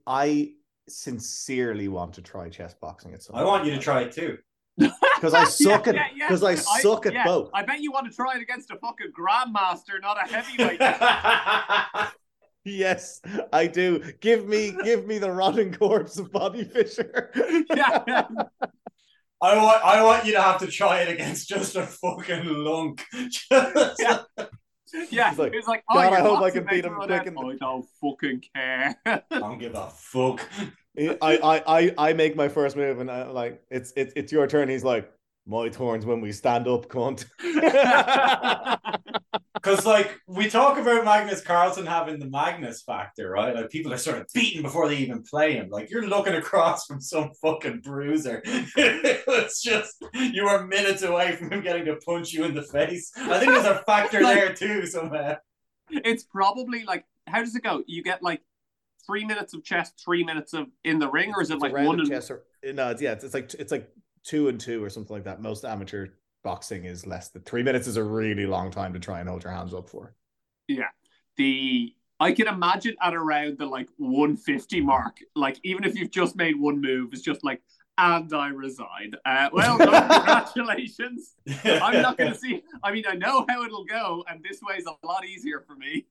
I 0.07 0.53
sincerely 0.89 1.87
want 1.89 2.15
to 2.15 2.23
try 2.23 2.49
chess 2.49 2.75
boxing 2.81 3.13
at 3.13 3.23
some 3.23 3.37
I 3.37 3.45
want 3.45 3.67
you 3.67 3.73
to 3.73 3.79
try 3.79 4.03
it 4.03 4.13
too. 4.13 4.39
because 5.17 5.35
I 5.35 5.45
suck 5.65 5.87
Yeah, 5.87 5.91
at 5.93 5.97
yeah, 5.97 6.07
yeah. 6.15 6.29
because 6.29 6.45
I 6.45 6.55
suck 6.55 7.07
at 7.07 7.13
yeah, 7.15 7.25
both. 7.25 7.51
I 7.53 7.63
bet 7.63 7.81
you 7.81 7.91
want 7.91 8.09
to 8.09 8.15
try 8.15 8.37
it 8.37 8.43
against 8.43 8.71
a 8.71 8.77
fucking 8.77 9.13
grandmaster, 9.19 10.01
not 10.01 10.17
a 10.25 10.29
heavyweight. 10.29 10.81
Yes, 12.69 13.21
I 13.53 13.69
do. 13.69 14.03
Give 14.21 14.45
me 14.45 14.77
give 14.83 15.07
me 15.07 15.19
the 15.19 15.31
rotting 15.31 15.73
corpse 15.73 16.19
of 16.19 16.33
Bobby 16.33 16.65
Fischer. 16.65 17.31
yeah. 17.71 18.25
I 19.41 19.57
want 19.57 19.85
I 19.85 20.03
want 20.03 20.27
you 20.27 20.33
to 20.33 20.43
have 20.43 20.59
to 20.59 20.67
try 20.67 21.03
it 21.03 21.09
against 21.09 21.49
just 21.49 21.77
a 21.77 21.87
fucking 21.87 22.45
lunk. 22.45 23.05
Just- 23.29 24.21
Yeah. 24.93 25.05
Yeah, 25.11 25.31
He's 25.31 25.39
like, 25.39 25.55
it's 25.55 25.69
like, 25.69 25.85
oh, 25.89 25.95
"God, 25.95 26.13
I 26.13 26.21
hope 26.21 26.41
I 26.43 26.51
can 26.51 26.65
beat 26.65 26.85
him 26.85 26.95
quick 26.95 27.09
that." 27.09 27.27
in 27.27 27.35
the- 27.35 27.41
I 27.41 27.55
don't 27.57 27.87
fucking 28.01 28.43
care. 28.55 28.97
I 29.07 29.23
don't 29.31 29.59
give 29.59 29.75
a 29.75 29.91
fuck. 29.91 30.41
I, 30.99 31.17
I 31.21 31.63
I 31.79 31.95
I 31.99 32.13
make 32.15 32.37
my 32.37 32.49
first 32.49 32.77
move 32.77 33.01
and 33.01 33.11
I'm 33.11 33.35
like 33.35 33.63
it's 33.71 33.93
it's 33.97 34.13
it's 34.17 34.33
your 34.33 34.47
turn. 34.47 34.69
He's 34.69 34.85
like 34.85 35.13
my 35.47 35.69
turns 35.69 36.05
when 36.05 36.21
we 36.21 36.33
stand 36.33 36.69
up, 36.69 36.89
cunt. 36.89 37.25
Because 39.67 39.85
like 39.85 40.21
we 40.29 40.49
talk 40.49 40.79
about 40.79 41.05
Magnus 41.05 41.41
Carlsen 41.41 41.87
having 41.87 42.21
the 42.21 42.31
Magnus 42.31 42.83
factor, 42.83 43.31
right? 43.31 43.53
Like 43.53 43.69
people 43.69 43.93
are 43.93 43.99
sort 43.99 44.19
of 44.19 44.29
beaten 44.33 44.63
before 44.63 44.87
they 44.87 44.99
even 44.99 45.25
play 45.25 45.55
him. 45.55 45.71
Like 45.71 45.91
you're 45.91 46.07
looking 46.07 46.35
across 46.35 46.87
from 46.87 47.01
some 47.01 47.33
fucking 47.43 47.81
bruiser. 47.81 48.43
it's 48.45 49.63
just 49.63 49.97
you 50.15 50.47
are 50.47 50.65
minutes 50.69 51.03
away 51.03 51.35
from 51.35 51.51
him 51.51 51.63
getting 51.63 51.85
to 51.87 51.97
punch 51.97 52.33
you 52.33 52.45
in 52.45 52.55
the 52.55 52.63
face. 52.63 53.11
I 53.17 53.41
think 53.41 53.51
there's 53.53 53.65
a 53.65 53.83
factor 53.87 54.21
Like- 54.23 54.37
there 54.37 54.55
too 54.55 54.87
somewhere. 54.87 55.43
it's 55.91 56.23
probably 56.23 56.85
like, 56.85 57.05
how 57.27 57.41
does 57.41 57.57
it 57.57 57.65
go? 57.65 57.83
You 57.89 58.05
get 58.05 58.23
like 58.23 58.43
three 59.05 59.25
minutes 59.25 59.53
of 59.53 59.65
chess, 59.65 59.91
three 60.05 60.23
minutes 60.23 60.53
of 60.53 60.67
in 60.85 61.01
the 61.01 61.11
ring, 61.11 61.33
or 61.35 61.43
is 61.43 61.51
it 61.51 61.55
It's 61.55 61.63
like 61.63 61.73
one 61.73 61.97
of 61.97 62.01
and 62.01 62.09
chess 62.09 62.31
or 62.31 62.45
no, 62.63 62.91
it's, 62.91 63.03
yeah, 63.03 63.13
it's, 63.13 63.25
it's 63.25 63.35
like 63.35 63.53
it's 63.55 63.73
like 63.73 63.91
two 64.27 64.49
and 64.49 64.61
two 64.61 64.83
or 64.83 64.91
something 64.91 65.15
like 65.15 65.25
that. 65.25 65.41
Most 65.41 65.65
amateur 65.65 66.09
boxing 66.43 66.85
is 66.85 67.07
less 67.07 67.29
than 67.29 67.43
three 67.43 67.63
minutes 67.63 67.87
is 67.87 67.97
a 67.97 68.05
really 68.05 68.47
long 68.47 68.71
time 68.71 68.93
to 68.93 68.99
try 68.99 69.21
and 69.21 69.29
hold 69.29 69.45
your 69.45 69.53
hands 69.53 69.73
up 69.73 69.89
for. 69.89 70.15
Yeah. 70.69 70.89
The 71.37 71.95
I 72.19 72.33
can 72.33 72.49
imagine 72.49 72.97
at 73.03 73.15
around 73.15 73.59
the 73.59 73.67
like 73.67 73.89
150 73.99 74.81
mark, 74.81 75.19
like 75.35 75.59
even 75.65 75.85
if 75.85 75.97
you've 75.97 76.11
just 76.11 76.35
made 76.35 76.59
one 76.59 76.81
move, 76.81 77.11
it's 77.13 77.23
just 77.23 77.45
like, 77.45 77.63
and 77.99 78.33
I 78.33 78.49
resign. 78.49 79.13
Uh, 79.25 79.49
well, 79.53 79.79
no, 79.79 79.87
congratulations. 79.87 81.35
I'm 81.65 82.03
not 82.03 82.17
going 82.17 82.33
to 82.33 82.39
see. 82.39 82.63
I 82.83 82.93
mean, 82.93 83.05
I 83.09 83.15
know 83.15 83.45
how 83.49 83.65
it'll 83.65 83.85
go, 83.85 84.25
and 84.29 84.43
this 84.43 84.61
way 84.63 84.77
is 84.77 84.87
a 84.87 85.07
lot 85.07 85.27
easier 85.27 85.65
for 85.67 85.75
me. 85.75 86.07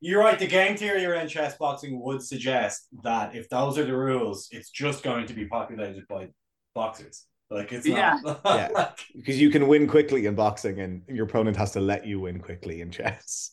You're 0.00 0.20
right. 0.20 0.38
The 0.38 0.46
game 0.46 0.76
theory 0.76 1.04
around 1.04 1.28
chess 1.28 1.56
boxing 1.56 2.00
would 2.00 2.22
suggest 2.22 2.88
that 3.02 3.34
if 3.34 3.48
those 3.50 3.76
are 3.78 3.84
the 3.84 3.96
rules, 3.96 4.48
it's 4.50 4.70
just 4.70 5.02
going 5.02 5.26
to 5.26 5.34
be 5.34 5.46
populated 5.46 6.08
by 6.08 6.28
boxers. 6.74 7.26
Like 7.50 7.72
it's 7.72 7.86
Yeah. 7.86 8.18
not. 8.22 8.40
Yeah. 8.44 8.90
because 9.14 9.40
you 9.40 9.50
can 9.50 9.66
win 9.68 9.86
quickly 9.88 10.26
in 10.26 10.34
boxing, 10.34 10.80
and 10.80 11.02
your 11.08 11.26
opponent 11.26 11.56
has 11.56 11.72
to 11.72 11.80
let 11.80 12.06
you 12.06 12.20
win 12.20 12.40
quickly 12.40 12.80
in 12.80 12.90
chess. 12.90 13.52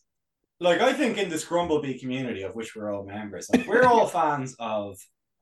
like 0.60 0.82
I 0.82 0.94
think 0.94 1.18
in 1.18 1.30
the 1.30 1.36
Scrumblebee 1.38 2.00
community 2.00 2.44
of 2.44 2.56
which 2.56 2.76
we're 2.76 2.94
all 2.94 3.04
members, 3.06 3.50
like 3.52 3.68
we're 3.68 3.84
all 3.84 4.08
fans 4.20 4.56
of 4.60 4.98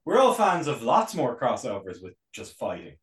we're 0.06 0.20
all 0.20 0.34
fans 0.34 0.68
of 0.68 0.84
lots 0.84 1.16
more 1.16 1.38
crossovers 1.40 2.02
with 2.02 2.14
just 2.34 2.58
fighting. 2.58 2.96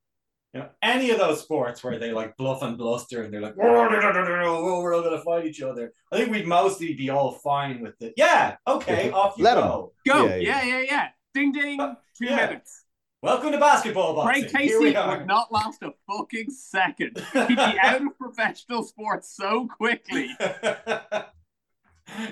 You 0.55 0.61
know, 0.61 0.69
any 0.83 1.11
of 1.11 1.19
those 1.19 1.41
sports 1.41 1.83
where 1.83 1.99
they 1.99 2.13
like 2.13 2.37
bluff 2.37 2.61
and 2.63 2.77
bluster 2.77 3.23
and 3.23 3.33
they're 3.33 3.41
like, 3.41 3.55
"Oh, 3.59 3.65
no, 3.67 3.89
no, 3.89 3.99
no, 4.01 4.13
no, 4.13 4.25
no, 4.25 4.57
oh, 4.57 4.81
we're 4.83 4.95
all 4.95 5.03
gonna 5.03 5.23
fight 5.23 5.47
each 5.47 5.63
other. 5.63 5.91
I 6.13 6.17
think 6.19 6.31
we'd 6.31 6.47
mostly 6.47 6.93
be 6.95 7.09
all 7.09 7.33
fine 7.43 7.81
with 7.81 7.95
it. 8.03 8.13
Yeah, 8.19 8.57
okay, 8.67 9.11
off 9.11 9.35
you 9.39 9.45
Let 9.45 9.57
'em. 9.57 9.65
go. 9.65 9.93
Go. 10.07 10.27
Yeah, 10.27 10.37
Yeah, 10.37 10.63
yeah. 10.63 10.79
yeah, 10.79 10.85
yeah. 10.91 11.09
Ding 11.35 11.53
ding. 11.53 11.79
Two 12.19 12.27
yeah. 12.27 12.37
minutes. 12.37 12.82
Welcome 13.23 13.53
to 13.53 13.59
basketball 13.59 14.17
boxing. 14.17 14.49
Craig 14.49 14.63
Here 14.67 14.81
we 14.81 14.87
Casey 14.87 14.97
are. 14.97 15.19
would 15.19 15.29
not 15.29 15.53
last 15.53 15.81
a 15.85 15.93
fucking 16.11 16.51
second. 16.51 17.25
He'd 17.33 17.49
be 17.51 17.57
out 17.81 18.03
of 18.03 18.19
professional 18.19 18.83
sports 18.83 19.33
so 19.33 19.69
quickly. 19.69 20.29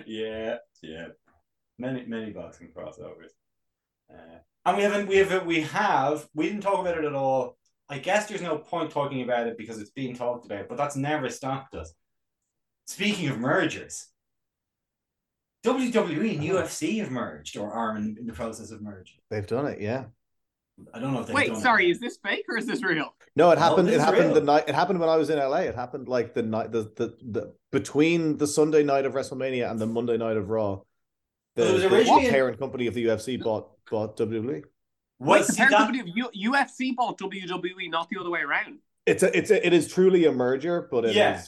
yeah, 0.04 0.56
yeah. 0.82 1.06
Many 1.78 2.06
many 2.06 2.32
boxing 2.32 2.70
crossovers. 2.76 3.30
Uh, 4.12 4.40
and 4.66 4.76
we 4.76 4.82
haven't 4.82 5.06
we 5.06 5.18
have 5.18 5.46
we 5.46 5.60
have 5.60 6.26
we 6.34 6.46
didn't 6.48 6.62
talk 6.62 6.80
about 6.80 6.98
it 6.98 7.04
at 7.04 7.14
all. 7.14 7.56
I 7.88 7.98
guess 7.98 8.26
there's 8.26 8.42
no 8.42 8.58
point 8.58 8.90
talking 8.90 9.22
about 9.22 9.46
it 9.46 9.56
because 9.56 9.78
it's 9.78 9.90
being 9.90 10.16
talked 10.16 10.44
about, 10.44 10.68
but 10.68 10.76
that's 10.76 10.96
never 10.96 11.30
stopped 11.30 11.76
us. 11.76 11.94
Speaking 12.88 13.28
of 13.28 13.38
mergers, 13.38 14.08
WWE 15.64 16.34
and 16.34 16.42
UFC 16.42 16.98
have 16.98 17.12
merged 17.12 17.56
or 17.56 17.72
are 17.72 17.96
in, 17.96 18.16
in 18.18 18.26
the 18.26 18.32
process 18.32 18.72
of 18.72 18.82
merging. 18.82 19.18
They've 19.30 19.46
done 19.46 19.66
it, 19.66 19.80
yeah. 19.80 20.06
I 20.94 20.98
don't 20.98 21.12
know 21.14 21.20
if 21.20 21.26
they've 21.26 21.34
Wait, 21.34 21.56
sorry, 21.56 21.90
is 21.90 22.00
this 22.00 22.18
fake 22.22 22.44
or 22.48 22.56
is 22.58 22.66
this 22.66 22.82
real? 22.82 23.14
No, 23.36 23.50
it 23.50 23.58
happened. 23.58 23.88
this 23.88 23.94
It 23.94 23.98
is 23.98 24.04
happened 24.04 24.24
real. 24.26 24.34
the 24.34 24.40
night. 24.42 24.64
It 24.68 24.74
happened 24.74 24.98
when 25.00 25.08
I 25.08 25.16
was 25.16 25.30
in 25.30 25.38
LA. 25.38 25.58
It 25.62 25.74
happened 25.74 26.08
like 26.08 26.34
the 26.34 26.42
night, 26.42 26.72
the 26.72 26.82
the 26.96 27.16
the 27.22 27.54
between 27.72 28.36
the 28.38 28.46
Sunday 28.46 28.82
night 28.82 29.04
of 29.06 29.14
WrestleMania 29.14 29.70
and 29.70 29.78
the 29.80 29.86
Monday 29.86 30.16
night 30.16 30.36
of 30.36 30.50
Raw. 30.50 30.80
The, 31.56 31.62
Well, 31.62 31.78
the 31.78 31.94
originally 31.94 32.28
parent 32.30 32.58
company 32.58 32.86
of 32.86 32.94
the 32.94 33.04
UFC 33.06 33.40
bought 33.42 33.68
bought 33.90 34.16
WWE. 34.16 34.46
Wait, 34.46 34.64
Well, 35.18 35.42
the 35.44 35.52
parent 35.52 35.70
that- 35.72 35.78
company 35.78 36.00
of 36.00 36.08
U- 36.08 36.50
UFC 36.52 36.94
bought 36.96 37.18
WWE, 37.18 37.90
not 37.90 38.08
the 38.08 38.18
other 38.20 38.30
way 38.30 38.40
around. 38.40 38.78
It's 39.06 39.22
a 39.22 39.36
it's 39.36 39.50
a 39.50 39.64
it 39.66 39.72
is 39.72 39.88
truly 39.92 40.24
a 40.26 40.32
merger, 40.32 40.88
but 40.90 41.04
it 41.04 41.10
is 41.10 41.16
Yeah. 41.16 41.42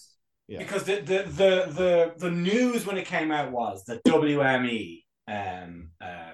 yeah. 0.49 0.59
Because 0.59 0.85
the, 0.85 0.97
the 0.97 1.23
the 1.25 1.73
the 1.73 2.13
the 2.19 2.31
news 2.31 2.87
when 2.87 2.97
it 2.99 3.07
came 3.07 3.31
out 3.31 3.51
was 3.53 3.85
that 3.87 4.03
WME 4.05 5.05
um 5.29 5.91
uh 6.01 6.33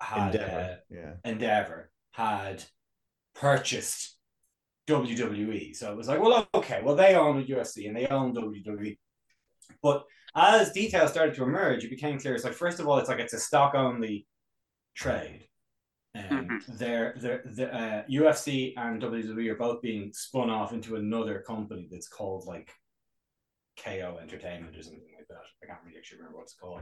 had 0.00 0.34
Endeavor. 0.34 0.78
yeah. 0.90 0.98
uh, 1.24 1.28
Endeavor 1.28 1.90
had 2.12 2.64
purchased 3.34 4.16
WWE. 4.88 5.74
So 5.76 5.90
it 5.92 5.96
was 5.96 6.08
like, 6.08 6.20
well, 6.20 6.48
okay, 6.54 6.80
well 6.82 6.96
they 6.96 7.14
own 7.14 7.38
the 7.38 7.46
UFC 7.46 7.86
and 7.86 7.96
they 7.96 8.06
own 8.06 8.34
WWE. 8.34 8.96
But 9.82 10.04
as 10.34 10.72
details 10.72 11.10
started 11.10 11.34
to 11.36 11.42
emerge, 11.44 11.84
it 11.84 11.90
became 11.90 12.18
clear. 12.18 12.34
It's 12.34 12.44
like 12.44 12.54
first 12.54 12.80
of 12.80 12.88
all, 12.88 12.98
it's 12.98 13.08
like 13.08 13.18
it's 13.20 13.34
a 13.34 13.38
stock 13.38 13.74
only 13.74 14.26
trade. 14.94 15.44
Um, 16.14 16.60
they're, 16.68 17.14
they're, 17.20 17.42
the 17.44 17.72
uh, 17.72 18.02
UFC 18.10 18.72
and 18.76 19.00
WWE 19.00 19.50
are 19.50 19.56
both 19.56 19.82
being 19.82 20.10
spun 20.14 20.50
off 20.50 20.72
into 20.72 20.96
another 20.96 21.44
company 21.46 21.86
that's 21.90 22.08
called 22.08 22.44
like 22.46 22.72
KO 23.84 24.18
Entertainment 24.20 24.76
or 24.76 24.82
something 24.82 25.02
like 25.16 25.28
that. 25.28 25.42
I 25.62 25.66
can't 25.66 25.78
really 25.84 25.98
actually 25.98 26.18
remember 26.18 26.38
what 26.38 26.44
it's 26.44 26.54
called. 26.54 26.80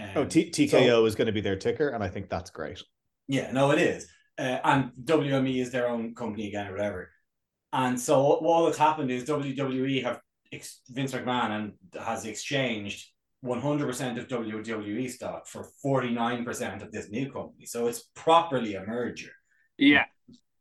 Um, 0.00 0.10
Oh, 0.16 0.24
T- 0.24 0.50
TKO 0.50 1.06
is 1.06 1.14
going 1.14 1.26
to 1.26 1.32
be 1.32 1.40
their 1.40 1.56
ticker, 1.56 1.90
and 1.90 2.02
I 2.02 2.08
think 2.08 2.30
that's 2.30 2.50
great. 2.50 2.82
yeah, 3.28 3.52
no, 3.52 3.70
it 3.70 3.78
is. 3.80 4.08
Uh, 4.38 4.60
and 4.64 4.92
WME 5.02 5.60
is 5.60 5.70
their 5.70 5.88
own 5.88 6.14
company 6.14 6.48
again 6.48 6.68
or 6.68 6.72
whatever. 6.72 7.10
And 7.72 8.00
so 8.00 8.22
what, 8.22 8.42
what 8.42 8.66
has 8.68 8.78
happened 8.78 9.10
is 9.10 9.24
WWE 9.24 10.02
have 10.04 10.20
ex- 10.52 10.80
Vince 10.88 11.12
McMahon 11.12 11.50
and 11.50 11.72
has 12.00 12.24
exchanged 12.24 13.08
100% 13.44 14.18
of 14.18 14.28
WWE 14.28 15.10
stock 15.10 15.46
for 15.46 15.68
49% 15.84 16.82
of 16.82 16.92
this 16.92 17.10
new 17.10 17.30
company. 17.30 17.66
So 17.66 17.86
it's 17.86 18.04
properly 18.14 18.74
a 18.74 18.84
merger. 18.84 19.32
Yeah. 19.76 20.04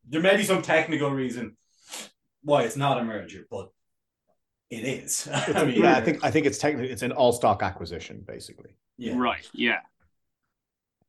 There 0.09 0.21
may 0.21 0.37
be 0.37 0.43
some 0.43 0.61
technical 0.61 1.11
reason 1.11 1.57
why 2.43 2.63
it's 2.63 2.77
not 2.77 2.99
a 2.99 3.03
merger, 3.03 3.45
but 3.49 3.69
it 4.69 4.83
is. 4.85 5.27
I 5.33 5.65
mean, 5.65 5.81
yeah, 5.81 5.97
I 5.97 6.01
think 6.01 6.23
I 6.23 6.31
think 6.31 6.45
it's 6.45 6.57
technically 6.57 6.91
it's 6.91 7.01
an 7.01 7.11
all 7.11 7.33
stock 7.33 7.63
acquisition, 7.63 8.23
basically. 8.25 8.71
yeah. 8.97 9.13
Right. 9.15 9.47
Yeah. 9.53 9.79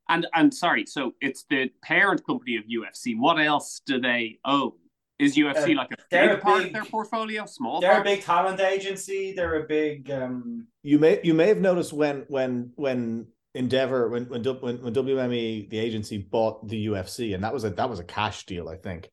And 0.09 0.27
and 0.33 0.53
sorry, 0.53 0.85
so 0.85 1.13
it's 1.21 1.45
the 1.49 1.69
parent 1.83 2.25
company 2.25 2.55
of 2.57 2.63
UFC. 2.65 3.17
What 3.17 3.39
else 3.39 3.81
do 3.85 3.99
they 4.01 4.39
own? 4.43 4.71
Is 5.19 5.35
UFC 5.37 5.73
Uh, 5.73 5.77
like 5.77 5.91
a 5.91 5.97
big 6.09 6.41
part 6.41 6.57
big- 6.59 6.67
of 6.67 6.73
their 6.73 6.85
portfolio? 6.85 7.45
Small 7.45 7.79
They're 7.81 8.01
a 8.01 8.03
big 8.03 8.21
talent 8.23 8.59
agency. 8.59 9.33
They're 9.35 9.63
a 9.63 9.67
big. 9.67 10.09
Um, 10.11 10.67
You 10.83 10.97
may 10.99 11.19
you 11.23 11.33
may 11.33 11.47
have 11.47 11.59
noticed 11.59 11.93
when 11.93 12.25
when 12.27 12.71
when 12.75 13.27
Endeavor 13.55 14.09
when 14.09 14.25
when 14.25 14.43
when, 14.43 14.81
when 14.83 14.93
WME 14.93 15.69
the 15.69 15.79
agency 15.79 16.17
bought 16.19 16.67
the 16.67 16.87
UFC, 16.87 17.33
and 17.33 17.43
that 17.43 17.53
was 17.53 17.63
a 17.63 17.69
that 17.71 17.89
was 17.89 17.99
a 17.99 18.03
cash 18.03 18.45
deal, 18.45 18.69
I 18.69 18.77
think. 18.77 19.09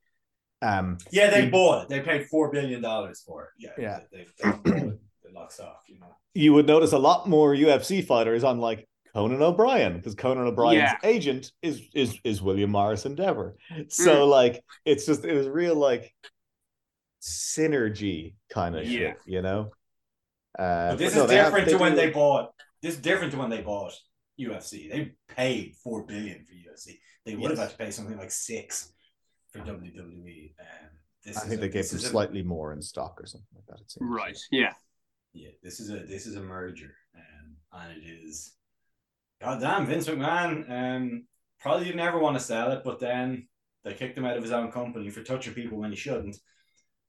Um, 0.62 0.98
Yeah, 1.10 1.30
they 1.30 1.44
You- 1.46 1.50
bought 1.50 1.82
it. 1.84 1.88
They 1.88 2.00
paid 2.00 2.26
four 2.26 2.50
billion 2.52 2.80
dollars 2.80 3.22
for 3.26 3.44
it. 3.44 3.50
Yeah, 3.58 3.70
Yeah. 3.78 4.00
They, 4.12 4.18
they've, 4.18 4.62
they've 4.64 4.76
it. 4.84 5.00
It 5.24 5.32
locks 5.34 5.58
off. 5.60 5.82
You 5.88 5.98
know. 6.00 6.14
you 6.34 6.52
would 6.52 6.66
notice 6.66 6.92
a 6.92 6.98
lot 6.98 7.28
more 7.28 7.54
UFC 7.54 8.04
fighters 8.04 8.44
on 8.44 8.58
like 8.58 8.86
Conan 9.16 9.40
O'Brien 9.40 9.96
because 9.96 10.14
Conan 10.14 10.46
O'Brien's 10.46 10.76
Yeah. 10.76 10.98
agent 11.02 11.50
is 11.62 11.80
is 11.94 12.18
is 12.22 12.42
William 12.42 12.70
Morris 12.70 13.06
Endeavor. 13.06 13.56
So 13.88 14.26
like 14.26 14.62
it's 14.84 15.06
just 15.06 15.24
it 15.24 15.32
was 15.34 15.48
real 15.48 15.74
like 15.74 16.14
synergy 17.22 18.34
kind 18.50 18.76
of 18.76 18.84
Yeah. 18.84 18.98
shit, 19.14 19.16
you 19.26 19.40
know. 19.40 19.72
Uh, 20.58 20.90
But 20.90 20.98
this 20.98 21.14
no, 21.14 21.22
is 21.22 21.28
they 21.28 21.36
have- 21.36 21.46
different 21.46 21.68
to 21.70 21.78
when 21.78 21.92
do- 21.92 21.96
they 21.96 22.10
bought. 22.10 22.52
This 22.82 22.94
is 22.96 23.00
different 23.00 23.32
to 23.32 23.38
when 23.38 23.48
they 23.50 23.62
bought 23.62 23.94
UFC. 24.38 24.88
They 24.90 25.14
paid 25.28 25.76
four 25.76 26.04
billion 26.04 26.44
for 26.44 26.52
UFC. 26.52 27.00
They 27.24 27.36
would 27.36 27.50
have 27.50 27.58
had 27.58 27.70
to 27.70 27.76
pay 27.76 27.90
something 27.90 28.18
like 28.18 28.30
six 28.30 28.92
for 29.50 29.60
WWE. 29.60 30.54
Um, 30.60 30.90
this 31.24 31.38
I 31.38 31.40
is 31.42 31.48
think 31.48 31.58
a- 31.58 31.60
they 31.62 31.68
gave 31.70 31.88
them 31.88 31.96
is 31.98 32.04
a- 32.04 32.08
slightly 32.08 32.42
more 32.42 32.72
in 32.74 32.82
stock 32.82 33.18
or 33.20 33.24
something 33.26 33.48
like 33.54 33.66
that. 33.66 33.80
It 33.80 33.90
seems. 33.90 34.10
Right. 34.10 34.38
Yeah. 34.50 34.74
Yeah, 35.32 35.50
this 35.62 35.80
is 35.80 35.90
a 35.90 36.00
this 36.06 36.26
is 36.26 36.36
a 36.36 36.42
merger, 36.42 36.94
um, 37.14 37.56
and 37.72 37.96
it 38.02 38.06
is. 38.06 38.52
God 39.40 39.60
damn, 39.60 39.86
Vince 39.86 40.08
McMahon. 40.08 40.70
Um, 40.70 41.26
probably 41.60 41.84
didn't 41.84 42.00
ever 42.00 42.18
want 42.18 42.36
to 42.38 42.42
sell 42.44 42.72
it, 42.72 42.82
but 42.84 42.98
then 43.00 43.48
they 43.84 43.94
kicked 43.94 44.16
him 44.16 44.24
out 44.24 44.36
of 44.36 44.42
his 44.42 44.52
own 44.52 44.70
company 44.72 45.10
for 45.10 45.22
touching 45.22 45.54
people 45.54 45.78
when 45.78 45.90
he 45.90 45.96
shouldn't. 45.96 46.36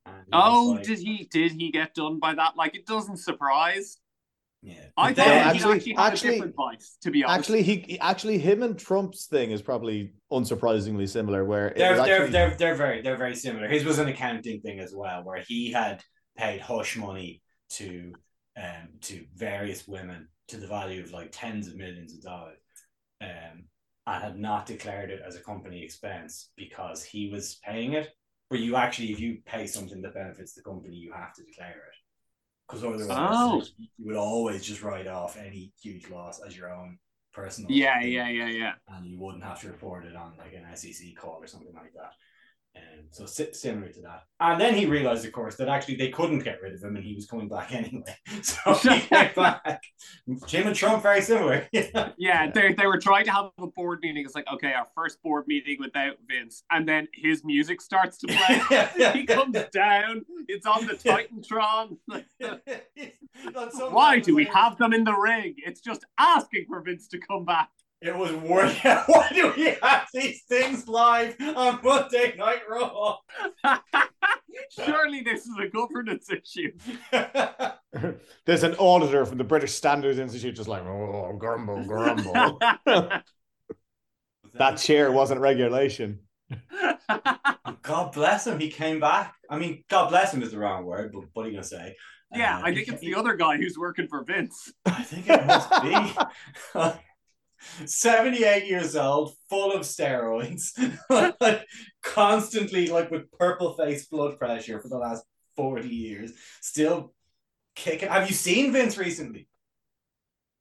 He 0.05 0.11
Oh, 0.33 0.73
like- 0.75 0.85
did 0.85 0.99
he 0.99 1.27
did 1.31 1.51
he 1.53 1.71
get 1.71 1.93
done 1.93 2.19
by 2.19 2.33
that? 2.35 2.55
Like 2.55 2.75
it 2.75 2.85
doesn't 2.85 3.17
surprise. 3.17 3.97
Yeah, 4.63 4.85
I 4.97 5.13
thought 5.13 5.15
then- 5.15 5.27
he 5.27 5.49
actually- 5.49 5.73
actually, 5.75 5.93
had 5.93 6.13
actually- 6.13 6.29
a 6.29 6.31
different 6.33 6.55
vice, 6.55 6.97
to 7.01 7.11
be 7.11 7.23
honest. 7.23 7.39
Actually, 7.39 7.63
he 7.63 7.75
he- 7.87 7.99
actually 7.99 8.37
him 8.39 8.63
and 8.63 8.77
Trump's 8.79 9.27
thing 9.27 9.51
is 9.51 9.61
probably 9.61 10.13
unsurprisingly 10.31 11.07
similar. 11.07 11.45
Where 11.45 11.73
they're, 11.75 11.95
they're, 11.95 12.01
actually- 12.15 12.31
they're, 12.31 12.55
they're 12.55 12.75
very 12.75 13.01
they're 13.01 13.17
very 13.17 13.35
similar. 13.35 13.67
His 13.67 13.85
was 13.85 13.99
an 13.99 14.07
accounting 14.07 14.61
thing 14.61 14.79
as 14.79 14.93
well, 14.95 15.23
where 15.23 15.43
he 15.47 15.71
had 15.71 16.03
paid 16.37 16.61
hush 16.61 16.95
money 16.97 17.41
to 17.71 18.13
um 18.57 18.89
to 19.01 19.25
various 19.35 19.87
women 19.87 20.29
to 20.47 20.57
the 20.57 20.67
value 20.67 21.03
of 21.03 21.11
like 21.11 21.29
tens 21.31 21.67
of 21.67 21.75
millions 21.75 22.13
of 22.13 22.21
dollars, 22.21 22.57
um, 23.21 23.65
and 24.07 24.23
had 24.23 24.39
not 24.39 24.65
declared 24.65 25.09
it 25.11 25.21
as 25.25 25.35
a 25.35 25.41
company 25.41 25.83
expense 25.83 26.51
because 26.55 27.03
he 27.03 27.29
was 27.29 27.59
paying 27.63 27.93
it. 27.93 28.09
Where 28.49 28.59
you 28.59 28.77
actually, 28.77 29.11
if 29.11 29.19
you 29.19 29.39
pay 29.45 29.67
something 29.67 30.01
that 30.03 30.13
benefits 30.13 30.53
the 30.53 30.61
company, 30.61 30.95
you 30.95 31.11
have 31.11 31.33
to 31.33 31.43
declare 31.43 31.71
it. 31.71 31.95
Because 32.65 32.83
otherwise, 32.83 33.07
Oh. 33.09 33.61
you 33.77 34.05
would 34.05 34.15
always 34.15 34.63
just 34.63 34.81
write 34.83 35.07
off 35.07 35.37
any 35.37 35.73
huge 35.81 36.09
loss 36.09 36.39
as 36.41 36.55
your 36.55 36.73
own 36.73 36.97
personal. 37.33 37.69
yeah, 37.69 38.01
yeah, 38.01 38.29
yeah, 38.29 38.47
yeah. 38.47 38.73
and 38.87 39.05
you 39.05 39.19
wouldn't 39.19 39.43
have 39.43 39.59
to 39.61 39.67
report 39.67 40.05
it 40.05 40.15
on 40.15 40.33
like 40.37 40.53
an 40.53 40.65
SEC 40.75 41.13
call 41.17 41.39
or 41.41 41.47
something 41.47 41.73
like 41.75 41.93
that. 41.93 42.13
And 42.97 43.07
so 43.11 43.25
si- 43.25 43.53
similar 43.53 43.89
to 43.89 44.01
that. 44.01 44.23
And 44.39 44.59
then 44.59 44.75
he 44.75 44.85
realized, 44.85 45.25
of 45.25 45.31
course, 45.31 45.55
that 45.55 45.69
actually 45.69 45.95
they 45.95 46.09
couldn't 46.09 46.39
get 46.39 46.61
rid 46.61 46.73
of 46.73 46.83
him 46.83 46.95
and 46.95 47.03
he 47.03 47.15
was 47.15 47.25
coming 47.25 47.47
back 47.47 47.71
anyway. 47.73 48.03
So 48.41 48.73
he 48.73 48.99
came 48.99 49.29
back. 49.35 49.83
Jim 50.45 50.67
and 50.67 50.75
Trump 50.75 51.03
very 51.03 51.21
similar. 51.21 51.67
yeah. 51.71 52.11
Yeah, 52.17 52.51
they, 52.51 52.73
they 52.73 52.85
were 52.85 52.99
trying 52.99 53.25
to 53.25 53.31
have 53.31 53.51
a 53.57 53.67
board 53.67 53.99
meeting. 54.01 54.23
It's 54.25 54.35
like, 54.35 54.47
okay, 54.53 54.73
our 54.73 54.87
first 54.95 55.21
board 55.23 55.45
meeting 55.47 55.77
without 55.79 56.17
Vince. 56.27 56.63
And 56.69 56.87
then 56.87 57.07
his 57.13 57.43
music 57.43 57.81
starts 57.81 58.17
to 58.19 58.27
play. 58.27 59.11
he 59.13 59.25
comes 59.25 59.57
down. 59.71 60.25
It's 60.47 60.65
on 60.65 60.85
the 60.85 60.93
Titantron. 60.93 61.97
Why 63.91 64.19
do 64.19 64.35
we 64.35 64.45
have 64.45 64.77
them 64.77 64.93
in 64.93 65.03
the 65.03 65.13
ring? 65.15 65.55
It's 65.57 65.81
just 65.81 66.05
asking 66.19 66.65
for 66.67 66.81
Vince 66.81 67.07
to 67.09 67.19
come 67.19 67.45
back. 67.45 67.69
It 68.01 68.15
was 68.15 68.31
worth 68.33 68.77
Why 68.83 69.29
do 69.33 69.53
we 69.57 69.75
have 69.81 70.07
these 70.13 70.43
things 70.43 70.87
live 70.87 71.35
on 71.41 71.79
Monday 71.83 72.35
Night 72.37 72.61
Raw? 72.69 73.17
Surely 74.71 75.21
this 75.21 75.41
is 75.45 75.55
a 75.59 75.67
governance 75.67 76.29
issue. 76.29 76.71
There's 78.45 78.63
an 78.63 78.75
auditor 78.75 79.25
from 79.25 79.37
the 79.39 79.43
British 79.43 79.71
Standards 79.73 80.19
Institute 80.19 80.55
just 80.55 80.69
like, 80.69 80.83
oh, 80.83 81.33
grumble, 81.39 81.83
grumble. 81.85 82.59
that 84.55 84.77
chair 84.77 85.11
wasn't 85.11 85.41
regulation. 85.41 86.19
God 87.81 88.11
bless 88.13 88.45
him. 88.47 88.59
He 88.59 88.69
came 88.69 88.99
back. 88.99 89.35
I 89.49 89.57
mean, 89.57 89.83
God 89.89 90.09
bless 90.09 90.33
him 90.33 90.43
is 90.43 90.51
the 90.51 90.59
wrong 90.59 90.85
word, 90.85 91.11
but 91.13 91.23
what 91.33 91.45
are 91.45 91.49
you 91.49 91.55
gonna 91.55 91.63
say? 91.63 91.95
yeah, 92.35 92.57
Uh, 92.59 92.61
I 92.65 92.69
he- 92.69 92.75
think 92.77 92.87
it's 92.89 93.01
he- 93.01 93.11
the 93.13 93.19
other 93.19 93.35
guy 93.35 93.57
who's 93.57 93.77
working 93.77 94.07
for 94.07 94.23
Vince. 94.23 94.71
I 94.85 95.03
think 95.03 95.27
it 95.29 95.45
must 95.45 95.69
be. 95.81 96.93
78 97.85 98.65
years 98.65 98.95
old, 98.95 99.33
full 99.49 99.73
of 99.73 99.81
steroids, 99.81 100.71
like, 101.41 101.65
constantly 102.03 102.87
like 102.87 103.11
with 103.11 103.31
purple 103.31 103.73
face 103.73 104.07
blood 104.07 104.37
pressure 104.37 104.79
for 104.79 104.89
the 104.89 104.97
last 104.97 105.23
40 105.55 105.87
years, 105.87 106.31
still 106.61 107.13
kicking. 107.75 108.09
Have 108.09 108.29
you 108.29 108.35
seen 108.35 108.71
Vince 108.71 108.97
recently? 108.97 109.47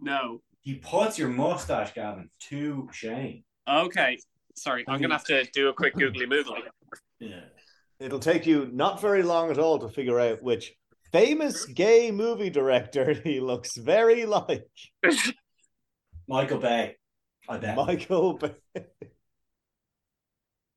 No. 0.00 0.42
He 0.60 0.74
puts 0.74 1.18
your 1.18 1.28
mustache, 1.28 1.94
Gavin, 1.94 2.28
to 2.48 2.88
shame. 2.92 3.44
Okay. 3.68 4.18
Sorry, 4.56 4.84
I'm 4.88 5.00
gonna 5.00 5.14
have 5.14 5.24
to 5.24 5.44
do 5.52 5.68
a 5.68 5.72
quick 5.72 5.94
googly 5.94 6.26
moogly. 6.26 6.62
Yeah. 7.20 7.44
It'll 8.00 8.18
take 8.18 8.46
you 8.46 8.68
not 8.72 9.00
very 9.00 9.22
long 9.22 9.50
at 9.50 9.58
all 9.58 9.78
to 9.78 9.88
figure 9.88 10.18
out 10.18 10.42
which 10.42 10.72
famous 11.12 11.64
gay 11.66 12.10
movie 12.10 12.50
director 12.50 13.12
he 13.24 13.40
looks 13.40 13.76
very 13.76 14.26
like. 14.26 14.66
Michael 16.28 16.58
Bay. 16.58 16.96
I 17.48 17.58
bet. 17.58 17.76
Michael 17.76 18.34
Bay. 18.34 18.54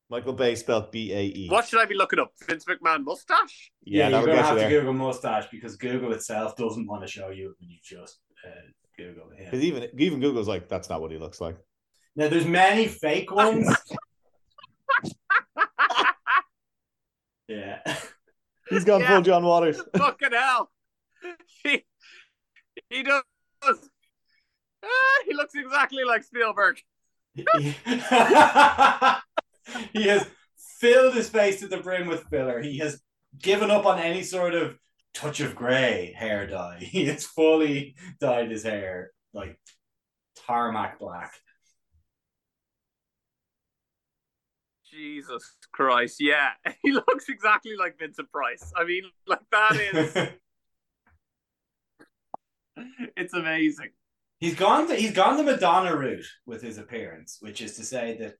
Michael 0.09 0.33
Bay 0.33 0.55
spelled 0.55 0.89
B 0.91 1.13
A 1.13 1.21
E. 1.21 1.47
What 1.49 1.67
should 1.67 1.79
I 1.79 1.85
be 1.85 1.93
looking 1.95 2.17
up? 2.19 2.31
Vince 2.47 2.65
McMahon 2.65 3.03
mustache? 3.03 3.71
Yeah, 3.83 4.09
you're 4.09 4.25
gonna 4.25 4.41
have 4.41 4.57
you 4.57 4.63
to. 4.63 4.69
Google 4.69 4.93
mustache 4.93 5.45
because 5.51 5.75
Google 5.75 6.13
itself 6.13 6.55
doesn't 6.55 6.87
want 6.87 7.03
to 7.03 7.07
show 7.07 7.29
you 7.29 7.53
when 7.59 7.69
you 7.69 7.77
just 7.83 8.19
uh, 8.45 8.49
Google 8.97 9.29
him. 9.29 9.45
Because 9.45 9.63
even 9.63 9.87
even 9.97 10.19
Google's 10.19 10.47
like, 10.47 10.67
that's 10.67 10.89
not 10.89 10.99
what 11.01 11.11
he 11.11 11.17
looks 11.19 11.39
like. 11.39 11.57
Now, 12.15 12.27
there's 12.27 12.47
many 12.47 12.87
fake 12.87 13.31
ones. 13.31 13.69
yeah. 17.47 17.79
He's 18.69 18.83
gone 18.83 19.01
Yeah. 19.01 19.13
full 19.13 19.21
John 19.21 19.43
Waters. 19.43 19.81
Fucking 19.95 20.31
hell. 20.31 20.69
He, 21.63 21.85
he 22.89 23.03
does. 23.03 23.23
Ah, 24.83 25.23
he 25.25 25.33
looks 25.33 25.55
exactly 25.55 26.03
like 26.03 26.23
Spielberg. 26.23 26.81
he 27.35 27.43
has 30.07 30.27
filled 30.79 31.13
his 31.13 31.29
face 31.29 31.59
to 31.59 31.67
the 31.67 31.77
brim 31.77 32.07
with 32.07 32.23
filler. 32.29 32.61
He 32.61 32.77
has 32.79 33.01
given 33.37 33.69
up 33.71 33.85
on 33.85 33.99
any 33.99 34.23
sort 34.23 34.53
of 34.53 34.77
touch 35.13 35.39
of 35.39 35.55
grey 35.55 36.13
hair 36.17 36.47
dye. 36.47 36.79
He 36.91 37.05
has 37.05 37.25
fully 37.25 37.95
dyed 38.19 38.51
his 38.51 38.63
hair 38.63 39.11
like 39.33 39.59
tarmac 40.47 40.99
black. 40.99 41.33
Jesus 44.89 45.55
Christ. 45.71 46.17
Yeah. 46.19 46.51
He 46.81 46.91
looks 46.91 47.29
exactly 47.29 47.75
like 47.77 47.99
Vincent 47.99 48.31
Price. 48.31 48.71
I 48.75 48.85
mean, 48.85 49.03
like 49.27 49.39
that 49.51 49.75
is 49.75 50.15
it's 53.17 53.33
amazing. 53.33 53.89
He's 54.39 54.55
gone 54.55 54.87
the, 54.87 54.95
he's 54.95 55.13
gone 55.13 55.37
the 55.37 55.43
Madonna 55.43 55.95
route 55.95 56.25
with 56.45 56.61
his 56.61 56.77
appearance, 56.77 57.37
which 57.39 57.61
is 57.61 57.75
to 57.77 57.83
say 57.83 58.17
that 58.19 58.33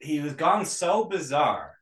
he 0.00 0.20
was 0.20 0.32
gone 0.34 0.66
so 0.66 1.04
bizarre, 1.04 1.74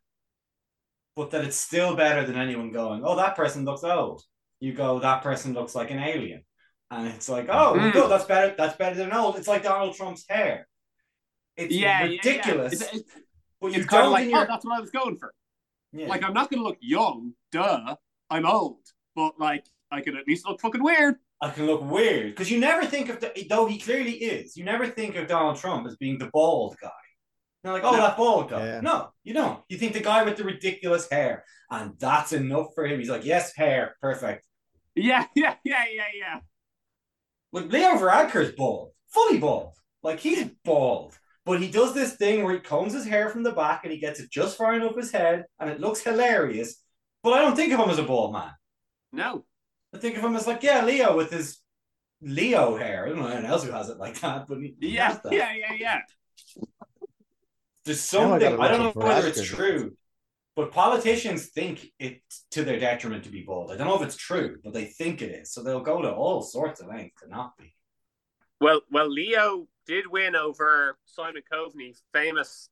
but 1.16 1.30
that 1.32 1.44
it's 1.44 1.56
still 1.56 1.96
better 1.96 2.24
than 2.26 2.36
anyone 2.36 2.72
going, 2.72 3.02
oh, 3.04 3.16
that 3.16 3.36
person 3.36 3.64
looks 3.64 3.84
old. 3.84 4.22
You 4.60 4.72
go, 4.72 5.00
that 5.00 5.22
person 5.22 5.54
looks 5.54 5.74
like 5.74 5.90
an 5.90 5.98
alien. 5.98 6.42
And 6.90 7.08
it's 7.08 7.28
like, 7.28 7.48
oh, 7.48 7.74
Mm. 7.76 7.94
no, 7.94 8.08
that's 8.08 8.26
better. 8.26 8.54
That's 8.56 8.76
better 8.76 8.94
than 8.96 9.12
old. 9.12 9.36
It's 9.36 9.48
like 9.48 9.62
Donald 9.64 9.96
Trump's 9.96 10.24
hair. 10.28 10.68
It's 11.56 11.74
Yeah, 11.74 12.00
yeah, 12.00 12.04
yeah. 12.04 12.10
ridiculous. 12.16 12.72
It's, 12.74 12.92
it's, 12.94 13.10
but 13.60 13.72
you 13.72 13.80
it's 13.80 13.86
kind 13.86 14.00
of 14.02 14.04
don't 14.06 14.12
like, 14.12 14.28
your, 14.28 14.38
oh, 14.40 14.46
that's 14.46 14.64
what 14.64 14.76
I 14.76 14.80
was 14.80 14.90
going 14.90 15.16
for. 15.18 15.32
yeah. 15.92 16.06
Like, 16.06 16.22
I'm 16.22 16.34
not 16.34 16.50
going 16.50 16.62
to 16.62 16.68
look 16.68 16.78
young, 16.80 17.32
duh. 17.50 17.96
I'm 18.30 18.46
old, 18.46 18.78
but 19.16 19.38
like, 19.38 19.66
I 19.90 20.00
could 20.00 20.16
at 20.16 20.26
least 20.28 20.46
look 20.46 20.60
fucking 20.60 20.82
weird. 20.82 21.16
I 21.42 21.50
can 21.50 21.66
look 21.66 21.82
weird 21.82 22.30
because 22.30 22.50
you 22.50 22.60
never 22.60 22.86
think 22.86 23.08
of 23.08 23.20
the 23.20 23.46
though 23.50 23.66
he 23.66 23.78
clearly 23.78 24.12
is. 24.12 24.56
You 24.56 24.64
never 24.64 24.86
think 24.86 25.16
of 25.16 25.26
Donald 25.26 25.56
Trump 25.58 25.86
as 25.88 25.96
being 25.96 26.16
the 26.18 26.30
bald 26.32 26.76
guy. 26.80 26.90
You're 27.64 27.72
like, 27.72 27.84
oh, 27.84 27.90
No. 27.90 27.96
that 27.98 28.16
bald 28.16 28.48
guy. 28.50 28.64
Yeah. 28.64 28.80
No, 28.80 29.10
you 29.24 29.34
don't. 29.34 29.60
You 29.68 29.76
think 29.76 29.92
the 29.92 30.00
guy 30.00 30.22
with 30.22 30.36
the 30.36 30.44
ridiculous 30.44 31.08
hair, 31.10 31.44
and 31.70 31.94
that's 31.98 32.32
enough 32.32 32.68
for 32.74 32.86
him. 32.86 32.98
He's 33.00 33.10
like, 33.10 33.24
yes, 33.24 33.54
hair, 33.56 33.96
perfect. 34.00 34.46
Yeah, 34.94 35.26
yeah, 35.36 35.56
yeah, 35.64 35.84
yeah, 35.92 36.04
yeah. 36.14 36.40
Like 37.52 37.72
Leo 37.72 37.90
Varadkar's 37.96 38.52
bald, 38.52 38.92
fully 39.08 39.38
bald. 39.38 39.74
Like 40.02 40.20
he's 40.20 40.48
bald, 40.64 41.16
but 41.44 41.60
he 41.60 41.68
does 41.68 41.92
this 41.92 42.14
thing 42.14 42.44
where 42.44 42.54
he 42.54 42.60
combs 42.60 42.92
his 42.94 43.04
hair 43.06 43.28
from 43.30 43.42
the 43.42 43.52
back 43.52 43.80
and 43.84 43.92
he 43.92 43.98
gets 43.98 44.20
it 44.20 44.30
just 44.30 44.56
far 44.56 44.74
enough 44.74 44.96
his 44.96 45.10
head, 45.10 45.44
and 45.58 45.70
it 45.70 45.80
looks 45.80 46.02
hilarious. 46.02 46.76
But 47.22 47.32
I 47.34 47.40
don't 47.40 47.56
think 47.56 47.72
of 47.72 47.80
him 47.80 47.90
as 47.90 47.98
a 47.98 48.04
bald 48.04 48.32
man. 48.32 48.50
No. 49.12 49.44
I 49.94 49.98
think 49.98 50.16
of 50.16 50.24
him 50.24 50.36
as 50.36 50.46
like, 50.46 50.62
yeah, 50.62 50.84
Leo 50.84 51.16
with 51.16 51.30
his 51.30 51.58
Leo 52.20 52.76
hair. 52.76 53.04
I 53.04 53.08
don't 53.10 53.18
know 53.18 53.26
anyone 53.26 53.46
else 53.46 53.64
who 53.64 53.72
has 53.72 53.88
it 53.88 53.98
like 53.98 54.20
that, 54.20 54.46
but 54.48 54.58
he, 54.58 54.74
he 54.80 54.88
Yeah, 54.90 55.18
that. 55.22 55.32
yeah, 55.32 55.52
yeah, 55.54 55.72
yeah. 55.78 56.00
There's 57.84 58.12
Now 58.12 58.34
I 58.34 58.38
something 58.38 58.60
I, 58.60 58.68
don't 58.68 58.80
know 58.80 58.88
up 58.90 58.96
whether 58.96 59.28
it's 59.28 59.42
true, 59.42 59.96
but 60.54 60.70
politicians 60.70 61.46
think 61.46 61.86
it 61.98 62.22
to 62.52 62.64
their 62.64 62.78
detriment 62.78 63.24
to 63.24 63.30
be 63.30 63.42
bald. 63.42 63.72
I 63.72 63.76
don't 63.76 63.88
know 63.88 63.96
if 63.96 64.02
it's 64.02 64.16
true, 64.16 64.58
but 64.62 64.72
they 64.72 64.84
think 64.84 65.20
it 65.20 65.32
is, 65.32 65.52
so 65.52 65.62
they'll 65.62 65.80
go 65.80 66.00
to 66.00 66.12
all 66.12 66.42
sorts 66.42 66.80
of 66.80 66.88
lengths 66.88 67.22
to 67.22 67.28
not 67.28 67.58
be. 67.58 67.74
Well, 68.60 68.82
well, 68.90 69.10
Leo 69.10 69.66
did 69.86 70.06
win 70.06 70.36
over 70.36 70.96
Simon 71.04 71.42
Coveney, 71.52 71.96
famous 72.12 72.68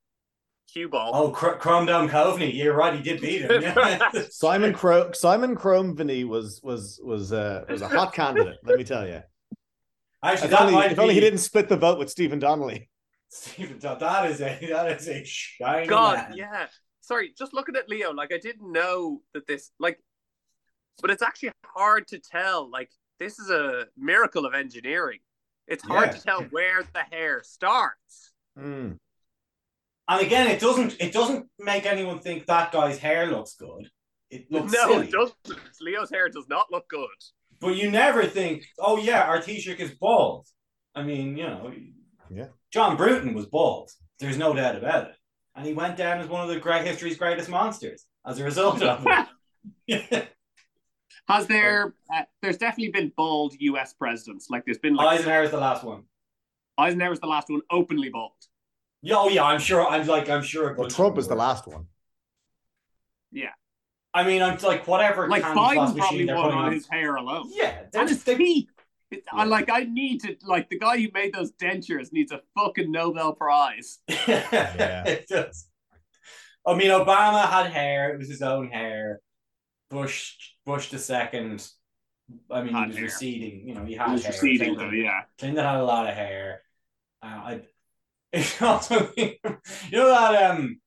cue 0.72 0.88
ball. 0.88 1.10
Oh, 1.14 1.30
Cr- 1.30 1.52
Chrome 1.56 1.86
Dome 1.86 2.08
Coveney, 2.08 2.52
you're 2.54 2.74
right, 2.76 2.94
he 2.94 3.02
did 3.02 3.20
beat 3.20 3.42
him. 3.42 3.62
Yeah. 3.62 4.10
Simon 4.30 4.72
Cro- 4.72 5.12
Simon 5.12 5.56
Cromveny 5.56 6.26
was 6.26 6.60
was 6.62 7.00
was 7.02 7.32
uh, 7.32 7.64
was 7.68 7.82
a 7.82 7.88
hot 7.88 8.12
candidate. 8.12 8.56
Let 8.64 8.78
me 8.78 8.84
tell 8.84 9.06
you. 9.06 9.22
Actually, 10.22 10.48
If 10.52 10.60
only, 10.60 10.72
might 10.74 10.92
if 10.92 10.98
only 10.98 11.14
he 11.14 11.20
didn't 11.20 11.38
split 11.38 11.68
the 11.68 11.76
vote 11.76 11.98
with 11.98 12.10
Stephen 12.10 12.38
Donnelly. 12.38 12.90
Stephen, 13.30 13.78
that 13.78 14.00
that 14.00 14.30
is 14.30 14.40
a 14.40 14.58
that 14.70 15.00
is 15.00 15.08
a 15.08 15.24
shiny 15.24 15.86
God, 15.86 16.16
man. 16.30 16.36
yeah. 16.36 16.66
Sorry, 17.00 17.32
just 17.36 17.54
looking 17.54 17.74
at 17.76 17.88
Leo, 17.88 18.12
like 18.12 18.32
I 18.32 18.38
didn't 18.38 18.70
know 18.70 19.22
that 19.34 19.46
this, 19.46 19.70
like, 19.80 19.98
but 21.00 21.10
it's 21.10 21.22
actually 21.22 21.50
hard 21.64 22.06
to 22.08 22.18
tell. 22.20 22.70
Like, 22.70 22.90
this 23.18 23.38
is 23.38 23.50
a 23.50 23.86
miracle 23.96 24.46
of 24.46 24.54
engineering. 24.54 25.18
It's 25.66 25.82
hard 25.84 26.08
Yeah. 26.08 26.12
to 26.12 26.22
tell 26.22 26.42
where 26.50 26.82
the 26.92 27.00
hair 27.10 27.42
starts. 27.44 28.32
Mm. 28.58 28.96
And 30.10 30.26
again, 30.26 30.48
it 30.48 30.58
doesn't 30.58 30.96
it 31.00 31.12
doesn't 31.12 31.46
make 31.60 31.86
anyone 31.86 32.18
think 32.18 32.46
that 32.46 32.72
guy's 32.72 32.98
hair 32.98 33.30
looks 33.30 33.54
good. 33.54 33.88
It 34.28 34.50
looks 34.50 34.72
no, 34.72 34.88
silly. 34.88 35.06
it 35.06 35.12
doesn't. 35.12 35.36
Leo's 35.80 36.10
hair 36.10 36.28
does 36.28 36.48
not 36.48 36.66
look 36.72 36.88
good. 36.88 37.08
But 37.60 37.76
you 37.76 37.92
never 37.92 38.24
think, 38.26 38.66
oh 38.80 38.98
yeah, 38.98 39.22
our 39.22 39.38
Taoiseach 39.38 39.78
is 39.78 39.92
bald. 39.92 40.48
I 40.96 41.04
mean, 41.04 41.36
you 41.36 41.44
know, 41.44 41.72
Yeah. 42.28 42.48
John 42.72 42.96
Bruton 42.96 43.34
was 43.34 43.46
bald. 43.46 43.90
There's 44.18 44.36
no 44.36 44.52
doubt 44.52 44.74
about 44.74 45.10
it, 45.10 45.16
and 45.54 45.64
he 45.64 45.74
went 45.74 45.96
down 45.96 46.18
as 46.20 46.26
one 46.28 46.42
of 46.42 46.48
the 46.48 46.58
great 46.58 46.84
history's 46.84 47.16
greatest 47.16 47.48
monsters 47.48 48.04
as 48.26 48.40
a 48.40 48.44
result 48.44 48.82
of 48.82 49.06
it. 49.86 50.28
Has 51.28 51.46
there? 51.46 51.94
Uh, 52.12 52.22
there's 52.42 52.58
definitely 52.58 52.90
been 52.90 53.12
bald 53.16 53.54
U.S. 53.60 53.92
presidents. 53.92 54.50
Like 54.50 54.64
there's 54.64 54.78
been 54.78 54.96
like 54.96 55.20
Eisenhower's 55.20 55.52
the 55.52 55.58
last 55.58 55.84
one. 55.84 56.02
Eisenhower's 56.78 57.20
the 57.20 57.28
last 57.28 57.48
one 57.48 57.60
openly 57.70 58.08
bald. 58.08 58.32
Yeah, 59.02 59.16
oh 59.16 59.28
yeah, 59.28 59.44
I'm 59.44 59.60
sure. 59.60 59.86
I'm 59.86 60.06
like, 60.06 60.28
I'm 60.28 60.42
sure. 60.42 60.74
a 60.74 60.78
Well, 60.78 60.88
Trump 60.90 61.12
of 61.12 61.16
was 61.16 61.28
the 61.28 61.34
last 61.34 61.66
one. 61.66 61.86
Yeah. 63.32 63.50
I 64.12 64.24
mean, 64.24 64.42
I'm 64.42 64.58
like 64.58 64.86
whatever. 64.86 65.28
Like 65.28 65.42
candy 65.42 65.60
Biden's 65.60 65.94
probably 65.94 66.24
they're 66.26 66.34
one 66.36 66.44
putting 66.46 66.58
on 66.58 66.64
on. 66.66 66.72
his 66.72 66.88
hair 66.88 67.14
alone. 67.16 67.50
Yeah, 67.54 67.78
And 67.80 67.88
there's 67.92 68.10
his 68.10 68.24
teeth. 68.24 68.68
It- 69.10 69.24
I 69.32 69.44
Yeah. 69.44 69.48
like. 69.50 69.70
I 69.70 69.84
need 69.84 70.20
to 70.22 70.36
like 70.44 70.68
the 70.68 70.78
guy 70.78 70.98
who 71.00 71.08
made 71.14 71.32
those 71.32 71.52
dentures 71.52 72.12
needs 72.12 72.30
a 72.32 72.40
fucking 72.58 72.90
Nobel 72.90 73.32
Prize. 73.34 73.98
Yeah. 74.08 75.04
it 75.06 75.26
does. 75.28 75.66
I 76.66 76.74
mean, 76.74 76.90
Obama 76.90 77.48
had 77.48 77.72
hair; 77.72 78.12
it 78.14 78.18
was 78.18 78.28
his 78.28 78.42
own 78.42 78.68
hair. 78.70 79.20
Bush, 79.90 80.36
Bush 80.66 80.90
the 80.90 80.98
second. 80.98 81.66
I 82.50 82.62
mean, 82.62 82.74
Had 82.74 82.82
he 82.84 82.88
was 82.88 82.96
hair. 82.96 83.04
receding. 83.06 83.66
You 83.68 83.74
know, 83.74 83.84
he 83.84 83.94
It 83.94 83.98
had 84.00 84.12
was 84.12 84.22
hair. 84.22 84.32
receding 84.32 84.74
Clinton, 84.76 84.90
though. 84.90 84.94
Yeah. 84.94 85.20
Clinton 85.38 85.64
had 85.64 85.76
a 85.80 85.84
lot 85.84 86.08
of 86.08 86.14
hair. 86.14 86.62
Uh, 87.22 87.26
I. 87.26 87.60
It's 88.32 88.62
also, 88.62 89.10
you 89.16 89.34
know 89.90 90.06
that 90.06 90.50
um 90.50 90.80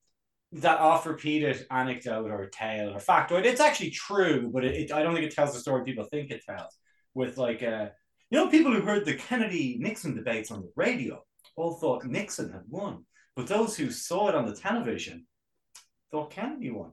that 0.54 0.80
oft 0.80 1.06
repeated 1.06 1.66
anecdote 1.72 2.30
or 2.30 2.48
tale 2.48 2.94
or 2.94 3.00
factoid. 3.00 3.46
It's 3.46 3.62
actually 3.62 3.89
true, 3.89 4.50
but 4.54 4.64
it, 4.64 4.76
it 4.76 4.91
I 4.94 5.04
don't 5.04 5.14
think 5.14 5.26
it 5.26 5.36
tells 5.36 5.54
the 5.54 5.60
story 5.60 5.84
people 5.84 6.06
think 6.06 6.32
it 6.32 6.44
tells. 6.46 6.72
With 7.14 7.38
like 7.38 7.62
uh, 7.64 7.89
you 8.30 8.38
know, 8.38 8.50
people 8.50 8.72
who 8.72 8.82
heard 8.82 9.06
the 9.06 9.16
Kennedy 9.16 9.78
Nixon 9.80 10.16
debates 10.16 10.52
on 10.52 10.62
the 10.62 10.72
radio 10.76 11.22
all 11.56 11.76
thought 11.76 12.06
Nixon 12.06 12.52
had 12.52 12.64
won, 12.68 13.06
but 13.36 13.48
those 13.48 13.76
who 13.76 13.91
saw 13.91 14.30
it 14.30 14.36
on 14.36 14.46
the 14.46 14.56
television 14.56 15.26
thought 16.12 16.32
Kennedy 16.32 16.72
won. 16.72 16.91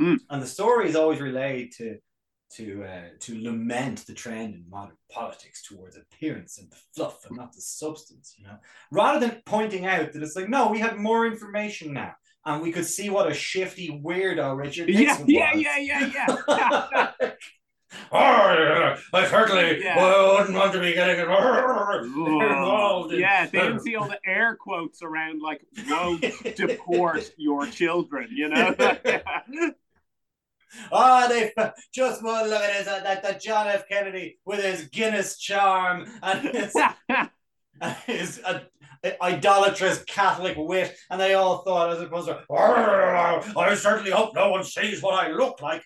Mm. 0.00 0.18
And 0.28 0.42
the 0.42 0.46
story 0.46 0.88
is 0.88 0.96
always 0.96 1.20
relayed 1.20 1.72
to 1.78 1.98
to 2.56 2.84
uh, 2.84 3.08
to 3.20 3.42
lament 3.42 4.06
the 4.06 4.14
trend 4.14 4.54
in 4.54 4.64
modern 4.68 4.96
politics 5.10 5.62
towards 5.62 5.96
appearance 5.96 6.58
and 6.58 6.70
the 6.70 6.76
fluff 6.94 7.24
and 7.28 7.36
not 7.36 7.52
the 7.52 7.60
substance, 7.60 8.34
you 8.38 8.44
know, 8.44 8.56
rather 8.90 9.20
than 9.20 9.42
pointing 9.46 9.86
out 9.86 10.12
that 10.12 10.22
it's 10.22 10.36
like, 10.36 10.48
no, 10.48 10.68
we 10.68 10.78
have 10.80 10.96
more 10.98 11.26
information 11.26 11.92
now. 11.92 12.14
and 12.44 12.62
we 12.62 12.72
could 12.72 12.86
see 12.86 13.08
what 13.10 13.30
a 13.30 13.34
shifty 13.34 14.00
weirdo 14.04 14.56
Richard 14.58 14.88
Yeah, 14.88 14.98
Nixon 15.00 15.26
yeah, 15.30 15.54
was. 15.54 15.62
yeah, 15.62 15.78
yeah, 15.78 16.10
yeah. 17.20 17.30
Oh, 18.10 18.96
I 19.12 19.26
certainly 19.28 19.82
Yeah. 19.82 19.96
well, 19.96 20.30
I 20.36 20.40
wouldn't 20.40 20.56
want 20.58 20.72
to 20.72 20.80
be 20.80 20.92
getting 20.94 21.20
involved. 21.20 23.12
in- 23.12 23.20
yeah, 23.20 23.46
they 23.46 23.58
didn't 23.60 23.80
see 23.80 23.96
all 23.96 24.08
the 24.08 24.18
air 24.26 24.56
quotes 24.56 25.02
around 25.02 25.40
like 25.42 25.60
won't 25.88 26.20
deport 26.56 27.30
your 27.36 27.66
children, 27.66 28.28
you 28.32 28.48
know? 28.48 28.74
Oh, 30.90 31.28
they 31.28 31.52
just 31.94 32.22
one 32.22 32.48
look 32.48 32.62
at 32.62 32.86
uh, 32.86 33.00
that, 33.00 33.22
that 33.22 33.40
John 33.40 33.68
F. 33.68 33.88
Kennedy 33.88 34.38
with 34.44 34.62
his 34.62 34.88
Guinness 34.88 35.38
charm 35.38 36.06
and 36.22 36.40
his, 36.48 36.74
and 37.80 37.96
his 38.06 38.40
uh, 38.44 38.60
idolatrous 39.20 40.02
Catholic 40.04 40.56
wit, 40.56 40.96
and 41.10 41.20
they 41.20 41.34
all 41.34 41.58
thought, 41.58 41.90
as 41.90 42.00
opposed 42.00 42.28
to, 42.28 42.40
I 42.50 43.74
certainly 43.74 44.10
hope 44.10 44.34
no 44.34 44.50
one 44.50 44.64
sees 44.64 45.02
what 45.02 45.14
I 45.14 45.30
look 45.32 45.60
like. 45.60 45.82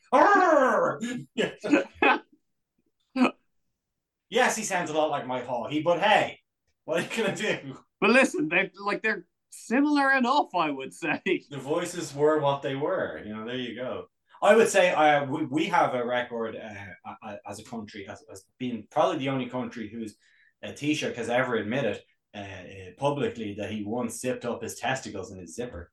Yes, 4.28 4.57
he 4.57 4.64
sounds 4.64 4.91
a 4.91 4.93
lot 4.93 5.11
like 5.11 5.26
Mike 5.26 5.47
Hawkey, 5.47 5.82
but 5.84 6.01
hey, 6.01 6.41
what 6.84 6.99
are 6.99 7.03
you 7.03 7.09
gonna 7.24 7.37
do? 7.37 7.78
but 8.01 8.11
listen, 8.11 8.49
they 8.49 8.70
like 8.84 9.03
they're 9.03 9.24
similar 9.51 10.12
enough, 10.12 10.55
I 10.55 10.70
would 10.70 10.93
say. 10.93 11.20
the 11.24 11.59
voices 11.59 12.14
were 12.14 12.41
what 12.41 12.62
they 12.62 12.74
were. 12.74 13.22
You 13.24 13.34
know, 13.34 13.45
there 13.47 13.57
you 13.57 13.74
go. 13.74 14.07
I 14.47 14.55
would 14.55 14.69
say 14.69 14.93
uh, 14.93 15.25
we, 15.25 15.45
we 15.47 15.65
have 15.67 15.95
a 15.95 16.07
record 16.07 16.57
uh, 16.57 17.11
uh, 17.27 17.37
as 17.49 17.59
a 17.59 17.65
country, 17.65 18.07
as, 18.09 18.23
as 18.31 18.45
being 18.59 18.87
probably 18.91 19.19
the 19.19 19.29
only 19.29 19.47
country 19.47 19.89
whose 19.89 20.15
uh, 20.63 20.69
Taoiseach 20.69 21.17
has 21.17 21.29
ever 21.29 21.57
admitted 21.57 22.01
uh, 22.35 22.39
uh, 22.39 22.91
publicly 22.97 23.55
that 23.59 23.71
he 23.73 23.83
once 23.83 24.21
zipped 24.21 24.45
up 24.45 24.63
his 24.63 24.77
testicles 24.77 25.33
in 25.33 25.39
his 25.41 25.55
zipper. 25.57 25.91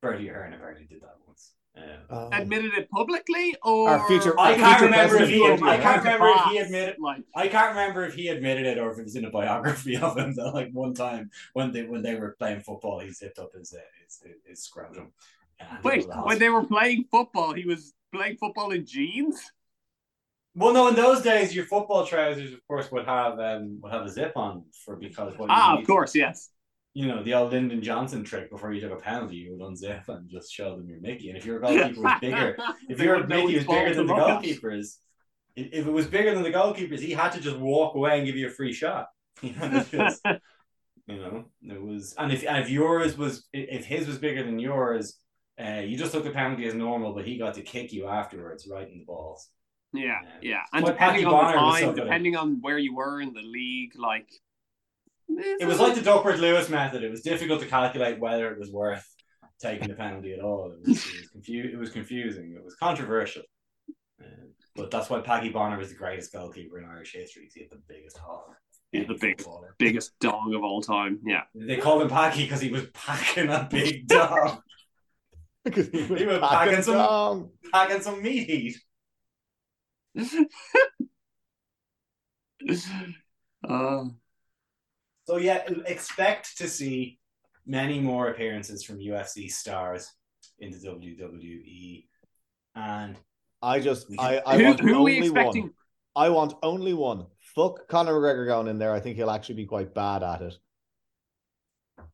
Bertie 0.00 0.28
Ahern 0.28 0.52
apparently 0.52 0.86
did 0.86 1.02
that 1.02 1.16
once. 1.26 1.52
Um, 1.76 1.84
Um, 2.08 2.32
Admitted 2.32 2.74
it 2.74 2.88
publicly, 2.90 3.56
or 3.64 3.90
Our 3.90 4.06
future- 4.06 4.38
I 4.38 4.54
can't 4.54 4.78
future 4.78 4.84
remember 4.90 5.16
if 5.22 5.28
he. 5.28 5.40
will 5.40 5.64
I 5.64 5.76
can't 5.76 6.04
remember 6.04 6.28
if 6.28 6.44
he 6.52 6.58
admitted. 6.58 6.96
Like, 7.00 7.22
I 7.34 7.48
can't 7.48 7.70
remember 7.70 8.04
if 8.04 8.14
he 8.14 8.28
admitted 8.28 8.66
it 8.66 8.78
or 8.78 8.92
if 8.92 8.98
it 8.98 9.04
was 9.04 9.16
in 9.16 9.24
a 9.24 9.30
biography 9.30 9.96
of 10.06 10.16
him. 10.16 10.34
That 10.36 10.52
like 10.54 10.70
one 10.72 10.94
time 10.94 11.30
when 11.52 11.72
they 11.72 11.82
when 11.84 12.02
they 12.02 12.14
were 12.14 12.36
playing 12.38 12.60
football, 12.60 13.00
he 13.00 13.10
zipped 13.10 13.38
up 13.38 13.52
his 13.54 13.72
uh, 13.74 13.78
his, 14.04 14.22
his 14.46 14.62
scrotum. 14.62 15.12
And 15.60 15.78
it 15.78 15.84
wait, 15.84 16.06
when 16.24 16.38
they 16.38 16.48
were 16.48 16.64
playing 16.64 17.04
football, 17.10 17.52
he 17.54 17.64
was 17.66 17.92
playing 18.12 18.36
football 18.36 18.70
in 18.72 18.86
jeans. 18.86 19.40
Well, 20.54 20.72
no, 20.74 20.88
in 20.88 20.96
those 20.96 21.22
days, 21.22 21.54
your 21.54 21.64
football 21.66 22.04
trousers, 22.06 22.52
of 22.52 22.66
course, 22.66 22.90
would 22.90 23.06
have 23.06 23.38
um 23.38 23.78
would 23.82 23.92
have 23.92 24.02
a 24.04 24.08
zip 24.08 24.32
on 24.36 24.64
for 24.84 24.96
because 24.96 25.36
what 25.38 25.48
Ah, 25.50 25.78
of 25.78 25.86
course, 25.86 26.14
yes. 26.14 26.50
you 26.92 27.06
know 27.06 27.22
the 27.22 27.34
old 27.34 27.52
Lyndon 27.52 27.82
Johnson 27.82 28.24
trick 28.24 28.50
before 28.50 28.72
you 28.72 28.80
took 28.80 28.92
a 28.92 28.96
penalty, 28.96 29.36
you 29.36 29.52
would 29.56 29.60
unzip 29.60 30.08
and 30.08 30.28
just 30.28 30.52
show 30.52 30.76
them 30.76 30.88
your 30.88 31.00
Mickey. 31.00 31.28
And 31.28 31.38
if 31.38 31.44
your 31.46 31.60
goalkeeper 31.60 32.00
was 32.00 32.20
bigger, 32.20 32.56
if 32.88 32.98
your 32.98 33.24
Mickey 33.26 33.54
was 33.56 33.66
bigger 33.66 33.94
than 33.94 34.06
the 34.06 34.14
to 34.14 34.18
look 34.18 34.28
at. 34.28 34.42
goalkeepers, 34.42 34.96
if 35.54 35.68
if 35.72 35.86
it 35.86 35.92
was 35.92 36.06
bigger 36.06 36.34
than 36.34 36.42
the 36.42 36.50
goalkeepers, 36.50 36.98
he 37.00 37.12
had 37.12 37.30
to 37.32 37.40
just 37.40 37.58
walk 37.58 37.94
away 37.94 38.18
and 38.18 38.26
give 38.26 38.36
you 38.36 38.48
a 38.48 38.50
free 38.50 38.72
shot. 38.72 39.06
You 39.42 39.52
know, 39.54 39.84
just- 39.90 40.22
you 41.06 41.16
know, 41.16 41.44
it 41.62 41.80
was, 41.82 42.14
and 42.18 42.32
if 42.32 42.44
and 42.44 42.58
if 42.58 42.68
yours 42.68 43.16
was, 43.16 43.46
if 43.52 43.84
his 43.84 44.06
was 44.08 44.18
bigger 44.18 44.42
than 44.42 44.58
yours, 44.58 45.16
uh, 45.62 45.80
you 45.80 45.96
just 45.96 46.12
took 46.12 46.24
the 46.24 46.30
penalty 46.30 46.66
as 46.66 46.74
normal, 46.74 47.12
but 47.12 47.26
he 47.26 47.36
got 47.38 47.54
to 47.54 47.62
kick 47.62 47.92
you 47.92 48.06
afterwards, 48.06 48.66
right 48.70 48.88
in 48.90 48.98
the 48.98 49.04
balls. 49.04 49.48
Yeah, 49.92 50.20
Yeah. 50.22 50.38
yeah. 50.42 50.60
And 50.72 50.86
depending 50.86 51.26
on 51.26 51.32
the 51.32 51.36
Bonner 51.52 51.56
time, 51.80 51.94
depending 51.94 52.36
on 52.36 52.60
where 52.60 52.78
you 52.78 52.94
were 52.94 53.20
in 53.20 53.32
the 53.32 53.42
league, 53.42 53.92
like 53.96 54.28
It 55.28 55.66
was 55.66 55.78
like 55.80 55.94
the 55.94 56.02
Duckworth 56.02 56.38
Lewis 56.40 56.68
method. 56.68 57.02
It 57.02 57.10
was 57.10 57.22
difficult 57.22 57.60
to 57.60 57.66
calculate 57.66 58.18
whether 58.20 58.50
it 58.52 58.58
was 58.58 58.70
worth 58.70 59.06
taking 59.60 59.88
the 59.88 59.94
penalty 59.94 60.32
at 60.32 60.40
all. 60.40 60.72
It 60.72 60.88
was, 60.88 61.04
it 61.06 61.20
was, 61.20 61.28
confu- 61.32 61.70
it 61.72 61.78
was 61.78 61.90
confusing. 61.90 62.54
It 62.56 62.64
was 62.64 62.74
controversial. 62.76 63.42
Uh, 64.20 64.24
but 64.76 64.90
that's 64.90 65.10
why 65.10 65.20
Packie 65.20 65.52
Bonner 65.52 65.76
was 65.78 65.88
the 65.90 65.94
greatest 65.96 66.32
goalkeeper 66.32 66.78
in 66.78 66.84
Irish 66.84 67.12
history. 67.12 67.44
'cause 67.46 67.54
He 67.54 67.60
had 67.62 67.70
the 67.70 67.82
biggest 67.88 68.16
hog. 68.18 68.54
He's 68.92 69.06
the 69.06 69.14
big- 69.14 69.42
biggest 69.78 70.18
dog 70.20 70.52
of 70.54 70.64
all 70.64 70.82
time. 70.82 71.20
Yeah. 71.24 71.42
They 71.54 71.76
called 71.76 72.02
him 72.02 72.08
Packie 72.08 72.38
because 72.44 72.60
he 72.60 72.70
was 72.70 72.86
packing 72.92 73.48
a 73.50 73.68
big 73.70 74.06
dog, 74.18 74.62
because 75.64 75.88
he 75.88 76.02
was 76.06 76.20
He 76.20 76.26
was 76.26 76.40
packing 76.40 76.68
packing 76.68 76.82
some- 76.82 76.94
down. 76.94 77.50
packing 77.72 78.00
some 78.02 78.22
meat 78.22 78.48
heat. 78.50 78.78
uh, 83.68 84.04
So 85.26 85.36
yeah, 85.36 85.62
expect 85.86 86.58
to 86.58 86.68
see 86.68 87.18
many 87.66 88.00
more 88.00 88.28
appearances 88.30 88.82
from 88.84 88.98
UFC 88.98 89.50
stars 89.50 90.10
in 90.58 90.70
the 90.72 90.78
WWE, 90.78 92.06
and 92.74 93.16
I 93.62 93.80
just, 93.80 94.06
I, 94.18 94.42
I 94.44 94.58
who, 94.58 94.64
want 94.64 94.80
who 94.80 94.94
are 94.98 95.02
we 95.02 95.16
only 95.16 95.30
one. 95.30 95.70
I 96.16 96.28
want 96.30 96.54
only 96.62 96.92
one. 96.94 97.26
Fuck 97.54 97.86
Conor 97.88 98.14
McGregor 98.14 98.46
going 98.46 98.66
in 98.68 98.78
there. 98.78 98.92
I 98.92 99.00
think 99.00 99.16
he'll 99.16 99.30
actually 99.30 99.54
be 99.56 99.66
quite 99.66 99.94
bad 99.94 100.22
at 100.22 100.42
it. 100.42 100.54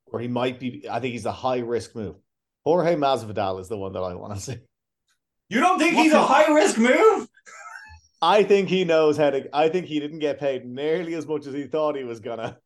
Or 0.07 0.21
he 0.21 0.29
might 0.29 0.61
be. 0.61 0.87
I 0.89 1.01
think 1.01 1.13
he's 1.13 1.27
a 1.27 1.33
high 1.33 1.59
risk 1.59 1.95
move. 1.95 2.17
Jorge 2.67 2.97
Masvidal 2.97 3.61
is 3.61 3.69
the 3.69 3.77
one 3.79 3.93
that 3.93 4.03
I 4.03 4.15
want 4.17 4.35
to 4.35 4.41
see. 4.41 4.59
you 5.49 5.61
don't 5.61 5.79
think 5.79 5.95
What 5.95 6.03
he's 6.03 6.13
a 6.13 6.21
high 6.21 6.53
risk 6.53 6.77
move? 6.79 7.29
I 8.21 8.43
think 8.43 8.69
he 8.69 8.85
knows 8.85 9.17
how 9.17 9.31
to. 9.31 9.49
I 9.57 9.69
think 9.69 9.87
he 9.87 10.01
didn't 10.01 10.19
get 10.19 10.41
paid 10.41 10.67
nearly 10.67 11.15
as 11.15 11.29
much 11.29 11.47
as 11.47 11.55
he 11.55 11.69
thought 11.69 11.95
he 11.97 12.03
was 12.03 12.19
gonna, 12.19 12.59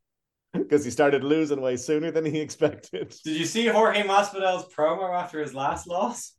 because 0.55 0.87
he 0.87 0.91
started 0.91 1.23
losing 1.23 1.61
way 1.61 1.77
sooner 1.77 2.11
than 2.11 2.25
he 2.25 2.41
expected. 2.41 3.15
Did 3.25 3.37
you 3.37 3.45
see 3.45 3.67
Jorge 3.67 4.03
Masvidal's 4.03 4.73
promo 4.75 5.15
after 5.15 5.39
his 5.39 5.53
last 5.53 5.87
loss? 5.87 6.33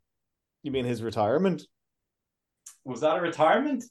You 0.63 0.71
mean 0.71 0.85
his 0.85 1.03
retirement? 1.03 1.61
Was 2.83 3.01
that 3.01 3.17
a 3.17 3.21
retirement? 3.21 3.83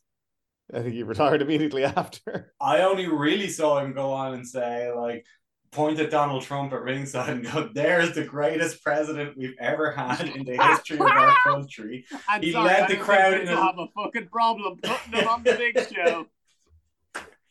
I 0.75 0.81
think 0.81 0.95
he 0.95 1.05
retired 1.05 1.43
immediately 1.43 1.85
after. 1.97 2.53
I 2.61 2.81
only 2.81 3.07
really 3.07 3.49
saw 3.49 3.79
him 3.79 3.93
go 3.93 4.13
on 4.13 4.35
and 4.35 4.47
say, 4.49 4.91
like, 4.91 5.27
point 5.73 6.01
at 6.01 6.11
Donald 6.11 6.43
Trump 6.43 6.73
at 6.73 6.83
ringside 6.83 7.29
and 7.31 7.45
go, 7.45 7.69
there's 7.73 8.13
the 8.15 8.25
greatest 8.25 8.83
president 8.83 9.37
we've 9.37 9.55
ever 9.61 9.93
had 9.93 10.21
in 10.29 10.45
the 10.45 10.57
history 10.57 10.97
of 10.99 11.03
our 11.07 11.35
country. 11.45 12.05
And 12.29 12.43
He 12.43 12.53
sorry, 12.53 12.67
led 12.67 12.83
I 12.83 12.87
the 12.89 12.97
crowd 12.97 13.33
think 13.35 13.49
in 13.49 13.57
a- 13.57 13.63
have 13.63 13.79
a 13.79 13.87
fucking 13.95 14.29
problem 14.29 14.79
putting 14.83 15.13
him 15.21 15.29
on 15.29 15.43
the 15.45 15.53
big 15.55 15.79
show. 15.95 16.27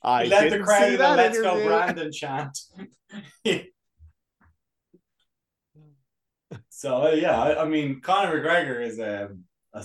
I 0.03 0.23
He 0.25 0.29
led 0.29 0.51
the 0.51 0.59
crowd 0.59 0.91
in 0.93 1.01
a 1.01 1.15
Let's 1.15 1.39
Go. 1.41 1.65
Brandon 1.65 2.11
chant. 2.11 2.57
so, 6.69 7.07
uh, 7.07 7.11
yeah, 7.11 7.39
I, 7.41 7.63
I 7.63 7.65
mean, 7.67 8.01
Conor 8.01 8.41
McGregor 8.41 8.85
is 8.85 8.99
um, 8.99 9.43
a 9.73 9.83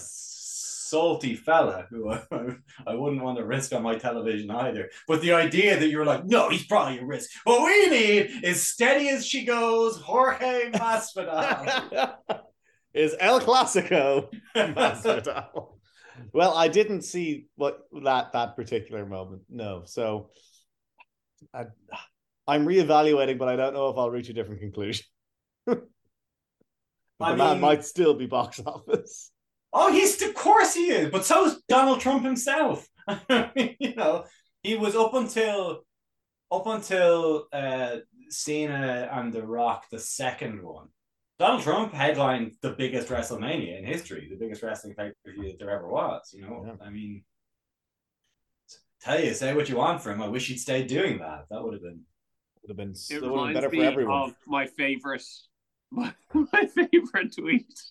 salty 0.84 1.34
fella 1.34 1.86
who 1.90 2.10
I, 2.32 2.56
I 2.86 2.94
wouldn't 2.94 3.22
want 3.22 3.38
to 3.38 3.44
risk 3.44 3.72
on 3.72 3.82
my 3.82 3.96
television 3.96 4.50
either. 4.50 4.90
But 5.08 5.20
the 5.22 5.32
idea 5.32 5.78
that 5.78 5.88
you're 5.88 6.04
like, 6.04 6.24
no, 6.24 6.48
he's 6.50 6.66
probably 6.66 6.98
a 6.98 7.04
risk. 7.04 7.30
What 7.44 7.64
we 7.64 7.90
need 7.90 8.44
is 8.44 8.66
steady 8.66 9.08
as 9.08 9.26
she 9.26 9.44
goes, 9.44 9.96
Jorge 9.96 10.70
Masvidal. 10.72 12.14
is 12.94 13.16
El 13.18 13.40
Clasico 13.40 14.28
Masvidal. 14.54 15.68
well, 16.32 16.54
I 16.54 16.68
didn't 16.68 17.02
see 17.02 17.46
what 17.56 17.80
that 18.04 18.32
that 18.32 18.56
particular 18.56 19.04
moment. 19.06 19.42
No, 19.48 19.82
so 19.86 20.30
I, 21.52 21.66
I'm 22.46 22.66
reevaluating, 22.66 23.38
but 23.38 23.48
I 23.48 23.56
don't 23.56 23.74
know 23.74 23.88
if 23.88 23.98
I'll 23.98 24.10
reach 24.10 24.28
a 24.28 24.32
different 24.32 24.60
conclusion. 24.60 25.06
the 25.66 25.80
I 27.20 27.34
man 27.34 27.52
mean- 27.52 27.60
might 27.60 27.84
still 27.84 28.14
be 28.14 28.26
box 28.26 28.60
office. 28.64 29.30
Oh, 29.76 29.92
he's 29.92 30.22
of 30.22 30.34
course 30.34 30.74
he 30.74 30.86
is, 30.90 31.10
but 31.10 31.24
so 31.24 31.46
is 31.46 31.60
Donald 31.68 32.00
Trump 32.00 32.24
himself. 32.24 32.86
you 33.56 33.94
know, 33.96 34.24
he 34.62 34.76
was 34.76 34.94
up 34.94 35.14
until 35.14 35.82
up 36.50 36.66
until 36.66 37.48
uh 37.52 37.96
Cena 38.30 39.08
and 39.12 39.32
The 39.32 39.42
Rock, 39.42 39.86
the 39.90 39.98
second 39.98 40.62
one. 40.62 40.88
Donald 41.38 41.62
Trump 41.62 41.92
headlined 41.92 42.52
the 42.62 42.70
biggest 42.70 43.08
WrestleMania 43.08 43.78
in 43.78 43.84
history, 43.84 44.28
the 44.30 44.36
biggest 44.36 44.62
wrestling 44.62 44.94
pay 44.94 45.10
per 45.24 45.32
view 45.32 45.48
that 45.48 45.58
there 45.58 45.70
ever 45.70 45.88
was. 45.88 46.30
You 46.32 46.42
know, 46.42 46.64
Yeah. 46.66 46.86
I 46.86 46.90
mean, 46.90 47.24
tell 49.00 49.20
you, 49.20 49.34
say 49.34 49.54
what 49.54 49.68
you 49.68 49.76
want 49.76 50.00
for 50.02 50.12
him. 50.12 50.22
I 50.22 50.28
wish 50.28 50.46
he'd 50.48 50.58
stayed 50.58 50.86
doing 50.86 51.18
that. 51.18 51.46
That 51.50 51.62
would 51.62 51.74
have 51.74 51.82
been. 51.82 52.00
Would 52.62 52.70
have 52.70 52.76
been, 52.76 52.94
It 53.10 53.20
would 53.20 53.30
have 53.30 53.44
been 53.46 53.54
better 53.54 53.70
for 53.70 53.82
everyone. 53.82 54.30
of 54.30 54.36
my 54.46 54.66
favorite, 54.66 55.24
my, 55.90 56.14
my 56.32 56.66
favorite 56.66 57.34
tweet, 57.36 57.82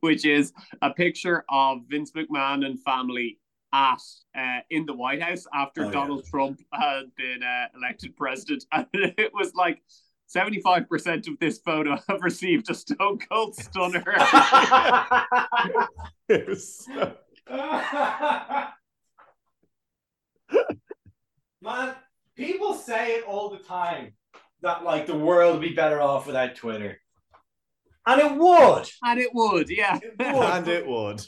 which 0.00 0.24
is 0.24 0.52
a 0.80 0.90
picture 0.90 1.44
of 1.48 1.78
Vince 1.88 2.12
McMahon 2.12 2.64
and 2.64 2.80
family 2.82 3.38
at 3.72 4.00
uh, 4.36 4.60
in 4.70 4.84
the 4.86 4.92
White 4.94 5.22
House 5.22 5.46
after 5.54 5.82
Oh, 5.82 5.86
yeah. 5.86 5.92
Donald 5.92 6.24
Trump 6.26 6.60
had 6.72 7.04
been 7.16 7.42
uh, 7.42 7.66
elected 7.76 8.16
president, 8.16 8.64
and 8.72 8.86
it 8.92 9.32
was 9.34 9.54
like. 9.54 9.82
75% 10.34 11.28
of 11.28 11.38
this 11.40 11.58
photo 11.58 11.94
have 12.08 12.22
received 12.22 12.70
a 12.70 12.74
stone 12.74 13.18
cold 13.30 13.54
stunner. 13.54 14.02
It 16.30 16.48
was 16.48 16.86
so- 16.86 17.12
Man, 21.60 21.94
people 22.34 22.72
say 22.72 23.16
it 23.16 23.24
all 23.26 23.50
the 23.50 23.58
time 23.58 24.14
that 24.62 24.84
like 24.84 25.06
the 25.06 25.18
world 25.18 25.58
would 25.58 25.68
be 25.68 25.74
better 25.74 26.00
off 26.00 26.26
without 26.26 26.54
Twitter. 26.56 26.98
And 28.06 28.20
it 28.20 28.34
would. 28.34 28.88
And 29.02 29.20
it 29.20 29.30
would, 29.32 29.70
yeah. 29.70 29.98
It 30.02 30.18
would. 30.18 30.44
and 30.44 30.68
it 30.68 30.86
would. 30.86 31.22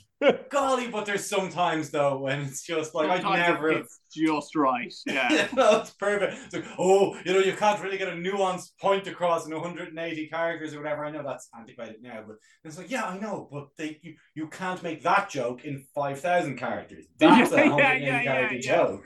Golly, 0.49 0.89
but 0.89 1.05
there's 1.05 1.29
sometimes 1.29 1.91
though 1.91 2.19
when 2.19 2.41
it's 2.41 2.63
just 2.63 2.95
like 2.95 3.09
Sometimes 3.09 3.25
I 3.25 3.53
never. 3.53 3.71
It's 3.73 4.01
just 4.13 4.57
right. 4.57 4.93
Yeah. 5.07 5.49
no, 5.55 5.81
it's 5.81 5.91
perfect. 5.91 6.33
It's 6.47 6.55
like, 6.55 6.65
oh, 6.79 7.17
you 7.25 7.33
know, 7.35 7.41
you 7.41 7.53
can't 7.53 7.83
really 7.83 7.99
get 7.99 8.09
a 8.09 8.13
nuanced 8.13 8.71
point 8.81 9.07
across 9.07 9.47
in 9.47 9.55
180 9.55 10.29
characters 10.29 10.73
or 10.73 10.79
whatever. 10.79 11.05
I 11.05 11.11
know 11.11 11.23
that's 11.23 11.49
antiquated 11.57 12.03
now, 12.03 12.25
but 12.27 12.37
it's 12.65 12.79
like, 12.79 12.91
yeah, 12.91 13.05
I 13.05 13.19
know, 13.19 13.49
but 13.53 13.69
they 13.77 13.99
you, 14.03 14.15
you 14.35 14.49
can't 14.49 14.83
make 14.83 15.03
that 15.03 15.29
joke 15.29 15.65
in 15.65 15.85
5,000 15.95 16.57
characters. 16.57 17.05
That's 17.19 17.53
Yeah, 17.53 17.61
a 17.61 17.65
yeah, 17.67 17.71
180 17.71 18.05
yeah, 18.05 18.23
character 18.23 18.57
yeah. 18.57 18.61
joke. 18.61 19.05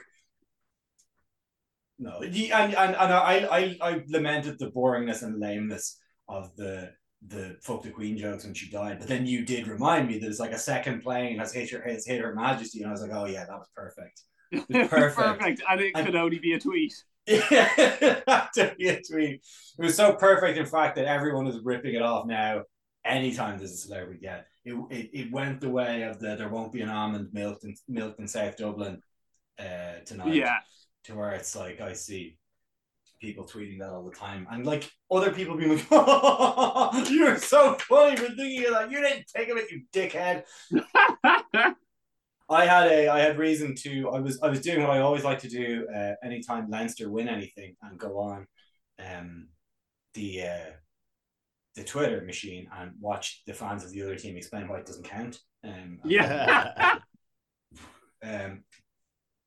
No, 1.98 2.20
and 2.22 2.34
and, 2.52 2.74
and 2.74 2.96
I, 2.96 3.48
I 3.50 3.76
I 3.82 4.04
lamented 4.06 4.58
the 4.58 4.70
boringness 4.70 5.22
and 5.22 5.40
lameness 5.40 5.98
of 6.28 6.54
the 6.56 6.92
the 7.26 7.56
fuck 7.62 7.82
the 7.82 7.90
queen 7.90 8.16
jokes 8.16 8.44
when 8.44 8.54
she 8.54 8.70
died, 8.70 8.98
but 9.00 9.08
then 9.08 9.26
you 9.26 9.44
did 9.44 9.66
remind 9.66 10.06
me 10.08 10.18
that 10.18 10.28
it's 10.28 10.38
like 10.38 10.52
a 10.52 10.58
second 10.58 11.02
plane 11.02 11.38
has 11.38 11.52
hit 11.52 11.70
her 11.70 11.82
has 11.82 12.06
hit 12.06 12.20
her 12.20 12.34
majesty, 12.34 12.78
and 12.80 12.88
I 12.88 12.92
was 12.92 13.02
like, 13.02 13.10
oh 13.12 13.24
yeah, 13.26 13.44
that 13.44 13.58
was 13.58 13.68
perfect. 13.74 14.22
Perfect. 14.88 15.60
And 15.68 15.80
it 15.80 15.92
And- 15.94 16.06
could 16.06 16.16
only 16.16 16.38
be 16.38 16.52
a 16.54 16.60
tweet. 16.60 16.94
Yeah, 17.26 18.46
to 18.54 18.74
be 18.78 18.88
a 18.88 19.02
tweet. 19.02 19.42
It 19.78 19.82
was 19.82 19.94
so 19.94 20.14
perfect, 20.14 20.56
in 20.56 20.64
fact, 20.64 20.96
that 20.96 21.04
everyone 21.04 21.46
is 21.46 21.58
ripping 21.62 21.94
it 21.94 22.00
off 22.00 22.26
now. 22.26 22.62
Anytime 23.04 23.58
there's 23.58 23.72
a 23.72 23.76
celebrity 23.76 24.20
get 24.22 24.46
it, 24.64 24.72
it, 24.90 25.10
it 25.12 25.32
went 25.32 25.60
the 25.60 25.68
way 25.68 26.02
of 26.04 26.18
the 26.20 26.36
there 26.36 26.48
won't 26.48 26.72
be 26.72 26.80
an 26.80 26.88
almond 26.88 27.28
milked 27.32 27.64
in 27.64 27.74
milked 27.88 28.18
in 28.20 28.26
South 28.28 28.56
Dublin 28.56 29.02
uh, 29.58 30.00
tonight. 30.06 30.32
Yeah. 30.34 30.56
to 31.04 31.14
where 31.14 31.32
it's 31.32 31.54
like 31.54 31.80
I 31.82 31.92
see 31.92 32.38
people 33.20 33.44
tweeting 33.44 33.78
that 33.80 33.90
all 33.90 34.04
the 34.04 34.14
time, 34.14 34.46
and 34.50 34.64
like 34.66 34.90
other 35.10 35.32
people 35.32 35.56
being 35.56 35.70
like, 35.76 35.86
oh, 35.90 37.06
"You're 37.10 37.38
so 37.38 37.74
funny 37.74 38.16
for 38.16 38.26
thinking 38.26 38.66
of 38.66 38.72
that. 38.72 38.90
You 38.90 39.00
didn't 39.00 39.28
think 39.28 39.48
of 39.48 39.56
it, 39.56 39.70
you 39.70 39.82
dickhead." 39.92 40.44
I 42.50 42.64
had 42.64 42.86
a 42.90 43.08
I 43.08 43.20
had 43.20 43.38
reason 43.38 43.74
to 43.76 44.10
I 44.10 44.20
was 44.20 44.40
I 44.42 44.48
was 44.48 44.60
doing 44.60 44.80
what 44.80 44.90
I 44.90 45.00
always 45.00 45.24
like 45.24 45.40
to 45.40 45.48
do 45.48 45.86
uh, 45.94 46.14
anytime 46.22 46.70
Leinster 46.70 47.10
win 47.10 47.28
anything 47.28 47.76
and 47.82 47.98
go 47.98 48.18
on 48.18 48.46
um 48.98 49.48
the 50.14 50.42
uh, 50.42 50.70
the 51.74 51.84
Twitter 51.84 52.22
machine 52.22 52.68
and 52.76 52.92
watch 53.00 53.42
the 53.46 53.54
fans 53.54 53.84
of 53.84 53.92
the 53.92 54.02
other 54.02 54.16
team 54.16 54.36
explain 54.36 54.66
why 54.66 54.78
it 54.78 54.86
doesn't 54.86 55.04
count. 55.04 55.38
Um, 55.62 56.00
Yeah. 56.04 56.98
um, 58.22 58.64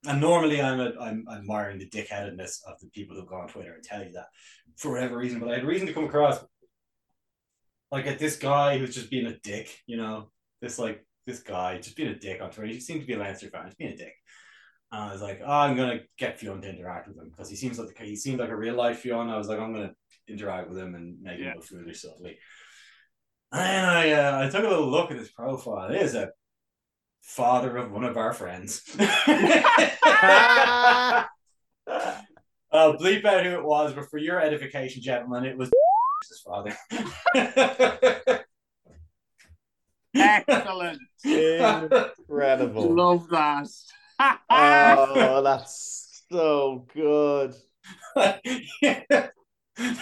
and 0.07 0.19
normally 0.21 0.61
I'm 0.61 0.79
a, 0.79 0.91
I'm 0.99 1.25
admiring 1.31 1.79
the 1.79 1.89
dickheadedness 1.89 2.59
of 2.67 2.79
the 2.81 2.89
people 2.93 3.15
who 3.15 3.25
go 3.25 3.35
on 3.35 3.47
Twitter 3.47 3.73
and 3.73 3.83
tell 3.83 4.03
you 4.03 4.11
that 4.13 4.27
for 4.77 4.91
whatever 4.91 5.17
reason. 5.17 5.39
But 5.39 5.49
I 5.49 5.55
had 5.55 5.65
reason 5.65 5.87
to 5.87 5.93
come 5.93 6.05
across 6.05 6.43
like 7.91 8.07
at 8.07 8.19
this 8.19 8.37
guy 8.37 8.77
who's 8.77 8.95
just 8.95 9.11
being 9.11 9.27
a 9.27 9.37
dick, 9.39 9.69
you 9.85 9.97
know, 9.97 10.31
this 10.61 10.79
like 10.79 11.05
this 11.27 11.39
guy 11.39 11.77
just 11.77 11.95
being 11.95 12.09
a 12.09 12.17
dick 12.17 12.41
on 12.41 12.49
Twitter. 12.49 12.71
He 12.73 12.79
seemed 12.79 13.01
to 13.01 13.07
be 13.07 13.13
a 13.13 13.19
Leinster 13.19 13.49
fan, 13.49 13.65
just 13.65 13.77
being 13.77 13.93
a 13.93 13.97
dick. 13.97 14.13
And 14.91 15.03
I 15.03 15.11
was 15.13 15.21
like, 15.21 15.41
oh, 15.45 15.51
I'm 15.51 15.75
gonna 15.77 15.99
get 16.17 16.39
Fionn 16.39 16.61
to 16.61 16.69
interact 16.69 17.07
with 17.07 17.17
him 17.17 17.29
because 17.29 17.49
he 17.49 17.55
seems 17.55 17.77
like 17.79 17.97
he 17.99 18.15
seemed 18.15 18.39
like 18.39 18.49
a 18.49 18.55
real 18.55 18.75
life 18.75 18.99
Fionn. 18.99 19.29
I 19.29 19.37
was 19.37 19.47
like, 19.47 19.59
I'm 19.59 19.73
gonna 19.73 19.93
interact 20.27 20.69
with 20.69 20.77
him 20.77 20.95
and 20.95 21.21
make 21.21 21.39
Yeah. 21.39 21.51
him 21.51 21.55
look 21.57 21.65
foolish 21.65 22.01
subtly. 22.01 22.37
And 23.51 23.61
then 23.61 23.85
I 23.85 24.11
uh, 24.13 24.47
I 24.47 24.49
took 24.49 24.63
a 24.65 24.69
little 24.69 24.89
look 24.89 25.11
at 25.11 25.17
his 25.17 25.29
profile. 25.29 25.91
It 25.91 26.01
is 26.01 26.15
a 26.15 26.31
father 27.21 27.77
of 27.77 27.91
one 27.91 28.03
of 28.03 28.17
our 28.17 28.33
friends. 28.33 28.81
I'll 28.99 29.07
uh, 31.87 32.93
bleep 32.97 33.25
out 33.25 33.45
who 33.45 33.51
it 33.51 33.63
was, 33.63 33.93
but 33.93 34.09
for 34.09 34.17
your 34.17 34.39
edification, 34.39 35.01
gentlemen, 35.01 35.45
it 35.45 35.57
was 35.57 35.71
his 36.29 36.41
father. 36.41 36.75
Excellent. 40.13 40.99
Incredible. 41.23 42.93
Love 42.93 43.29
that. 43.29 43.67
Oh, 44.49 45.41
that's 45.43 46.23
so 46.31 46.85
good. 46.93 47.53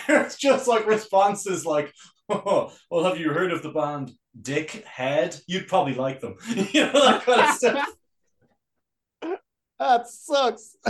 There's 0.08 0.36
just 0.36 0.68
like 0.68 0.88
responses 0.88 1.66
like, 1.66 1.94
oh, 2.30 2.74
well, 2.90 3.06
have 3.06 3.20
you 3.20 3.32
heard 3.32 3.52
of 3.52 3.64
the 3.64 3.72
band 3.72 4.12
Dickhead? 4.42 5.42
You'd 5.48 5.68
probably 5.68 5.96
like 5.96 6.20
them. 6.20 6.36
you 6.50 6.86
know, 6.86 6.94
that 6.94 7.26
kind 7.26 7.42
of 7.42 7.56
stuff. 7.56 7.90
That 9.80 10.10
sucks. 10.10 10.76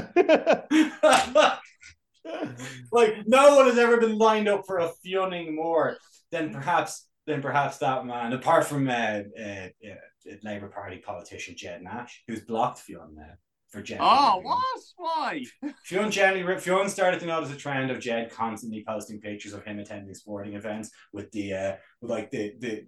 like 2.91 3.27
no 3.27 3.55
one 3.55 3.65
has 3.67 3.77
ever 3.77 3.97
been 3.97 4.17
lined 4.17 4.47
up 4.47 4.65
for 4.65 4.79
a 4.79 4.91
fionning 5.05 5.53
more 5.53 5.97
than 6.31 6.51
perhaps 6.51 7.07
than 7.27 7.41
perhaps 7.41 7.77
that 7.77 8.05
man, 8.05 8.33
apart 8.33 8.65
from 8.65 8.89
uh, 8.89 9.21
uh, 9.39 9.67
uh, 9.85 10.35
Labour 10.43 10.69
Party 10.69 10.97
politician 10.97 11.55
Ged 11.55 11.83
Nash, 11.83 12.23
who's 12.27 12.41
blocked 12.41 12.79
Fionn 12.79 13.15
now 13.15 13.33
for 13.69 13.81
Ged. 13.81 13.99
oh, 14.01 14.39
what? 14.41 14.79
Why? 14.97 15.43
Fionn 15.85 16.09
generally 16.09 16.59
Fionn 16.59 16.89
started 16.89 17.19
to 17.19 17.27
notice 17.27 17.51
a 17.53 17.55
trend 17.57 17.91
of 17.91 17.99
Ged 17.99 18.31
constantly 18.31 18.83
posting 18.87 19.21
pictures 19.21 19.53
of 19.53 19.63
him 19.63 19.79
attending 19.79 20.13
sporting 20.15 20.55
events 20.55 20.89
with 21.13 21.31
the 21.31 21.53
uh, 21.53 21.75
with 22.01 22.09
like 22.09 22.31
the 22.31 22.53
the 22.59 22.85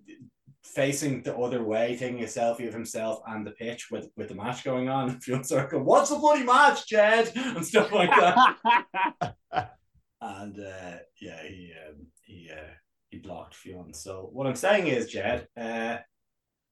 facing 0.64 1.24
the 1.24 1.36
other 1.36 1.64
way, 1.64 1.98
taking 1.98 2.22
a 2.22 2.28
selfie 2.28 2.68
of 2.68 2.74
himself 2.74 3.20
and 3.28 3.46
the 3.46 3.52
pitch 3.52 3.90
with 3.92 4.10
with 4.16 4.30
the 4.30 4.36
match 4.36 4.64
going 4.64 4.90
on. 4.90 5.20
Fionn 5.20 5.44
started 5.44 5.72
going, 5.72 5.86
"What's 5.86 6.10
the 6.10 6.18
bloody 6.18 6.44
match, 6.44 6.88
Ged?" 6.88 7.32
and 7.36 7.66
stuff 7.66 7.92
like 7.92 8.10
that. 8.10 9.36
and 10.22 10.60
uh, 10.60 10.98
yeah, 11.20 11.44
he 11.44 11.74
um, 11.88 12.08
he 12.24 12.50
uh, 12.52 12.74
he 13.10 13.18
blocked 13.18 13.56
Fionn. 13.56 13.94
So 13.94 14.30
what 14.32 14.48
I'm 14.48 14.56
saying 14.56 14.88
is, 14.88 15.08
Ged, 15.08 15.48
uh, 15.58 15.98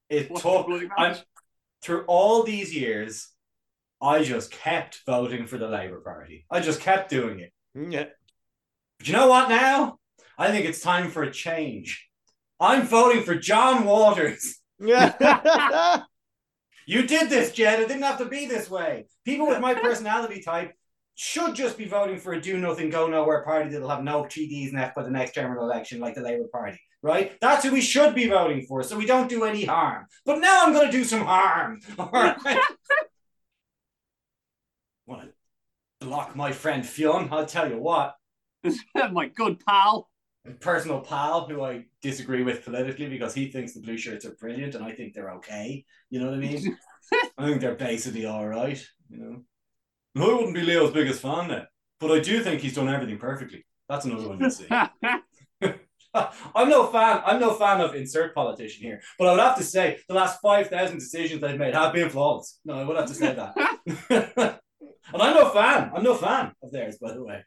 it 0.09 0.29
What's 0.29 0.43
took 0.43 0.67
I'm 0.97 1.15
through 1.81 2.05
all 2.07 2.43
these 2.43 2.75
years. 2.75 3.29
I 4.01 4.23
just 4.23 4.51
kept 4.51 5.01
voting 5.05 5.45
for 5.45 5.57
the 5.57 5.67
Labour 5.67 5.99
Party. 5.99 6.45
I 6.49 6.61
just 6.61 6.79
kept 6.79 7.09
doing 7.09 7.41
it. 7.41 7.51
Yeah. 7.75 8.05
But 8.97 9.07
you 9.07 9.13
know 9.13 9.27
what 9.27 9.49
now? 9.49 9.97
I 10.37 10.51
think 10.51 10.65
it's 10.65 10.79
time 10.79 11.09
for 11.09 11.23
a 11.23 11.31
change. 11.31 12.08
I'm 12.59 12.85
voting 12.85 13.23
for 13.23 13.35
John 13.35 13.85
Waters. 13.85 14.59
Yeah. 14.79 16.03
You 16.89 17.05
did 17.05 17.29
this, 17.29 17.51
Ged. 17.51 17.81
It 17.81 17.87
didn't 17.87 18.01
have 18.01 18.17
to 18.17 18.25
be 18.25 18.47
this 18.47 18.67
way. 18.67 19.05
People 19.23 19.45
with 19.45 19.59
my 19.59 19.75
personality 19.75 20.41
type 20.41 20.73
should 21.13 21.53
just 21.53 21.77
be 21.77 21.85
voting 21.85 22.17
for 22.17 22.33
a 22.33 22.41
do 22.41 22.57
nothing, 22.57 22.89
go 22.89 23.05
nowhere 23.05 23.43
party 23.43 23.69
that'll 23.69 23.89
have 23.89 24.03
no 24.03 24.23
TDs 24.23 24.73
left 24.73 24.95
by 24.95 25.03
the 25.03 25.11
next 25.11 25.35
general 25.35 25.63
election, 25.63 25.99
like 25.99 26.15
the 26.15 26.21
Labour 26.21 26.47
Party, 26.51 26.79
right? 27.03 27.37
That's 27.41 27.63
who 27.63 27.73
we 27.73 27.81
should 27.81 28.15
be 28.15 28.27
voting 28.27 28.65
for, 28.67 28.81
so 28.81 28.97
we 28.97 29.05
don't 29.05 29.29
do 29.29 29.43
any 29.43 29.65
harm. 29.65 30.07
But 30.25 30.39
now 30.39 30.63
I'm 30.63 30.73
going 30.73 30.87
to 30.87 30.91
do 30.91 31.03
some 31.03 31.23
harm. 31.23 31.79
All 31.99 32.09
right? 32.11 32.35
Want 35.05 35.29
to 35.29 36.07
block 36.07 36.35
my 36.35 36.51
friend 36.53 36.83
Fionn? 36.83 37.29
I'll 37.31 37.45
tell 37.45 37.69
you 37.69 37.77
what. 37.77 38.15
My 38.95 39.27
good 39.27 39.63
pal. 39.63 40.08
A 40.45 40.51
personal 40.51 41.01
pal 41.01 41.47
who 41.47 41.63
I 41.63 41.85
disagree 42.01 42.43
with 42.43 42.63
politically 42.63 43.07
because 43.09 43.33
he 43.33 43.51
thinks 43.51 43.73
the 43.73 43.81
blue 43.81 43.97
shirts 43.97 44.25
are 44.25 44.35
brilliant 44.39 44.75
and 44.75 44.83
I 44.83 44.91
think 44.91 45.13
they're 45.13 45.33
okay. 45.35 45.85
You 46.09 46.19
know 46.19 46.27
what 46.27 46.35
I 46.35 46.37
mean? 46.37 46.77
I 47.37 47.47
think 47.47 47.61
they're 47.61 47.75
basically 47.75 48.25
all 48.25 48.47
right. 48.47 48.81
You 49.09 49.17
know, 49.17 50.23
I 50.23 50.33
wouldn't 50.33 50.53
be 50.53 50.61
Leo's 50.61 50.91
biggest 50.91 51.21
fan 51.21 51.49
now, 51.49 51.63
but 51.99 52.11
I 52.11 52.19
do 52.19 52.41
think 52.41 52.61
he's 52.61 52.75
done 52.75 52.89
everything 52.89 53.17
perfectly. 53.17 53.65
That's 53.87 54.05
another 54.05 54.29
one 54.29 54.39
you'd 54.39 54.53
see. 54.53 54.67
I'm 56.55 56.69
no 56.69 56.87
fan. 56.87 57.21
I'm 57.25 57.39
no 57.39 57.53
fan 57.53 57.81
of 57.81 57.93
insert 57.95 58.33
politician 58.33 58.83
here, 58.83 59.01
but 59.17 59.27
I 59.27 59.31
would 59.31 59.39
have 59.39 59.57
to 59.57 59.63
say 59.63 59.99
the 60.07 60.15
last 60.15 60.39
five 60.41 60.67
thousand 60.67 60.97
decisions 60.97 61.41
they've 61.41 61.57
made 61.57 61.75
have 61.75 61.93
been 61.93 62.09
flawless. 62.09 62.59
No, 62.65 62.79
I 62.79 62.83
would 62.83 62.97
have 62.97 63.07
to 63.07 63.13
say 63.13 63.35
that. 63.35 64.59
and 65.13 65.21
I'm 65.21 65.35
no 65.35 65.49
fan. 65.49 65.91
I'm 65.93 66.03
no 66.03 66.15
fan 66.15 66.51
of 66.63 66.71
theirs, 66.71 66.97
by 66.99 67.13
the 67.13 67.23
way. 67.23 67.43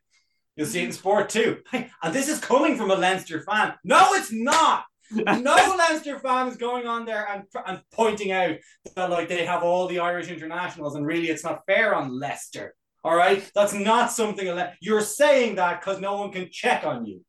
You'll 0.57 0.67
see 0.67 0.83
it 0.83 0.87
in 0.87 0.93
sport 0.93 1.29
too. 1.31 1.61
Hey, 1.71 1.91
and 2.03 2.15
this 2.15 2.29
is 2.29 2.39
coming 2.39 2.77
from 2.77 2.91
a 2.91 2.95
Leinster 2.95 3.43
fan. 3.43 3.75
No, 3.85 4.13
it's 4.15 4.33
not. 4.33 4.85
No 5.11 5.75
Leinster 5.79 6.19
fan 6.19 6.49
is 6.49 6.57
going 6.57 6.87
on 6.87 7.05
there 7.05 7.27
and, 7.29 7.45
and 7.67 7.81
pointing 7.93 8.33
out 8.33 8.57
that 8.97 9.11
like 9.11 9.29
they 9.29 9.45
have 9.45 9.63
all 9.63 9.87
the 9.87 9.99
Irish 9.99 10.29
internationals, 10.29 10.95
and 10.95 11.07
really 11.07 11.29
it's 11.29 11.45
not 11.45 11.63
fair 11.67 11.95
on 11.95 12.19
Leicester. 12.19 12.75
All 13.05 13.17
right, 13.17 13.49
that's 13.55 13.75
not 13.75 14.13
something 14.13 14.47
Le- 14.47 14.75
you're 14.81 15.01
saying 15.01 15.57
that 15.57 15.81
because 15.81 16.01
no 16.01 16.17
one 16.17 16.31
can 16.31 16.49
check 16.51 16.85
on 16.85 17.07
you. 17.07 17.25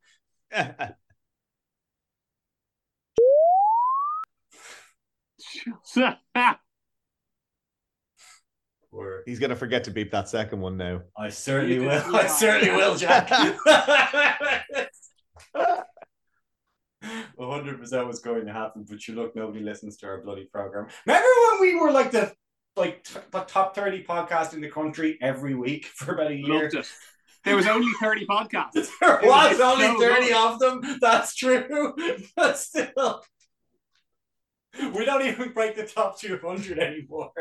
Or 8.93 9.23
He's 9.25 9.39
gonna 9.39 9.55
forget 9.55 9.83
to 9.85 9.91
beep 9.91 10.11
that 10.11 10.29
second 10.29 10.61
one 10.61 10.77
now. 10.77 11.01
I 11.17 11.29
certainly 11.29 11.79
will. 11.79 11.89
did- 11.89 12.13
I 12.15 12.27
certainly 12.27 12.75
will, 12.75 12.95
Jack. 12.95 13.31
A 17.37 17.45
hundred 17.51 17.79
percent 17.79 18.07
was 18.07 18.19
going 18.19 18.45
to 18.45 18.53
happen, 18.53 18.85
but 18.89 19.05
you 19.07 19.15
look, 19.15 19.35
nobody 19.35 19.59
listens 19.61 19.97
to 19.97 20.05
our 20.07 20.21
bloody 20.21 20.45
program. 20.45 20.87
Remember 21.05 21.27
when 21.51 21.61
we 21.61 21.75
were 21.75 21.91
like 21.91 22.11
the 22.11 22.33
like 22.77 23.03
t- 23.03 23.19
the 23.31 23.41
top 23.41 23.75
thirty 23.75 24.03
podcast 24.03 24.53
in 24.53 24.61
the 24.61 24.69
country 24.69 25.17
every 25.21 25.53
week 25.53 25.85
for 25.87 26.13
about 26.13 26.31
a 26.31 26.35
year? 26.35 26.61
Loved 26.63 26.75
it. 26.75 26.87
There 27.43 27.57
was 27.57 27.67
only 27.67 27.91
30 27.99 28.25
podcasts. 28.25 28.87
There 29.01 29.19
It 29.19 29.25
was 29.25 29.57
was 29.57 29.59
only 29.59 29.87
so 29.87 29.99
30 29.99 30.25
good. 30.27 30.33
of 30.33 30.59
them. 30.59 30.97
That's 31.01 31.35
true. 31.35 31.93
But 32.37 32.57
still. 32.57 33.21
We 34.95 35.03
don't 35.03 35.25
even 35.27 35.51
break 35.51 35.75
the 35.75 35.85
top 35.85 36.17
200 36.17 36.79
anymore. 36.79 37.31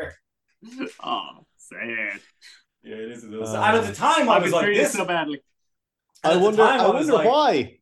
Oh, 1.03 1.45
sad. 1.57 2.19
Yeah, 2.83 2.95
it 2.95 3.11
is 3.11 3.23
a 3.23 3.27
little 3.27 3.47
Uh, 3.47 3.51
sad. 3.51 3.75
At 3.75 3.85
the 3.87 3.93
time, 3.95 4.29
I 4.29 4.33
I've 4.35 4.43
was 4.43 4.51
like 4.51 4.65
treated 4.65 4.85
this. 4.85 4.93
so 4.93 5.05
badly. 5.05 5.41
I 6.23 6.37
wonder. 6.37 6.57
time 6.63 6.79
I 6.81 6.87
was 6.87 7.07
wonder 7.09 7.13
like- 7.13 7.27
why. 7.27 7.79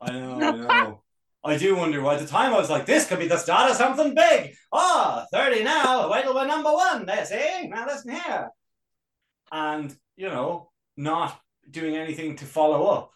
I 0.00 0.12
know, 0.12 0.34
I 0.34 0.50
know. 0.84 1.02
I 1.44 1.56
do 1.56 1.76
wonder 1.76 2.00
why. 2.02 2.14
At 2.14 2.20
the 2.20 2.26
time, 2.26 2.52
I 2.54 2.58
was 2.58 2.70
like, 2.70 2.86
this 2.86 3.06
could 3.06 3.18
be 3.18 3.26
the 3.28 3.36
start 3.38 3.70
of 3.70 3.76
something 3.76 4.14
big. 4.14 4.54
Ah, 4.72 5.26
30 5.32 5.62
now. 5.64 6.10
Wait 6.10 6.22
till 6.22 6.34
we're 6.34 6.46
number 6.46 6.72
one. 6.72 7.06
There, 7.06 7.24
see? 7.26 7.66
Now 7.68 7.86
listen 7.86 8.12
here. 8.12 8.48
And, 9.52 9.94
you 10.16 10.28
know, 10.28 10.70
not 10.96 11.38
doing 11.70 11.96
anything 11.96 12.36
to 12.36 12.44
follow 12.44 12.86
up. 12.86 13.10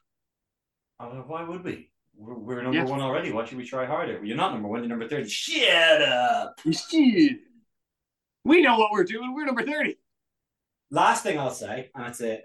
I 0.98 1.06
was 1.06 1.16
like, 1.16 1.28
why 1.28 1.42
would 1.44 1.64
we? 1.64 1.90
We're, 2.16 2.34
we're 2.34 2.62
number 2.62 2.78
Yeah. 2.78 2.84
one 2.84 3.00
already. 3.02 3.30
Why 3.32 3.44
should 3.44 3.58
we 3.58 3.64
try 3.66 3.84
harder? 3.86 4.24
You're 4.24 4.36
not 4.36 4.52
number 4.52 4.68
one, 4.68 4.80
you're 4.80 4.88
number 4.88 5.08
30. 5.08 5.28
Shut 5.28 6.02
up. 6.02 6.54
Shit. 6.70 7.38
We 8.44 8.62
know 8.62 8.78
what 8.78 8.92
we're 8.92 9.04
doing. 9.04 9.34
We're 9.34 9.46
number 9.46 9.64
30. 9.64 9.96
Last 10.90 11.22
thing 11.22 11.38
I'll 11.38 11.50
say, 11.50 11.90
and 11.94 12.06
it's 12.06 12.20
a, 12.20 12.38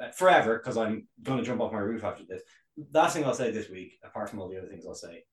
uh, 0.00 0.10
forever 0.12 0.58
because 0.58 0.76
I'm 0.76 1.08
going 1.22 1.38
to 1.38 1.44
jump 1.44 1.60
off 1.60 1.72
my 1.72 1.80
roof 1.80 2.04
after 2.04 2.24
this. 2.24 2.42
Last 2.92 3.14
thing 3.14 3.24
I'll 3.24 3.34
say 3.34 3.50
this 3.50 3.68
week, 3.68 3.98
apart 4.04 4.30
from 4.30 4.40
all 4.40 4.48
the 4.48 4.58
other 4.58 4.68
things 4.68 4.86
I'll 4.86 4.94
say, 4.94 5.24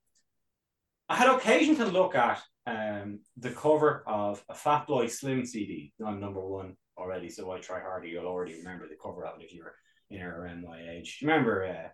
I 1.08 1.16
had 1.16 1.30
occasion 1.30 1.76
to 1.78 1.86
look 1.86 2.16
at 2.16 2.42
um, 2.66 3.20
the 3.38 3.52
cover 3.52 4.04
of 4.06 4.44
a 4.50 4.54
Fatboy 4.54 5.10
Slim 5.10 5.46
CD. 5.46 5.94
I'm 6.06 6.20
number 6.20 6.46
one 6.46 6.76
already, 6.98 7.30
so 7.30 7.50
I 7.52 7.60
try 7.60 7.80
harder. 7.80 8.08
You'll 8.08 8.26
already 8.26 8.56
remember 8.56 8.88
the 8.88 8.98
cover 9.02 9.26
of 9.26 9.40
it 9.40 9.46
if 9.46 9.54
you're 9.54 9.76
in 10.10 10.22
or 10.22 10.42
around 10.42 10.64
my 10.64 10.82
age. 10.90 11.20
Do 11.20 11.26
you 11.26 11.32
remember 11.32 11.66
uh, 11.66 11.90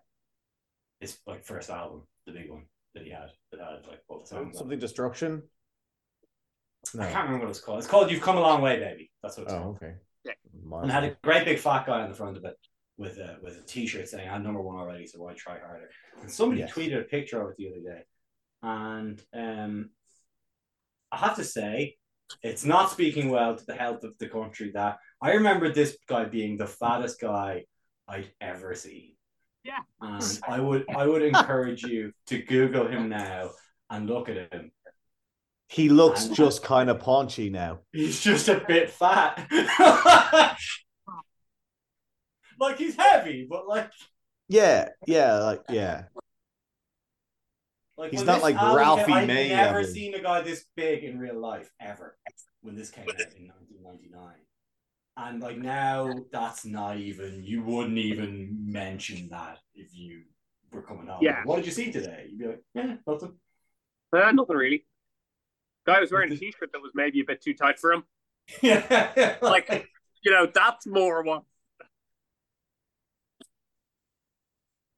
his 0.98 1.18
like 1.26 1.44
first 1.44 1.70
album, 1.70 2.02
the 2.26 2.32
big 2.32 2.50
one 2.50 2.64
that 2.94 3.04
he 3.04 3.10
had 3.10 3.30
that 3.52 3.60
had 3.60 3.86
like 3.86 4.00
both 4.08 4.26
songs? 4.26 4.58
Something 4.58 4.78
destruction. 4.78 5.42
I 7.00 7.10
can't 7.10 7.24
remember 7.24 7.46
what 7.46 7.50
it's 7.50 7.60
called. 7.60 7.78
It's 7.78 7.86
called 7.86 8.10
"You've 8.10 8.22
Come 8.22 8.36
a 8.36 8.40
Long 8.40 8.60
Way, 8.62 8.78
Baby." 8.78 9.10
That's 9.22 9.36
what 9.36 9.44
it's 9.44 9.52
called. 9.52 9.78
Oh, 9.82 9.86
okay. 9.86 9.94
Yeah. 10.24 10.32
My 10.64 10.82
and 10.82 10.90
had 10.90 11.04
a 11.04 11.16
great 11.22 11.44
big 11.44 11.58
fat 11.58 11.86
guy 11.86 12.00
on 12.02 12.08
the 12.08 12.14
front 12.16 12.36
of 12.36 12.44
it 12.44 12.56
with 12.96 13.18
a 13.18 13.38
with 13.42 13.58
a 13.58 13.62
t-shirt 13.62 14.08
saying 14.08 14.28
I'm 14.28 14.42
number 14.42 14.60
one 14.60 14.76
already, 14.76 15.06
so 15.06 15.20
why 15.20 15.34
try 15.34 15.58
harder? 15.58 15.90
And 16.20 16.30
somebody 16.30 16.60
Yes. 16.62 16.72
tweeted 16.72 17.00
a 17.00 17.04
picture 17.04 17.40
of 17.42 17.50
it 17.50 17.56
the 17.58 17.68
other 17.68 17.80
day, 17.80 18.02
and 18.62 19.20
um, 19.34 19.90
I 21.12 21.18
have 21.18 21.36
to 21.36 21.44
say, 21.44 21.96
it's 22.42 22.64
not 22.64 22.90
speaking 22.90 23.28
well 23.30 23.56
to 23.56 23.64
the 23.66 23.74
health 23.74 24.04
of 24.04 24.16
the 24.18 24.28
country. 24.28 24.70
That 24.72 24.98
I 25.20 25.32
remember 25.32 25.68
this 25.72 25.96
guy 26.08 26.24
being 26.24 26.56
the 26.56 26.66
fattest 26.66 27.20
guy 27.20 27.64
I'd 28.08 28.30
ever 28.40 28.74
seen. 28.74 29.12
Yeah. 29.64 29.78
and 30.00 30.40
I 30.46 30.60
would 30.60 30.84
I 30.94 31.06
would 31.06 31.22
encourage 31.22 31.82
you 31.82 32.12
to 32.26 32.38
Google 32.42 32.86
him 32.86 33.08
now 33.08 33.50
and 33.90 34.06
look 34.08 34.28
at 34.28 34.52
him. 34.52 34.70
He 35.74 35.88
looks 35.88 36.28
just 36.28 36.62
kind 36.62 36.88
of 36.88 37.00
paunchy 37.00 37.50
now. 37.50 37.80
He's 37.92 38.20
just 38.20 38.48
a 38.48 38.62
bit 38.64 38.90
fat. 38.90 39.44
like 42.60 42.78
he's 42.78 42.94
heavy, 42.94 43.44
but 43.50 43.66
like 43.66 43.90
Yeah, 44.46 44.90
yeah, 45.08 45.34
like 45.40 45.62
yeah. 45.68 46.04
like 47.96 48.12
He's 48.12 48.22
not 48.22 48.40
like 48.40 48.54
album 48.54 48.76
Ralphie 48.76 49.04
came- 49.06 49.14
I've 49.14 49.26
May 49.26 49.48
never 49.48 49.82
seen 49.82 50.14
a 50.14 50.22
guy 50.22 50.42
this 50.42 50.64
big 50.76 51.02
in 51.02 51.18
real 51.18 51.40
life 51.40 51.68
ever. 51.80 52.16
When 52.60 52.76
this 52.76 52.90
came 52.90 53.08
out 53.08 53.18
in 53.36 53.48
1999, 53.48 54.34
and 55.16 55.42
like 55.42 55.58
now, 55.58 56.08
that's 56.30 56.64
not 56.64 56.98
even. 56.98 57.42
You 57.42 57.64
wouldn't 57.64 57.98
even 57.98 58.58
mention 58.64 59.28
that 59.30 59.58
if 59.74 59.88
you 59.92 60.22
were 60.70 60.82
coming 60.82 61.08
home. 61.08 61.18
Yeah. 61.20 61.42
What 61.44 61.56
did 61.56 61.66
you 61.66 61.72
see 61.72 61.90
today? 61.90 62.28
You'd 62.30 62.38
be 62.38 62.46
like, 62.46 62.62
yeah, 62.74 62.94
nothing. 63.06 63.32
Uh, 64.12 64.30
nothing 64.30 64.56
really. 64.56 64.86
Guy 65.86 66.00
was 66.00 66.10
wearing 66.12 66.32
a 66.32 66.36
t-shirt 66.36 66.72
that 66.72 66.80
was 66.82 66.92
maybe 66.94 67.20
a 67.20 67.24
bit 67.24 67.42
too 67.42 67.54
tight 67.54 67.78
for 67.78 67.92
him. 67.92 68.04
yeah, 68.62 69.36
Like- 69.42 69.88
You 70.22 70.30
know, 70.32 70.46
that's 70.52 70.86
more 70.86 71.22
what. 71.22 71.42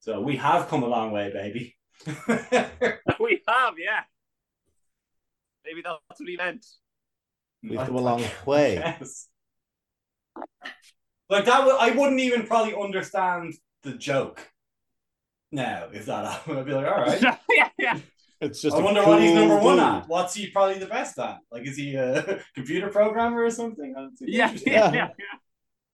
So 0.01 0.21
we 0.21 0.37
have 0.37 0.69
come 0.69 0.83
a 0.83 0.87
long 0.87 1.11
way, 1.13 1.31
baby. 1.33 1.77
We 3.19 3.43
have, 3.49 3.75
yeah. 3.79 4.03
Maybe 5.65 5.83
that's 5.83 6.21
what 6.21 6.29
he 6.29 6.37
meant. 6.37 6.65
We've 7.63 7.79
come 7.79 7.97
a 7.97 8.01
long 8.01 8.23
way. 8.45 8.75
Yes. 8.75 9.29
Like 11.29 11.47
that, 11.47 11.61
I 11.63 11.91
wouldn't 11.91 12.21
even 12.21 12.47
probably 12.47 12.75
understand 12.81 13.55
the 13.83 13.95
joke. 13.95 14.47
Now, 15.51 15.89
if 15.93 16.07
that 16.07 16.27
happened, 16.27 16.59
I'd 16.59 16.67
be 16.67 16.73
like, 16.75 16.87
all 16.87 17.01
right. 17.01 17.21
yeah, 17.51 17.69
yeah. 17.79 17.99
It's 18.41 18.61
just. 18.61 18.77
I 18.77 18.81
a 18.81 18.83
wonder 18.83 19.03
what 19.05 19.21
he's 19.23 19.33
number 19.33 19.57
one 19.59 19.77
dude. 19.77 19.85
at. 19.85 20.09
What's 20.09 20.35
he 20.35 20.49
probably 20.51 20.79
the 20.79 20.87
best 20.87 21.19
at? 21.19 21.39
Like, 21.51 21.67
is 21.67 21.77
he 21.77 21.95
a 21.95 22.41
computer 22.55 22.89
programmer 22.89 23.43
or 23.43 23.51
something? 23.51 23.95
Yeah, 24.21 24.53
yeah, 24.67 24.93
Yeah. 24.93 24.93
yeah. 24.93 25.09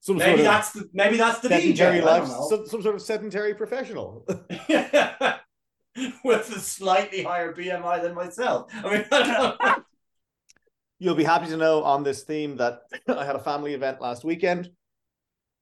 Some 0.02 0.16
Maybe 0.16 0.30
sort 0.30 0.38
of 0.40 0.44
that's 0.46 0.72
the 0.72 0.90
maybe 0.92 1.16
that's 1.16 1.38
the 1.38 1.48
sedentary 1.48 2.00
DJ. 2.00 2.04
Life, 2.04 2.28
some, 2.48 2.66
some 2.66 2.82
sort 2.82 2.96
of 2.96 3.02
sedentary 3.02 3.54
professional. 3.54 4.26
With 6.24 6.56
a 6.56 6.58
slightly 6.58 7.22
higher 7.22 7.54
BMI 7.54 8.02
than 8.02 8.12
myself. 8.12 8.72
I 8.74 8.90
mean, 8.90 9.04
I 9.12 9.22
don't 9.22 9.62
know. 9.62 9.74
You'll 10.98 11.14
be 11.14 11.22
happy 11.22 11.46
to 11.50 11.56
know 11.56 11.84
on 11.84 12.02
this 12.02 12.22
theme 12.24 12.56
that 12.56 12.80
I 13.06 13.24
had 13.24 13.36
a 13.36 13.40
family 13.40 13.74
event 13.74 14.00
last 14.00 14.24
weekend, 14.24 14.70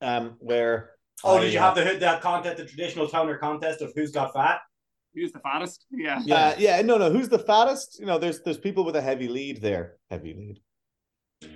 um, 0.01 0.37
where 0.39 0.93
oh, 1.23 1.37
I, 1.37 1.41
did 1.43 1.53
you 1.53 1.59
have 1.59 1.75
the 1.75 1.99
that 2.01 2.23
contest, 2.23 2.57
the 2.57 2.65
traditional 2.65 3.09
toner 3.09 3.37
contest 3.37 3.83
of 3.83 3.93
who's 3.95 4.11
got 4.11 4.33
fat? 4.33 4.61
Who's 5.15 5.33
the 5.33 5.41
fattest? 5.41 5.87
Yeah. 5.91 6.21
Yeah. 6.25 6.35
Uh, 6.37 6.55
yeah, 6.59 6.83
no, 6.83 6.97
no. 6.99 7.11
Who's 7.11 7.29
the 7.29 7.39
fattest? 7.39 7.99
You 7.99 8.07
know, 8.07 8.19
there's 8.19 8.41
there's 8.43 8.59
people 8.59 8.85
with 8.85 8.97
a 8.97 9.01
heavy 9.01 9.29
lead 9.29 9.61
there. 9.61 9.97
Heavy 10.11 10.35
lead. 10.35 11.51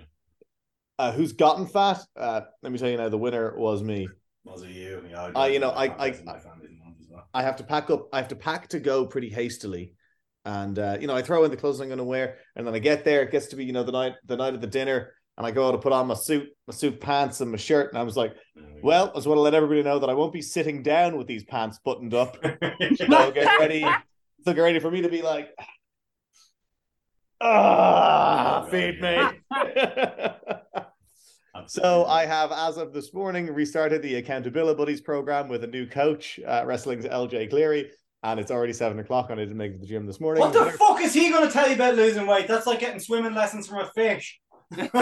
Uh, 0.99 1.13
who's 1.13 1.33
gotten 1.33 1.67
fat? 1.67 2.01
Uh, 2.17 2.43
let 2.63 2.73
me 2.73 2.79
tell 2.79 2.89
you 2.89 2.97
now. 2.97 3.09
The 3.09 3.19
winner 3.19 3.57
was 3.57 3.83
me. 3.83 4.09
Was 4.45 4.63
it 4.63 4.71
you? 4.71 5.03
Yeah, 5.11 5.31
Uh, 5.35 5.47
you 5.47 5.59
know, 5.59 5.73
I- 5.75 5.89
contest 5.89 6.21
I- 6.21 6.21
in 6.21 6.25
my 6.27 6.37
as 6.37 7.07
well. 7.09 7.29
I 7.33 7.43
have 7.43 7.57
to 7.57 7.65
pack 7.65 7.91
up. 7.91 8.09
I 8.13 8.19
have 8.19 8.29
to 8.29 8.37
pack 8.37 8.69
to 8.69 8.81
go 8.81 9.07
pretty 9.07 9.29
hastily, 9.29 9.95
and 10.45 10.79
uh, 10.79 10.99
you 11.01 11.07
know, 11.07 11.17
I 11.17 11.23
throw 11.23 11.45
in 11.45 11.51
the 11.51 11.57
clothes 11.57 11.81
I'm 11.81 11.89
going 11.89 11.99
to 11.99 12.05
wear, 12.05 12.37
and 12.55 12.67
then 12.67 12.75
I 12.75 12.79
get 12.79 13.05
there. 13.05 13.23
It 13.23 13.33
gets 13.33 13.47
to 13.49 13.57
be 13.57 13.65
you 13.65 13.73
know 13.73 13.83
the 13.83 13.93
night 13.93 14.15
the 14.27 14.37
night 14.37 14.55
of 14.55 14.61
the 14.61 14.67
dinner, 14.69 15.13
and 15.37 15.47
I 15.47 15.51
go 15.51 15.73
to 15.73 15.79
put 15.79 15.93
on 15.93 16.07
my 16.07 16.15
suit, 16.15 16.49
my 16.67 16.75
suit 16.75 17.01
pants, 17.01 17.41
and 17.41 17.51
my 17.51 17.57
shirt, 17.57 17.93
and 17.93 17.99
I 17.99 18.03
was 18.03 18.17
like, 18.17 18.35
There 18.55 18.65
we 18.75 18.81
well, 18.83 19.11
I 19.11 19.17
just 19.17 19.27
want 19.27 19.39
to 19.39 19.43
let 19.43 19.55
everybody 19.55 19.83
know 19.83 19.99
that 19.99 20.11
I 20.11 20.15
won't 20.15 20.33
be 20.33 20.43
sitting 20.43 20.83
down 20.83 21.17
with 21.17 21.27
these 21.27 21.45
pants 21.45 21.79
buttoned 21.85 22.15
up. 22.15 22.37
So 22.97 23.31
get 23.33 23.59
ready. 23.59 23.85
So 24.45 24.53
get 24.53 24.61
ready 24.61 24.79
for 24.79 24.91
me 24.91 25.03
to 25.03 25.09
be 25.09 25.23
like, 25.23 25.51
ah, 27.41 28.65
Oh, 28.65 28.71
feed 28.71 29.01
me. 29.01 29.19
So 31.67 32.05
I 32.05 32.27
have, 32.27 32.53
as 32.53 32.77
of 32.77 32.93
this 32.93 33.15
morning, 33.15 33.47
restarted 33.47 34.03
the 34.03 34.17
Accountability 34.17 34.77
Buddies 34.77 35.01
program 35.01 35.49
with 35.49 35.65
a 35.65 35.67
new 35.67 35.87
coach, 35.87 36.39
uh, 36.47 36.63
wrestling's 36.67 37.07
LJ 37.07 37.49
Cleary, 37.49 37.91
and 38.23 38.39
it's 38.39 38.51
already 38.51 38.73
seven 38.73 38.99
o'clock, 38.99 39.31
and 39.31 39.41
I 39.41 39.45
didn't 39.45 39.57
make 39.57 39.71
it 39.73 39.75
to 39.75 39.81
the 39.81 39.87
gym 39.87 40.07
this 40.07 40.21
morning. 40.21 40.41
What 40.41 40.53
the 40.53 40.73
fuck 40.73 41.01
is 41.01 41.15
he 41.15 41.31
going 41.31 41.47
to 41.47 41.53
tell 41.53 41.69
you 41.69 41.75
about 41.75 41.95
losing 41.95 42.27
weight? 42.27 42.49
That's 42.49 42.67
like 42.67 42.81
getting 42.81 43.01
swimming 43.01 43.35
lessons 43.35 43.67
from 43.67 43.79
a 43.79 43.87
fish. 43.95 44.41
well, 44.77 44.89
you're 44.91 44.99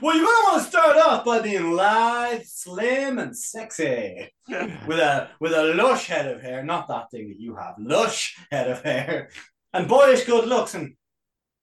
going 0.00 0.24
to 0.24 0.42
want 0.44 0.62
to 0.62 0.68
start 0.68 0.96
off 0.96 1.24
by 1.24 1.40
being 1.40 1.72
lithe, 1.72 2.42
slim, 2.44 3.18
and 3.18 3.36
sexy 3.36 4.32
with 4.48 4.98
a 4.98 5.30
with 5.40 5.52
a 5.52 5.74
lush 5.74 6.06
head 6.06 6.26
of 6.26 6.42
hair, 6.42 6.62
not 6.62 6.88
that 6.88 7.10
thing 7.10 7.28
that 7.28 7.40
you 7.40 7.56
have, 7.56 7.74
lush 7.78 8.36
head 8.50 8.70
of 8.70 8.82
hair, 8.82 9.30
and 9.72 9.88
boyish 9.88 10.24
good 10.24 10.48
looks, 10.48 10.74
and 10.74 10.94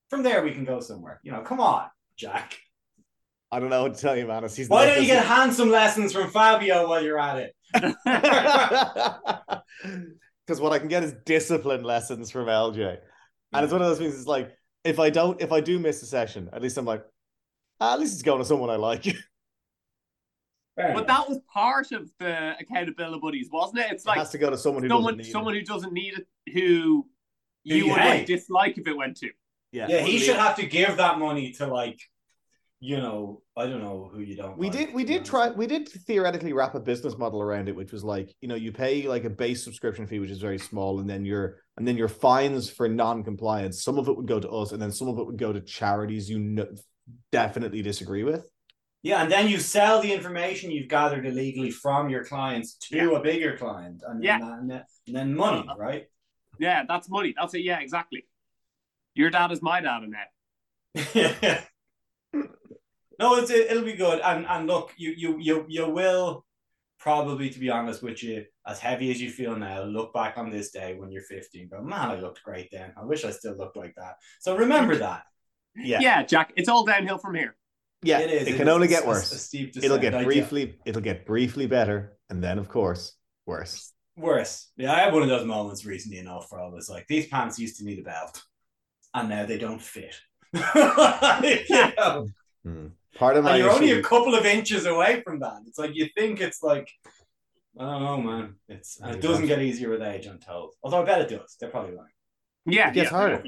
from 0.09 0.23
there 0.23 0.43
we 0.43 0.51
can 0.51 0.65
go 0.65 0.79
somewhere. 0.79 1.19
You 1.23 1.31
know, 1.31 1.41
come 1.41 1.59
on, 1.59 1.87
Jack. 2.17 2.57
I 3.51 3.59
don't 3.59 3.69
know 3.69 3.83
what 3.83 3.93
to 3.93 4.01
tell 4.01 4.17
you, 4.17 4.25
man. 4.25 4.41
He's 4.43 4.67
Why 4.67 4.87
don't 4.87 5.01
you 5.01 5.07
get 5.07 5.25
handsome 5.25 5.69
lessons 5.69 6.11
from 6.11 6.31
Fabio 6.31 6.89
while 6.89 7.03
you're 7.03 7.19
at 7.19 7.37
it? 7.37 7.55
Because 10.45 10.59
what 10.59 10.73
I 10.73 10.79
can 10.79 10.89
get 10.89 11.03
is 11.03 11.13
discipline 11.25 11.83
lessons 11.83 12.29
from 12.29 12.47
LJ. 12.47 12.97
And 13.53 13.63
it's 13.63 13.71
one 13.71 13.81
of 13.81 13.87
those 13.87 13.97
things. 13.97 14.15
It's 14.15 14.27
like 14.27 14.51
if 14.83 14.99
I 14.99 15.09
don't, 15.09 15.41
if 15.41 15.51
I 15.51 15.61
do 15.61 15.79
miss 15.79 16.01
a 16.01 16.05
session, 16.05 16.49
at 16.53 16.61
least 16.61 16.77
I'm 16.77 16.85
like, 16.85 17.05
ah, 17.79 17.93
at 17.93 17.99
least 17.99 18.13
it's 18.13 18.21
going 18.23 18.39
to 18.39 18.45
someone 18.45 18.69
I 18.69 18.75
like. 18.75 19.05
But 20.75 21.05
that 21.05 21.29
was 21.29 21.39
part 21.53 21.91
of 21.91 22.09
the 22.19 22.55
accountability 22.59 23.19
buddies, 23.19 23.49
wasn't 23.51 23.79
it? 23.79 23.91
It's 23.91 24.07
like 24.07 24.15
it 24.15 24.19
like 24.19 24.25
has 24.25 24.31
to 24.31 24.39
go 24.39 24.49
to 24.49 24.57
someone 24.57 24.81
who 24.81 24.89
someone 24.89 25.13
doesn't 25.13 25.25
need 25.25 25.31
someone 25.31 25.55
it. 25.55 25.59
who 25.59 25.65
doesn't 25.65 25.93
need 25.93 26.13
it, 26.17 26.27
who 26.51 26.61
Who 26.61 27.05
you 27.63 27.75
you 27.75 27.87
would 27.91 27.99
like 27.99 28.25
dislike 28.25 28.77
if 28.77 28.87
it 28.87 28.97
went 28.97 29.17
to. 29.17 29.29
Yeah, 29.71 29.87
yeah, 29.87 30.01
he 30.01 30.17
should 30.17 30.37
have 30.37 30.55
to 30.55 30.65
give 30.65 30.97
that 30.97 31.19
money 31.19 31.51
to 31.53 31.67
like, 31.67 31.99
you 32.83 32.97
know, 32.97 33.41
I 33.55 33.65
don't 33.65 33.81
know 33.81 34.09
who 34.13 34.19
you 34.19 34.35
don't. 34.35 34.57
We 34.57 34.67
like, 34.67 34.77
did. 34.77 34.93
We 34.93 35.05
did 35.05 35.19
honest. 35.19 35.31
try. 35.31 35.49
We 35.51 35.67
did 35.67 35.87
theoretically 35.87 36.51
wrap 36.51 36.75
a 36.75 36.81
business 36.81 37.17
model 37.17 37.41
around 37.41 37.69
it, 37.69 37.75
which 37.77 37.93
was 37.93 38.03
like 38.03 38.35
you 38.41 38.49
know 38.49 38.55
you 38.55 38.73
pay 38.73 39.07
like 39.07 39.23
a 39.23 39.29
base 39.29 39.63
subscription 39.63 40.05
fee, 40.05 40.19
which 40.19 40.29
is 40.29 40.39
very 40.39 40.59
small, 40.59 40.99
and 40.99 41.09
then 41.09 41.23
your 41.23 41.61
and 41.77 41.87
then 41.87 41.95
your 41.95 42.09
fines 42.09 42.69
for 42.69 42.89
non-compliance. 42.89 43.81
Some 43.81 43.97
of 43.97 44.09
it 44.09 44.17
would 44.17 44.27
go 44.27 44.37
to 44.37 44.49
us, 44.49 44.73
and 44.73 44.81
then 44.81 44.91
some 44.91 45.07
of 45.07 45.17
it 45.17 45.25
would 45.25 45.37
go 45.37 45.53
to 45.53 45.61
charities 45.61 46.29
you 46.29 46.39
know, 46.39 46.67
definitely 47.31 47.81
disagree 47.81 48.25
with. 48.25 48.45
Yeah, 49.01 49.23
and 49.23 49.31
then 49.31 49.47
you 49.47 49.59
sell 49.59 50.01
the 50.01 50.11
information 50.11 50.69
you've 50.69 50.89
gathered 50.89 51.25
illegally 51.25 51.71
from 51.71 52.09
your 52.09 52.25
clients 52.25 52.75
to 52.89 52.97
Yeah. 52.97 53.11
a 53.11 53.21
bigger 53.21 53.55
client, 53.55 54.03
and, 54.05 54.21
Yeah. 54.21 54.39
and, 54.41 54.69
then, 54.69 54.83
and 55.07 55.15
then 55.15 55.35
money, 55.35 55.59
uh-huh. 55.59 55.75
right? 55.77 56.07
Yeah, 56.59 56.83
that's 56.85 57.09
money. 57.09 57.33
That's 57.37 57.53
it. 57.53 57.61
Yeah, 57.61 57.79
exactly. 57.79 58.25
Your 59.15 59.29
dad 59.29 59.53
is 59.53 59.61
my 59.61 59.79
dad, 59.79 60.03
Annette. 60.03 61.67
no, 63.23 63.35
it's 63.35 63.49
it, 63.51 63.71
it'll 63.71 63.83
be 63.83 63.93
good. 63.93 64.19
And 64.21 64.45
and 64.47 64.67
look, 64.67 64.93
you 64.97 65.13
you 65.17 65.37
you 65.39 65.65
you 65.69 65.89
will 65.89 66.45
probably, 66.99 67.49
to 67.49 67.59
be 67.59 67.69
honest 67.69 68.01
with 68.01 68.23
you, 68.23 68.45
as 68.65 68.79
heavy 68.79 69.11
as 69.11 69.21
you 69.21 69.29
feel 69.29 69.55
now, 69.57 69.83
look 69.83 70.13
back 70.13 70.37
on 70.37 70.49
this 70.49 70.71
day 70.71 70.95
when 70.95 71.11
you're 71.11 71.21
15. 71.23 71.67
go, 71.69 71.81
man, 71.81 72.09
I 72.11 72.15
looked 72.19 72.41
great 72.43 72.69
then. 72.71 72.93
I 72.97 73.03
wish 73.03 73.25
I 73.25 73.31
still 73.31 73.55
looked 73.57 73.75
like 73.75 73.93
that. 73.95 74.15
So 74.39 74.55
remember 74.55 74.95
that. 74.97 75.23
Yeah. 75.75 75.99
Yeah, 76.01 76.23
Jack. 76.23 76.53
It's 76.55 76.69
all 76.69 76.85
downhill 76.85 77.17
from 77.17 77.35
here. 77.35 77.55
Yeah, 78.03 78.19
It 78.19 78.31
is. 78.31 78.47
It 78.47 78.53
it 78.53 78.57
can 78.57 78.67
is. 78.67 78.73
only 78.73 78.87
It's 78.87 78.95
get 78.99 79.07
worse. 79.07 79.31
a 79.31 79.37
steep 79.37 79.75
It'll 79.75 79.97
get 79.97 80.13
Like, 80.13 80.25
briefly. 80.25 80.75
It'll 80.85 81.01
get 81.01 81.25
briefly 81.25 81.67
better, 81.67 82.17
and 82.29 82.43
then, 82.43 82.57
of 82.57 82.67
course, 82.69 83.13
worse. 83.45 83.91
Worse. 84.15 84.71
Yeah, 84.77 84.93
I 84.93 84.99
had 84.99 85.13
one 85.13 85.23
of 85.23 85.29
those 85.29 85.45
moments 85.45 85.85
recently 85.85 86.19
enough 86.19 86.51
where 86.51 86.61
I 86.61 86.67
was 86.67 86.89
like, 86.89 87.07
these 87.07 87.27
pants 87.27 87.59
used 87.59 87.77
to 87.79 87.85
need 87.85 87.99
a 87.99 88.03
belt, 88.03 88.43
and 89.13 89.27
now 89.29 89.45
they 89.45 89.57
don't 89.57 89.81
fit. 89.81 90.15
You 90.53 91.91
know? 91.97 92.27
Hmm. 92.63 92.87
Part 93.15 93.37
of 93.37 93.43
my 93.43 93.51
and 93.51 93.59
you're 93.59 93.71
only 93.71 93.91
a 93.91 94.01
couple 94.01 94.33
of 94.35 94.45
inches 94.45 94.85
away 94.85 95.21
from 95.21 95.39
that. 95.39 95.59
It's 95.67 95.77
like 95.77 95.95
you 95.95 96.07
think 96.17 96.41
it's 96.41 96.63
like, 96.63 96.89
I 97.77 97.83
don't 97.83 98.03
know, 98.03 98.17
man. 98.21 98.55
It's 98.67 98.99
and 98.99 99.15
it 99.15 99.21
doesn't 99.21 99.47
get 99.47 99.61
easier 99.61 99.89
with 99.89 100.01
age, 100.01 100.25
I'm 100.27 100.39
told. 100.39 100.73
Although 100.83 101.01
I 101.01 101.05
bet 101.05 101.21
it 101.21 101.37
does. 101.37 101.55
They're 101.59 101.69
probably 101.69 101.95
lying. 101.95 102.09
Yeah, 102.65 102.89
It 102.89 102.93
gets 102.95 103.11
yeah, 103.11 103.17
harder. 103.17 103.43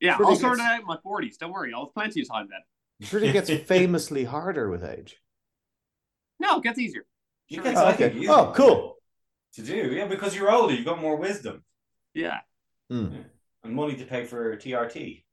Yeah, 0.00 0.18
Really 0.18 0.32
I'll 0.32 0.36
sort 0.36 0.58
gets- 0.58 0.66
it 0.68 0.70
out 0.72 0.80
in 0.80 0.86
my 0.86 0.98
forties. 1.02 1.36
Don't 1.38 1.52
worry, 1.52 1.72
I'll 1.72 1.86
have 1.86 1.94
plenty 1.94 2.20
of 2.22 2.28
time 2.28 2.48
then. 2.50 2.60
I'm 3.00 3.06
sure 3.06 3.22
it 3.22 3.32
gets 3.32 3.50
famously 3.66 4.24
harder 4.24 4.68
with 4.68 4.84
age. 4.84 5.16
No, 6.40 6.58
it 6.58 6.62
gets 6.64 6.78
easier. 6.78 7.06
You 7.48 7.56
Sure. 7.56 7.64
get 7.64 7.76
Oh, 7.76 7.80
something 7.84 8.06
okay. 8.08 8.16
easier 8.18 8.30
Oh, 8.32 8.52
cool. 8.54 8.96
To 9.54 9.62
do, 9.62 9.92
yeah, 9.94 10.06
because 10.06 10.36
you're 10.36 10.50
older, 10.52 10.74
you've 10.74 10.84
got 10.84 11.00
more 11.00 11.16
wisdom 11.16 11.64
Yeah. 12.12 12.40
Hmm. 12.90 13.08
and 13.64 13.74
money 13.74 13.96
to 13.96 14.04
pay 14.04 14.24
for 14.26 14.54
TRT. 14.56 15.24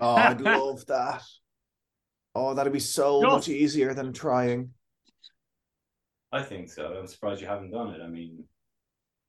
Oh, 0.00 0.14
I'd 0.16 0.40
love 0.42 0.84
that. 0.86 1.22
Oh, 2.34 2.54
that'd 2.54 2.72
be 2.72 2.80
so 2.80 3.20
No. 3.20 3.30
much 3.30 3.48
easier 3.48 3.94
than 3.94 4.12
trying. 4.12 4.70
I 6.32 6.42
think 6.42 6.70
so. 6.70 6.86
I'm 6.98 7.06
surprised 7.06 7.42
you 7.42 7.46
haven't 7.46 7.72
done 7.72 7.90
it. 7.90 8.00
I 8.02 8.08
mean, 8.08 8.44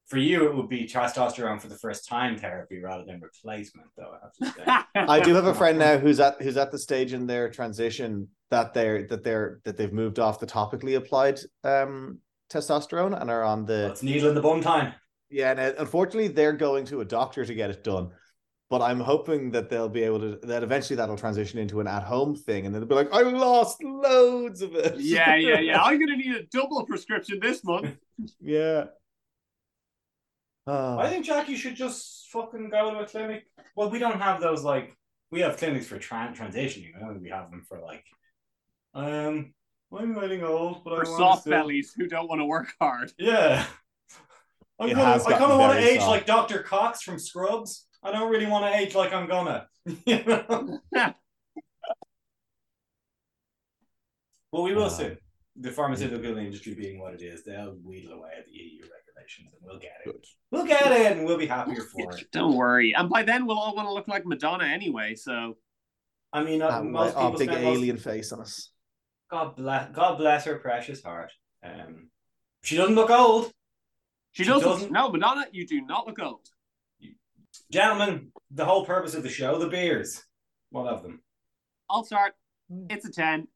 for 0.08 0.18
you, 0.18 0.46
it 0.46 0.56
would 0.56 0.70
be 0.70 0.88
testosterone 0.88 1.60
for 1.62 1.68
the 1.68 1.78
first 1.78 2.08
time 2.08 2.38
therapy 2.38 2.80
rather 2.80 3.04
than 3.04 3.20
replacement, 3.20 3.88
though. 3.98 4.14
I 4.14 4.20
have 4.24 4.56
to 4.56 4.86
say. 4.96 5.02
I 5.08 5.20
do 5.20 5.34
have 5.36 5.46
a 5.48 5.54
friend 5.62 5.78
now 5.78 5.98
who's 5.98 6.20
at 6.22 6.42
who's 6.42 6.56
at 6.56 6.72
the 6.72 6.80
stage 6.80 7.12
in 7.14 7.28
their 7.28 7.50
transition 7.50 8.30
that 8.52 8.74
they're 8.74 9.06
that 9.08 9.24
they're 9.24 9.60
that 9.66 9.76
they've 9.76 9.92
moved 9.92 10.20
off 10.20 10.40
the 10.40 10.46
topically 10.46 10.96
applied 10.96 11.40
um 11.64 12.20
testosterone 12.52 13.20
and 13.20 13.32
are 13.32 13.44
on 13.44 13.66
the 13.66 13.90
It's 13.92 14.04
needle 14.04 14.30
in 14.30 14.36
the 14.36 14.42
bone 14.42 14.62
time. 14.62 14.94
yeah 15.30 15.52
and 15.52 15.60
uh, 15.60 15.74
unfortunately 15.80 16.28
they're 16.28 16.54
going 16.54 16.86
to 16.86 17.02
a 17.02 17.06
doctor 17.06 17.44
to 17.44 17.54
get 17.54 17.72
it 17.72 17.84
done 17.84 18.12
but 18.74 18.82
i'm 18.82 19.00
hoping 19.00 19.52
that 19.52 19.70
they'll 19.70 19.88
be 19.88 20.02
able 20.02 20.20
to 20.20 20.40
that 20.48 20.64
eventually 20.64 20.98
that'll 20.98 21.16
transition 21.16 21.60
into 21.60 21.80
an 21.80 21.86
at-home 21.86 22.36
thing 22.36 22.66
and 22.66 22.74
then 22.74 22.82
they'll 22.82 22.90
be 22.90 22.96
like 22.96 23.14
i 23.14 23.22
lost 23.22 23.84
loads 23.84 24.64
of 24.64 24.74
it 24.74 24.96
yeah, 24.98 25.36
yeah, 25.36 25.60
yeah. 25.60 25.80
I'm 25.84 26.00
gonna 26.00 26.18
need 26.18 26.36
a 26.36 26.42
double 26.46 26.84
prescription 26.84 27.40
this 27.40 27.64
month. 27.64 27.96
yeah 28.42 28.86
oh, 30.66 30.98
I 30.98 31.08
think 31.08 31.24
Jack, 31.24 31.50
you 31.50 31.56
should 31.56 31.76
just 31.76 32.30
fucking 32.32 32.70
go 32.70 32.90
to 32.90 33.02
a 33.02 33.06
clinic. 33.06 33.44
Well, 33.76 33.92
we 33.92 34.00
don't 34.00 34.20
have 34.20 34.42
those 34.42 34.64
like 34.64 34.98
we 35.30 35.42
have 35.42 35.58
clinics 35.58 35.86
for 35.86 36.00
tran- 36.00 36.36
transitioning. 36.36 36.96
I 36.96 37.00
don't 37.00 37.12
think 37.12 37.24
we 37.24 37.30
have 37.30 37.52
them 37.52 37.64
for 37.68 37.80
like 37.80 38.06
um. 38.96 39.54
I'm 39.96 40.16
getting 40.20 40.44
old, 40.44 40.84
but 40.84 40.96
For 40.96 41.06
I 41.06 41.10
want 41.10 41.20
soft 41.20 41.42
still... 41.42 41.52
bellies 41.52 41.94
who 41.96 42.08
don't 42.08 42.28
want 42.28 42.42
to 42.42 42.46
work 42.46 42.74
hard. 42.82 43.12
Yeah. 43.20 43.64
I'm 44.80 44.90
It 44.90 44.96
gonna, 44.96 45.14
I 45.14 45.18
kind 45.18 45.30
gotten 45.30 45.52
of 45.52 45.60
want 45.60 45.80
to 45.80 45.86
age 45.86 46.00
soft. 46.00 46.10
like 46.10 46.26
Dr. 46.26 46.64
Cox 46.64 47.04
from 47.04 47.20
Scrubs. 47.20 47.86
I 48.04 48.12
don't 48.12 48.30
really 48.30 48.46
want 48.46 48.66
to 48.66 48.78
age 48.78 48.96
like 48.96 49.14
I'm 49.14 49.28
gonna. 49.28 49.68
You 50.06 50.24
know? 50.24 50.80
well, 54.52 54.64
we 54.64 54.74
will 54.74 54.84
Uh, 54.86 54.90
soon. 54.90 55.18
The 55.56 55.72
pharmaceutical 55.72 56.38
industry 56.38 56.74
being 56.74 57.00
what 57.00 57.14
it 57.14 57.22
is, 57.22 57.44
they'll 57.44 57.76
wheedle 57.86 58.14
away 58.14 58.32
at 58.40 58.46
the 58.48 58.52
EU 58.54 58.82
regulations 58.82 59.54
and 59.54 59.62
we'll 59.62 59.78
get 59.78 59.92
it. 60.04 60.12
good. 60.12 60.26
We'll 60.52 60.66
get 60.66 60.92
it 60.92 61.12
and 61.18 61.26
we'll 61.26 61.38
be 61.38 61.46
happier 61.46 61.82
for 61.84 62.12
it. 62.16 62.26
Don't 62.32 62.56
worry. 62.56 62.96
And 62.96 63.08
by 63.10 63.22
then 63.24 63.46
we'll 63.46 63.60
all 63.60 63.76
want 63.76 63.88
to 63.88 63.94
look 63.94 64.08
like 64.08 64.26
Madonna 64.26 64.64
anyway. 64.66 65.14
So 65.16 65.58
I 66.32 66.44
mean, 66.44 66.62
uh, 66.64 66.82
most 66.82 67.16
people 67.16 67.32
big 67.38 67.50
spend 67.50 67.64
most- 67.66 67.78
alien 67.78 67.98
face 67.98 68.32
on 68.32 68.42
us 68.42 68.72
God 69.30 69.56
bless, 69.56 69.90
God 69.92 70.18
bless 70.18 70.46
her 70.46 70.58
precious 70.60 71.04
heart. 71.04 71.32
Um, 71.64 72.10
she 72.64 72.76
doesn't 72.78 72.96
look 72.96 73.10
old, 73.12 73.52
she 74.32 74.44
She 74.44 74.50
doesn't. 74.50 74.68
doesn't- 74.70 74.92
No, 74.92 75.10
Madonna, 75.12 75.46
you 75.52 75.66
do 75.68 75.82
not 75.82 76.08
look 76.08 76.20
old. 76.20 76.48
Gentlemen. 77.74 78.28
The 78.52 78.66
whole 78.66 78.86
purpose 78.86 79.16
of 79.16 79.24
the 79.24 79.30
show, 79.30 79.58
the 79.58 79.68
beers, 79.68 80.22
one 80.70 80.88
of 80.88 81.02
them. 81.02 81.24
I'll 81.90 82.04
start. 82.04 82.34
It's 82.88 83.08
a 83.08 83.12
10. 83.12 83.48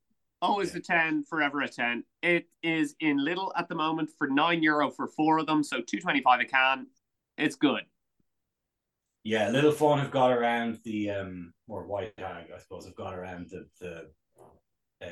Always 0.41 0.74
a 0.74 0.80
10, 0.80 1.26
forever 1.26 1.61
a 1.61 1.68
10. 1.68 2.03
It 2.24 2.45
is 2.63 2.95
in 2.99 3.20
Lidl 3.20 3.51
at 3.55 3.70
the 3.70 3.76
moment 3.76 4.09
for 4.18 4.28
9 4.28 4.63
euro 4.63 4.89
for 4.89 5.05
four 5.05 5.38
of 5.38 5.45
them, 5.45 5.63
so 5.63 5.82
225 5.82 6.39
a 6.39 6.45
can. 6.45 6.88
It's 7.38 7.55
good. 7.55 7.84
Yeah, 9.24 9.49
Little 9.49 9.72
Fawn 9.72 9.99
have 9.99 10.09
got 10.09 10.32
around 10.32 10.80
the 10.84 11.11
um 11.11 11.53
or 11.68 11.86
White 11.86 12.13
Hag, 12.18 12.45
I 12.51 12.57
suppose, 12.57 12.86
have 12.86 12.95
got 12.95 13.13
around 13.13 13.51
the 13.51 13.68
the 13.80 14.09
uh, 14.99 15.09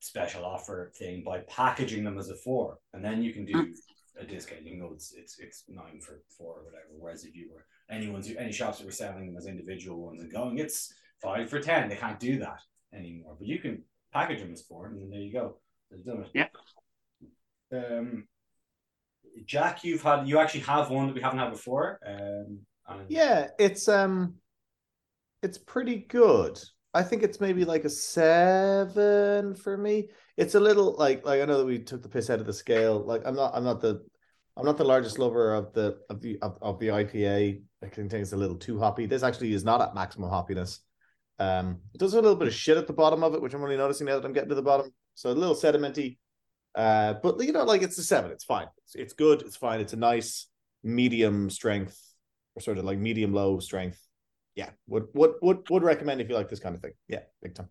special 0.00 0.44
offer 0.44 0.90
thing 0.98 1.22
by 1.24 1.38
packaging 1.46 2.02
them 2.02 2.18
as 2.18 2.30
a 2.30 2.34
four, 2.34 2.78
and 2.94 3.04
then 3.04 3.22
you 3.22 3.32
can 3.32 3.44
do 3.44 3.72
a 4.18 4.24
discount. 4.24 4.64
You 4.64 4.70
can 4.72 4.80
go 4.80 4.92
it's 4.92 5.12
it's 5.12 5.38
it's 5.38 5.62
nine 5.68 6.00
for 6.00 6.22
four 6.36 6.54
or 6.54 6.64
whatever. 6.64 6.88
Whereas 6.98 7.24
if 7.24 7.36
you 7.36 7.52
were 7.52 7.64
anyone's 7.90 8.30
any 8.36 8.52
shops 8.52 8.78
that 8.78 8.86
were 8.86 8.92
selling 8.92 9.26
them 9.26 9.36
as 9.36 9.46
individual 9.46 10.04
ones 10.04 10.22
and 10.22 10.32
going, 10.32 10.58
it's 10.58 10.92
five 11.22 11.50
for 11.50 11.60
ten. 11.60 11.88
They 11.88 11.96
can't 11.96 12.20
do 12.20 12.38
that 12.38 12.60
anymore. 12.92 13.36
But 13.38 13.48
you 13.48 13.58
can 13.58 13.82
package 14.12 14.40
them 14.40 14.52
as 14.52 14.62
four, 14.62 14.86
and 14.86 15.00
then 15.00 15.10
there 15.10 15.20
you 15.20 15.32
go. 15.32 15.56
They've 15.90 16.04
done 16.04 16.24
it. 16.24 16.30
Yeah. 16.34 16.48
Um, 17.72 18.26
Jack, 19.46 19.84
you've 19.84 20.02
had 20.02 20.28
you 20.28 20.38
actually 20.38 20.60
have 20.60 20.90
one 20.90 21.06
that 21.06 21.14
we 21.14 21.20
haven't 21.20 21.38
had 21.38 21.50
before. 21.50 21.98
Um, 22.06 22.60
and 22.88 23.10
Yeah, 23.10 23.48
it's 23.58 23.88
um 23.88 24.34
it's 25.42 25.58
pretty 25.58 25.96
good. 25.96 26.58
I 26.92 27.02
think 27.02 27.22
it's 27.22 27.40
maybe 27.40 27.64
like 27.64 27.84
a 27.84 27.90
seven 27.90 29.54
for 29.56 29.76
me. 29.76 30.08
It's 30.36 30.54
a 30.54 30.60
little 30.60 30.94
like 30.96 31.24
like 31.26 31.40
I 31.40 31.44
know 31.44 31.58
that 31.58 31.66
we 31.66 31.80
took 31.80 32.02
the 32.02 32.08
piss 32.08 32.30
out 32.30 32.40
of 32.40 32.46
the 32.46 32.52
scale. 32.52 33.04
Like 33.04 33.22
I'm 33.26 33.34
not 33.34 33.52
I'm 33.54 33.64
not 33.64 33.80
the 33.80 34.04
I'm 34.56 34.64
not 34.64 34.76
the 34.76 34.84
largest 34.84 35.18
lover 35.18 35.54
of 35.54 35.72
the 35.72 35.98
of 36.08 36.20
the 36.20 36.38
of, 36.40 36.58
of 36.62 36.78
the 36.78 36.88
IPA. 36.88 37.62
I 37.82 37.86
think 37.86 38.12
it's 38.12 38.32
a 38.32 38.36
little 38.36 38.56
too 38.56 38.78
hoppy. 38.78 39.06
This 39.06 39.22
actually 39.22 39.52
is 39.52 39.64
not 39.64 39.80
at 39.80 39.94
maximum 39.94 40.30
hoppiness. 40.30 40.78
Um, 41.38 41.80
it 41.92 41.98
does 41.98 42.12
have 42.12 42.20
a 42.20 42.22
little 42.22 42.38
bit 42.38 42.48
of 42.48 42.54
shit 42.54 42.76
at 42.76 42.86
the 42.86 42.92
bottom 42.92 43.24
of 43.24 43.34
it, 43.34 43.42
which 43.42 43.52
I'm 43.54 43.62
only 43.62 43.76
noticing 43.76 44.06
now 44.06 44.14
that 44.14 44.24
I'm 44.24 44.32
getting 44.32 44.50
to 44.50 44.54
the 44.54 44.62
bottom. 44.62 44.92
So 45.14 45.30
a 45.30 45.32
little 45.32 45.56
sedimenty. 45.56 46.18
Uh, 46.74 47.14
but 47.22 47.40
you 47.42 47.52
know, 47.52 47.64
like 47.64 47.82
it's 47.82 47.98
a 47.98 48.04
seven. 48.04 48.30
It's 48.30 48.44
fine. 48.44 48.68
It's, 48.84 48.94
it's 48.94 49.12
good. 49.12 49.42
It's 49.42 49.56
fine. 49.56 49.80
It's 49.80 49.92
a 49.92 49.96
nice 49.96 50.46
medium 50.82 51.50
strength 51.50 52.00
or 52.54 52.62
sort 52.62 52.78
of 52.78 52.84
like 52.84 52.98
medium 52.98 53.32
low 53.32 53.58
strength. 53.58 54.00
Yeah, 54.54 54.70
would 54.86 55.06
would 55.14 55.34
would 55.42 55.68
would 55.68 55.82
recommend 55.82 56.20
if 56.20 56.28
you 56.28 56.36
like 56.36 56.48
this 56.48 56.60
kind 56.60 56.76
of 56.76 56.82
thing. 56.82 56.92
Yeah, 57.08 57.20
big 57.42 57.54
time. 57.54 57.68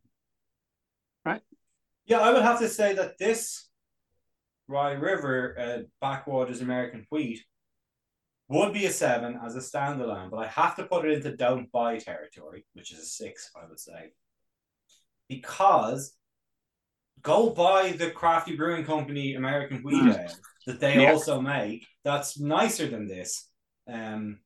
Right. 1.25 1.41
Yeah, 2.05 2.19
I 2.19 2.33
would 2.33 2.43
have 2.43 2.59
to 2.59 2.67
say 2.67 2.93
that 2.95 3.17
this 3.17 3.69
Rye 4.67 4.93
River 4.93 5.55
uh, 5.59 5.77
Backwaters 6.01 6.61
American 6.61 7.05
Wheat 7.09 7.43
would 8.49 8.73
be 8.73 8.85
a 8.85 8.91
seven 8.91 9.39
as 9.45 9.55
a 9.55 9.59
standalone, 9.59 10.29
but 10.29 10.37
I 10.37 10.47
have 10.47 10.75
to 10.77 10.85
put 10.85 11.05
it 11.05 11.13
into 11.13 11.35
don't 11.35 11.71
buy 11.71 11.97
territory, 11.97 12.65
which 12.73 12.91
is 12.91 12.99
a 12.99 13.05
six, 13.05 13.49
I 13.55 13.67
would 13.67 13.79
say, 13.79 14.11
because 15.29 16.15
go 17.21 17.49
buy 17.51 17.91
the 17.91 18.11
Crafty 18.11 18.55
Brewing 18.55 18.85
Company 18.85 19.35
American 19.35 19.77
Wheat 19.81 19.95
Mm. 19.95 20.13
Ale 20.13 20.35
that 20.67 20.79
they 20.79 20.97
Yeah. 20.99 21.11
also 21.11 21.41
make. 21.41 21.85
That's 22.03 22.39
nicer 22.39 22.87
than 22.87 23.07
this. 23.07 23.49
Um, 23.87 24.39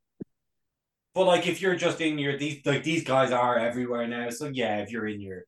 but 1.14 1.26
like 1.26 1.48
if 1.48 1.62
you're 1.62 1.76
just 1.76 2.00
in 2.02 2.20
your 2.20 2.38
these 2.38 2.66
like 2.66 2.84
these 2.84 3.04
guys 3.04 3.32
are 3.32 3.58
everywhere 3.58 4.08
now, 4.08 4.30
so 4.30 4.50
yeah, 4.54 4.78
if 4.78 4.92
you're 4.92 5.08
in 5.08 5.20
your 5.22 5.46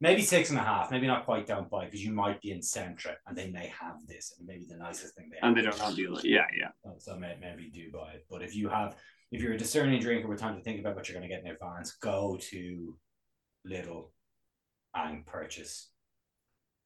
maybe 0.00 0.22
six 0.22 0.50
and 0.50 0.58
a 0.58 0.62
half, 0.62 0.90
maybe 0.90 1.06
not 1.06 1.24
quite 1.24 1.46
down 1.46 1.66
by 1.70 1.84
because 1.84 2.04
you 2.04 2.12
might 2.12 2.40
be 2.40 2.50
in 2.50 2.60
Centra 2.60 3.14
and 3.26 3.36
they 3.36 3.50
may 3.50 3.66
have 3.80 3.96
this 4.06 4.34
and 4.38 4.46
maybe 4.46 4.66
the 4.68 4.76
nicest 4.76 5.14
thing 5.14 5.28
they 5.30 5.38
have. 5.40 5.48
And 5.48 5.56
they 5.56 5.62
don't 5.62 5.78
have 5.78 5.96
the 5.96 6.20
Yeah, 6.24 6.46
yeah. 6.58 6.68
Oh, 6.86 6.96
so 6.98 7.16
may, 7.16 7.36
maybe 7.40 7.70
do 7.70 7.90
buy 7.92 8.12
it. 8.12 8.26
But 8.30 8.42
if 8.42 8.54
you 8.54 8.68
have, 8.68 8.96
if 9.32 9.40
you're 9.40 9.54
a 9.54 9.58
discerning 9.58 10.00
drinker 10.00 10.28
with 10.28 10.38
time 10.38 10.56
to 10.56 10.62
think 10.62 10.80
about 10.80 10.96
what 10.96 11.08
you're 11.08 11.18
going 11.18 11.28
to 11.28 11.34
get 11.34 11.44
in 11.44 11.50
advance, 11.50 11.92
go 11.92 12.38
to 12.50 12.96
Lidl 13.68 14.10
and 14.94 15.26
purchase. 15.26 15.90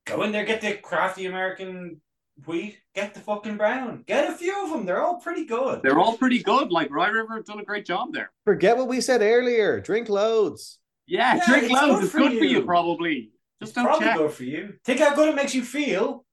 Go 0.07 0.23
in 0.23 0.33
there, 0.33 0.45
get 0.45 0.61
the 0.61 0.75
crafty 0.75 1.27
American 1.27 2.01
wheat, 2.47 2.79
get 2.95 3.15
the 3.15 3.21
fucking 3.21 3.57
brown, 3.57 4.03
get 4.07 4.31
a 4.31 4.35
few 4.35 4.65
of 4.65 4.71
them. 4.71 4.87
They're 4.87 5.03
all 5.03 5.21
pretty 5.21 5.45
good. 5.45 5.83
They're 5.83 5.99
all 5.99 6.17
pretty 6.17 6.43
good. 6.43 6.73
Like 6.73 6.91
Rye 6.91 7.09
River 7.09 7.37
have 7.37 7.45
done 7.45 7.61
a 7.61 7.65
great 7.65 7.85
job 7.85 8.13
there. 8.13 8.33
Forget 8.45 8.77
what 8.77 8.89
we 8.89 9.01
said 9.01 9.21
earlier. 9.21 9.81
Drink 9.81 10.09
loads. 10.09 10.80
Yeah, 11.11 11.35
Yeah, 11.37 11.47
drink 11.47 11.65
it's 11.65 11.73
loads. 11.73 11.95
good 11.95 12.03
It's 12.05 12.13
for 12.13 12.19
good 12.19 12.39
for 12.39 12.45
you, 12.45 12.59
you. 12.61 12.65
probably. 12.65 13.33
Just 13.61 13.71
It's 13.71 13.73
don't 13.73 13.85
probably 13.87 14.07
check. 14.07 14.17
good 14.17 14.31
for 14.33 14.45
you. 14.45 14.75
Think 14.85 15.01
how 15.01 15.15
good 15.15 15.29
it 15.29 15.35
makes 15.35 15.55
you 15.55 15.63
feel. 15.65 16.25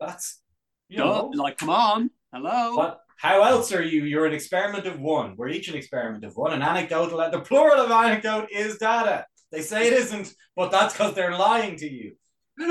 That's 0.00 0.40
you 0.88 0.98
Duh, 0.98 1.04
know. 1.04 1.30
like, 1.34 1.56
come 1.56 1.70
on. 1.70 2.10
Hello. 2.32 2.74
But 2.76 3.00
how 3.16 3.42
else 3.42 3.72
are 3.72 3.82
you? 3.82 4.02
You're 4.04 4.26
an 4.26 4.34
experiment 4.34 4.86
of 4.86 4.98
one. 5.00 5.36
We're 5.36 5.48
each 5.48 5.68
an 5.68 5.76
experiment 5.76 6.24
of 6.24 6.36
one. 6.36 6.52
An 6.52 6.62
anecdotal, 6.62 7.18
the 7.30 7.40
plural 7.40 7.80
of 7.80 7.90
anecdote 7.92 8.48
is 8.50 8.76
data. 8.78 9.24
They 9.52 9.62
say 9.62 9.86
it 9.86 9.92
isn't, 9.92 10.34
but 10.56 10.72
that's 10.72 10.92
because 10.94 11.14
they're 11.14 11.38
lying 11.38 11.76
to 11.76 11.88
you. 11.88 12.16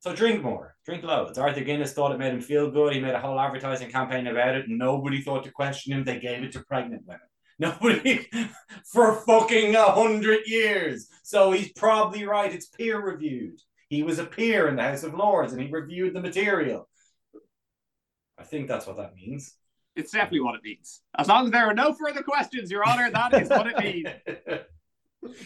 so 0.00 0.14
drink 0.14 0.42
more, 0.42 0.76
drink 0.84 1.02
loads. 1.04 1.38
Arthur 1.38 1.62
Guinness 1.62 1.94
thought 1.94 2.12
it 2.12 2.18
made 2.18 2.34
him 2.34 2.40
feel 2.42 2.70
good. 2.70 2.92
He 2.92 3.00
made 3.00 3.14
a 3.14 3.20
whole 3.20 3.40
advertising 3.40 3.90
campaign 3.90 4.26
about 4.26 4.54
it. 4.56 4.66
Nobody 4.68 5.22
thought 5.22 5.44
to 5.44 5.50
question 5.50 5.94
him. 5.94 6.04
They 6.04 6.20
gave 6.20 6.42
it 6.44 6.52
to 6.52 6.60
pregnant 6.60 7.02
women. 7.06 7.20
Nobody 7.58 8.28
for 8.92 9.14
fucking 9.14 9.74
a 9.74 9.84
hundred 9.84 10.40
years. 10.46 11.08
So 11.22 11.52
he's 11.52 11.72
probably 11.72 12.24
right. 12.26 12.52
It's 12.52 12.66
peer 12.66 13.00
reviewed. 13.00 13.60
He 13.88 14.02
was 14.02 14.18
a 14.18 14.24
peer 14.26 14.68
in 14.68 14.76
the 14.76 14.82
House 14.82 15.04
of 15.04 15.14
Lords 15.14 15.52
and 15.52 15.62
he 15.62 15.68
reviewed 15.68 16.14
the 16.14 16.20
material. 16.20 16.88
I 18.38 18.44
think 18.44 18.68
that's 18.68 18.86
what 18.86 18.98
that 18.98 19.14
means. 19.14 19.54
It's 19.94 20.12
definitely 20.12 20.40
what 20.40 20.56
it 20.56 20.62
means. 20.62 21.00
As 21.16 21.28
long 21.28 21.46
as 21.46 21.50
there 21.52 21.64
are 21.66 21.74
no 21.74 21.94
further 21.94 22.22
questions, 22.22 22.70
Your 22.70 22.86
Honor, 22.86 23.10
that 23.10 23.32
is 23.40 23.48
what 23.48 23.66
it 23.66 23.78
means. 23.78 24.08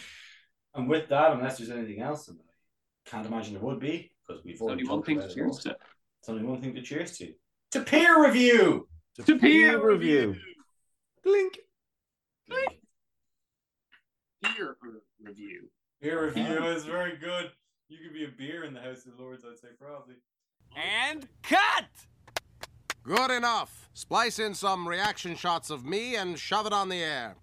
and 0.75 0.89
with 0.89 1.09
that, 1.11 1.33
unless 1.33 1.59
there's 1.59 1.71
anything 1.71 2.01
else, 2.01 2.27
and 2.27 2.39
I 3.07 3.11
can't 3.11 3.27
imagine 3.27 3.55
there 3.55 3.63
would 3.63 3.79
be, 3.79 4.11
because 4.27 4.43
we've 4.45 4.55
It's 4.55 4.63
only 4.63 4.73
already 4.73 4.89
one 4.89 5.03
thing 5.05 5.19
to 5.19 5.25
about 5.25 5.35
cheers 5.35 5.51
all. 5.51 5.73
to. 5.73 5.77
It's 6.19 6.29
only 6.29 6.43
one 6.43 6.61
thing 6.61 6.75
to 6.75 6.83
cheers 6.83 7.17
to. 7.19 7.33
To 7.71 7.81
peer 7.83 8.25
review. 8.25 8.89
To 9.25 9.39
peer 9.39 9.81
review. 9.81 10.35
Blink. 11.23 11.59
Peer 14.43 14.77
review. 15.21 15.69
Beer 16.01 16.27
review 16.27 16.65
is 16.65 16.85
very 16.85 17.17
good. 17.17 17.51
You 17.89 17.99
could 18.03 18.15
be 18.15 18.25
a 18.25 18.29
beer 18.29 18.65
in 18.65 18.75
the 18.75 18.81
House 18.81 19.07
of 19.07 19.19
Lords, 19.19 19.45
I'd 19.45 19.59
say 19.59 19.69
probably. 19.79 20.15
And 20.77 21.29
cut! 21.43 21.89
Good 23.03 23.31
enough. 23.31 23.89
Splice 23.95 24.39
in 24.39 24.55
some 24.55 24.87
reaction 24.87 25.35
shots 25.35 25.71
of 25.71 25.85
me 25.85 26.17
and 26.17 26.39
shove 26.39 26.67
it 26.67 26.73
on 26.73 26.89
the 26.89 27.03
air. 27.03 27.37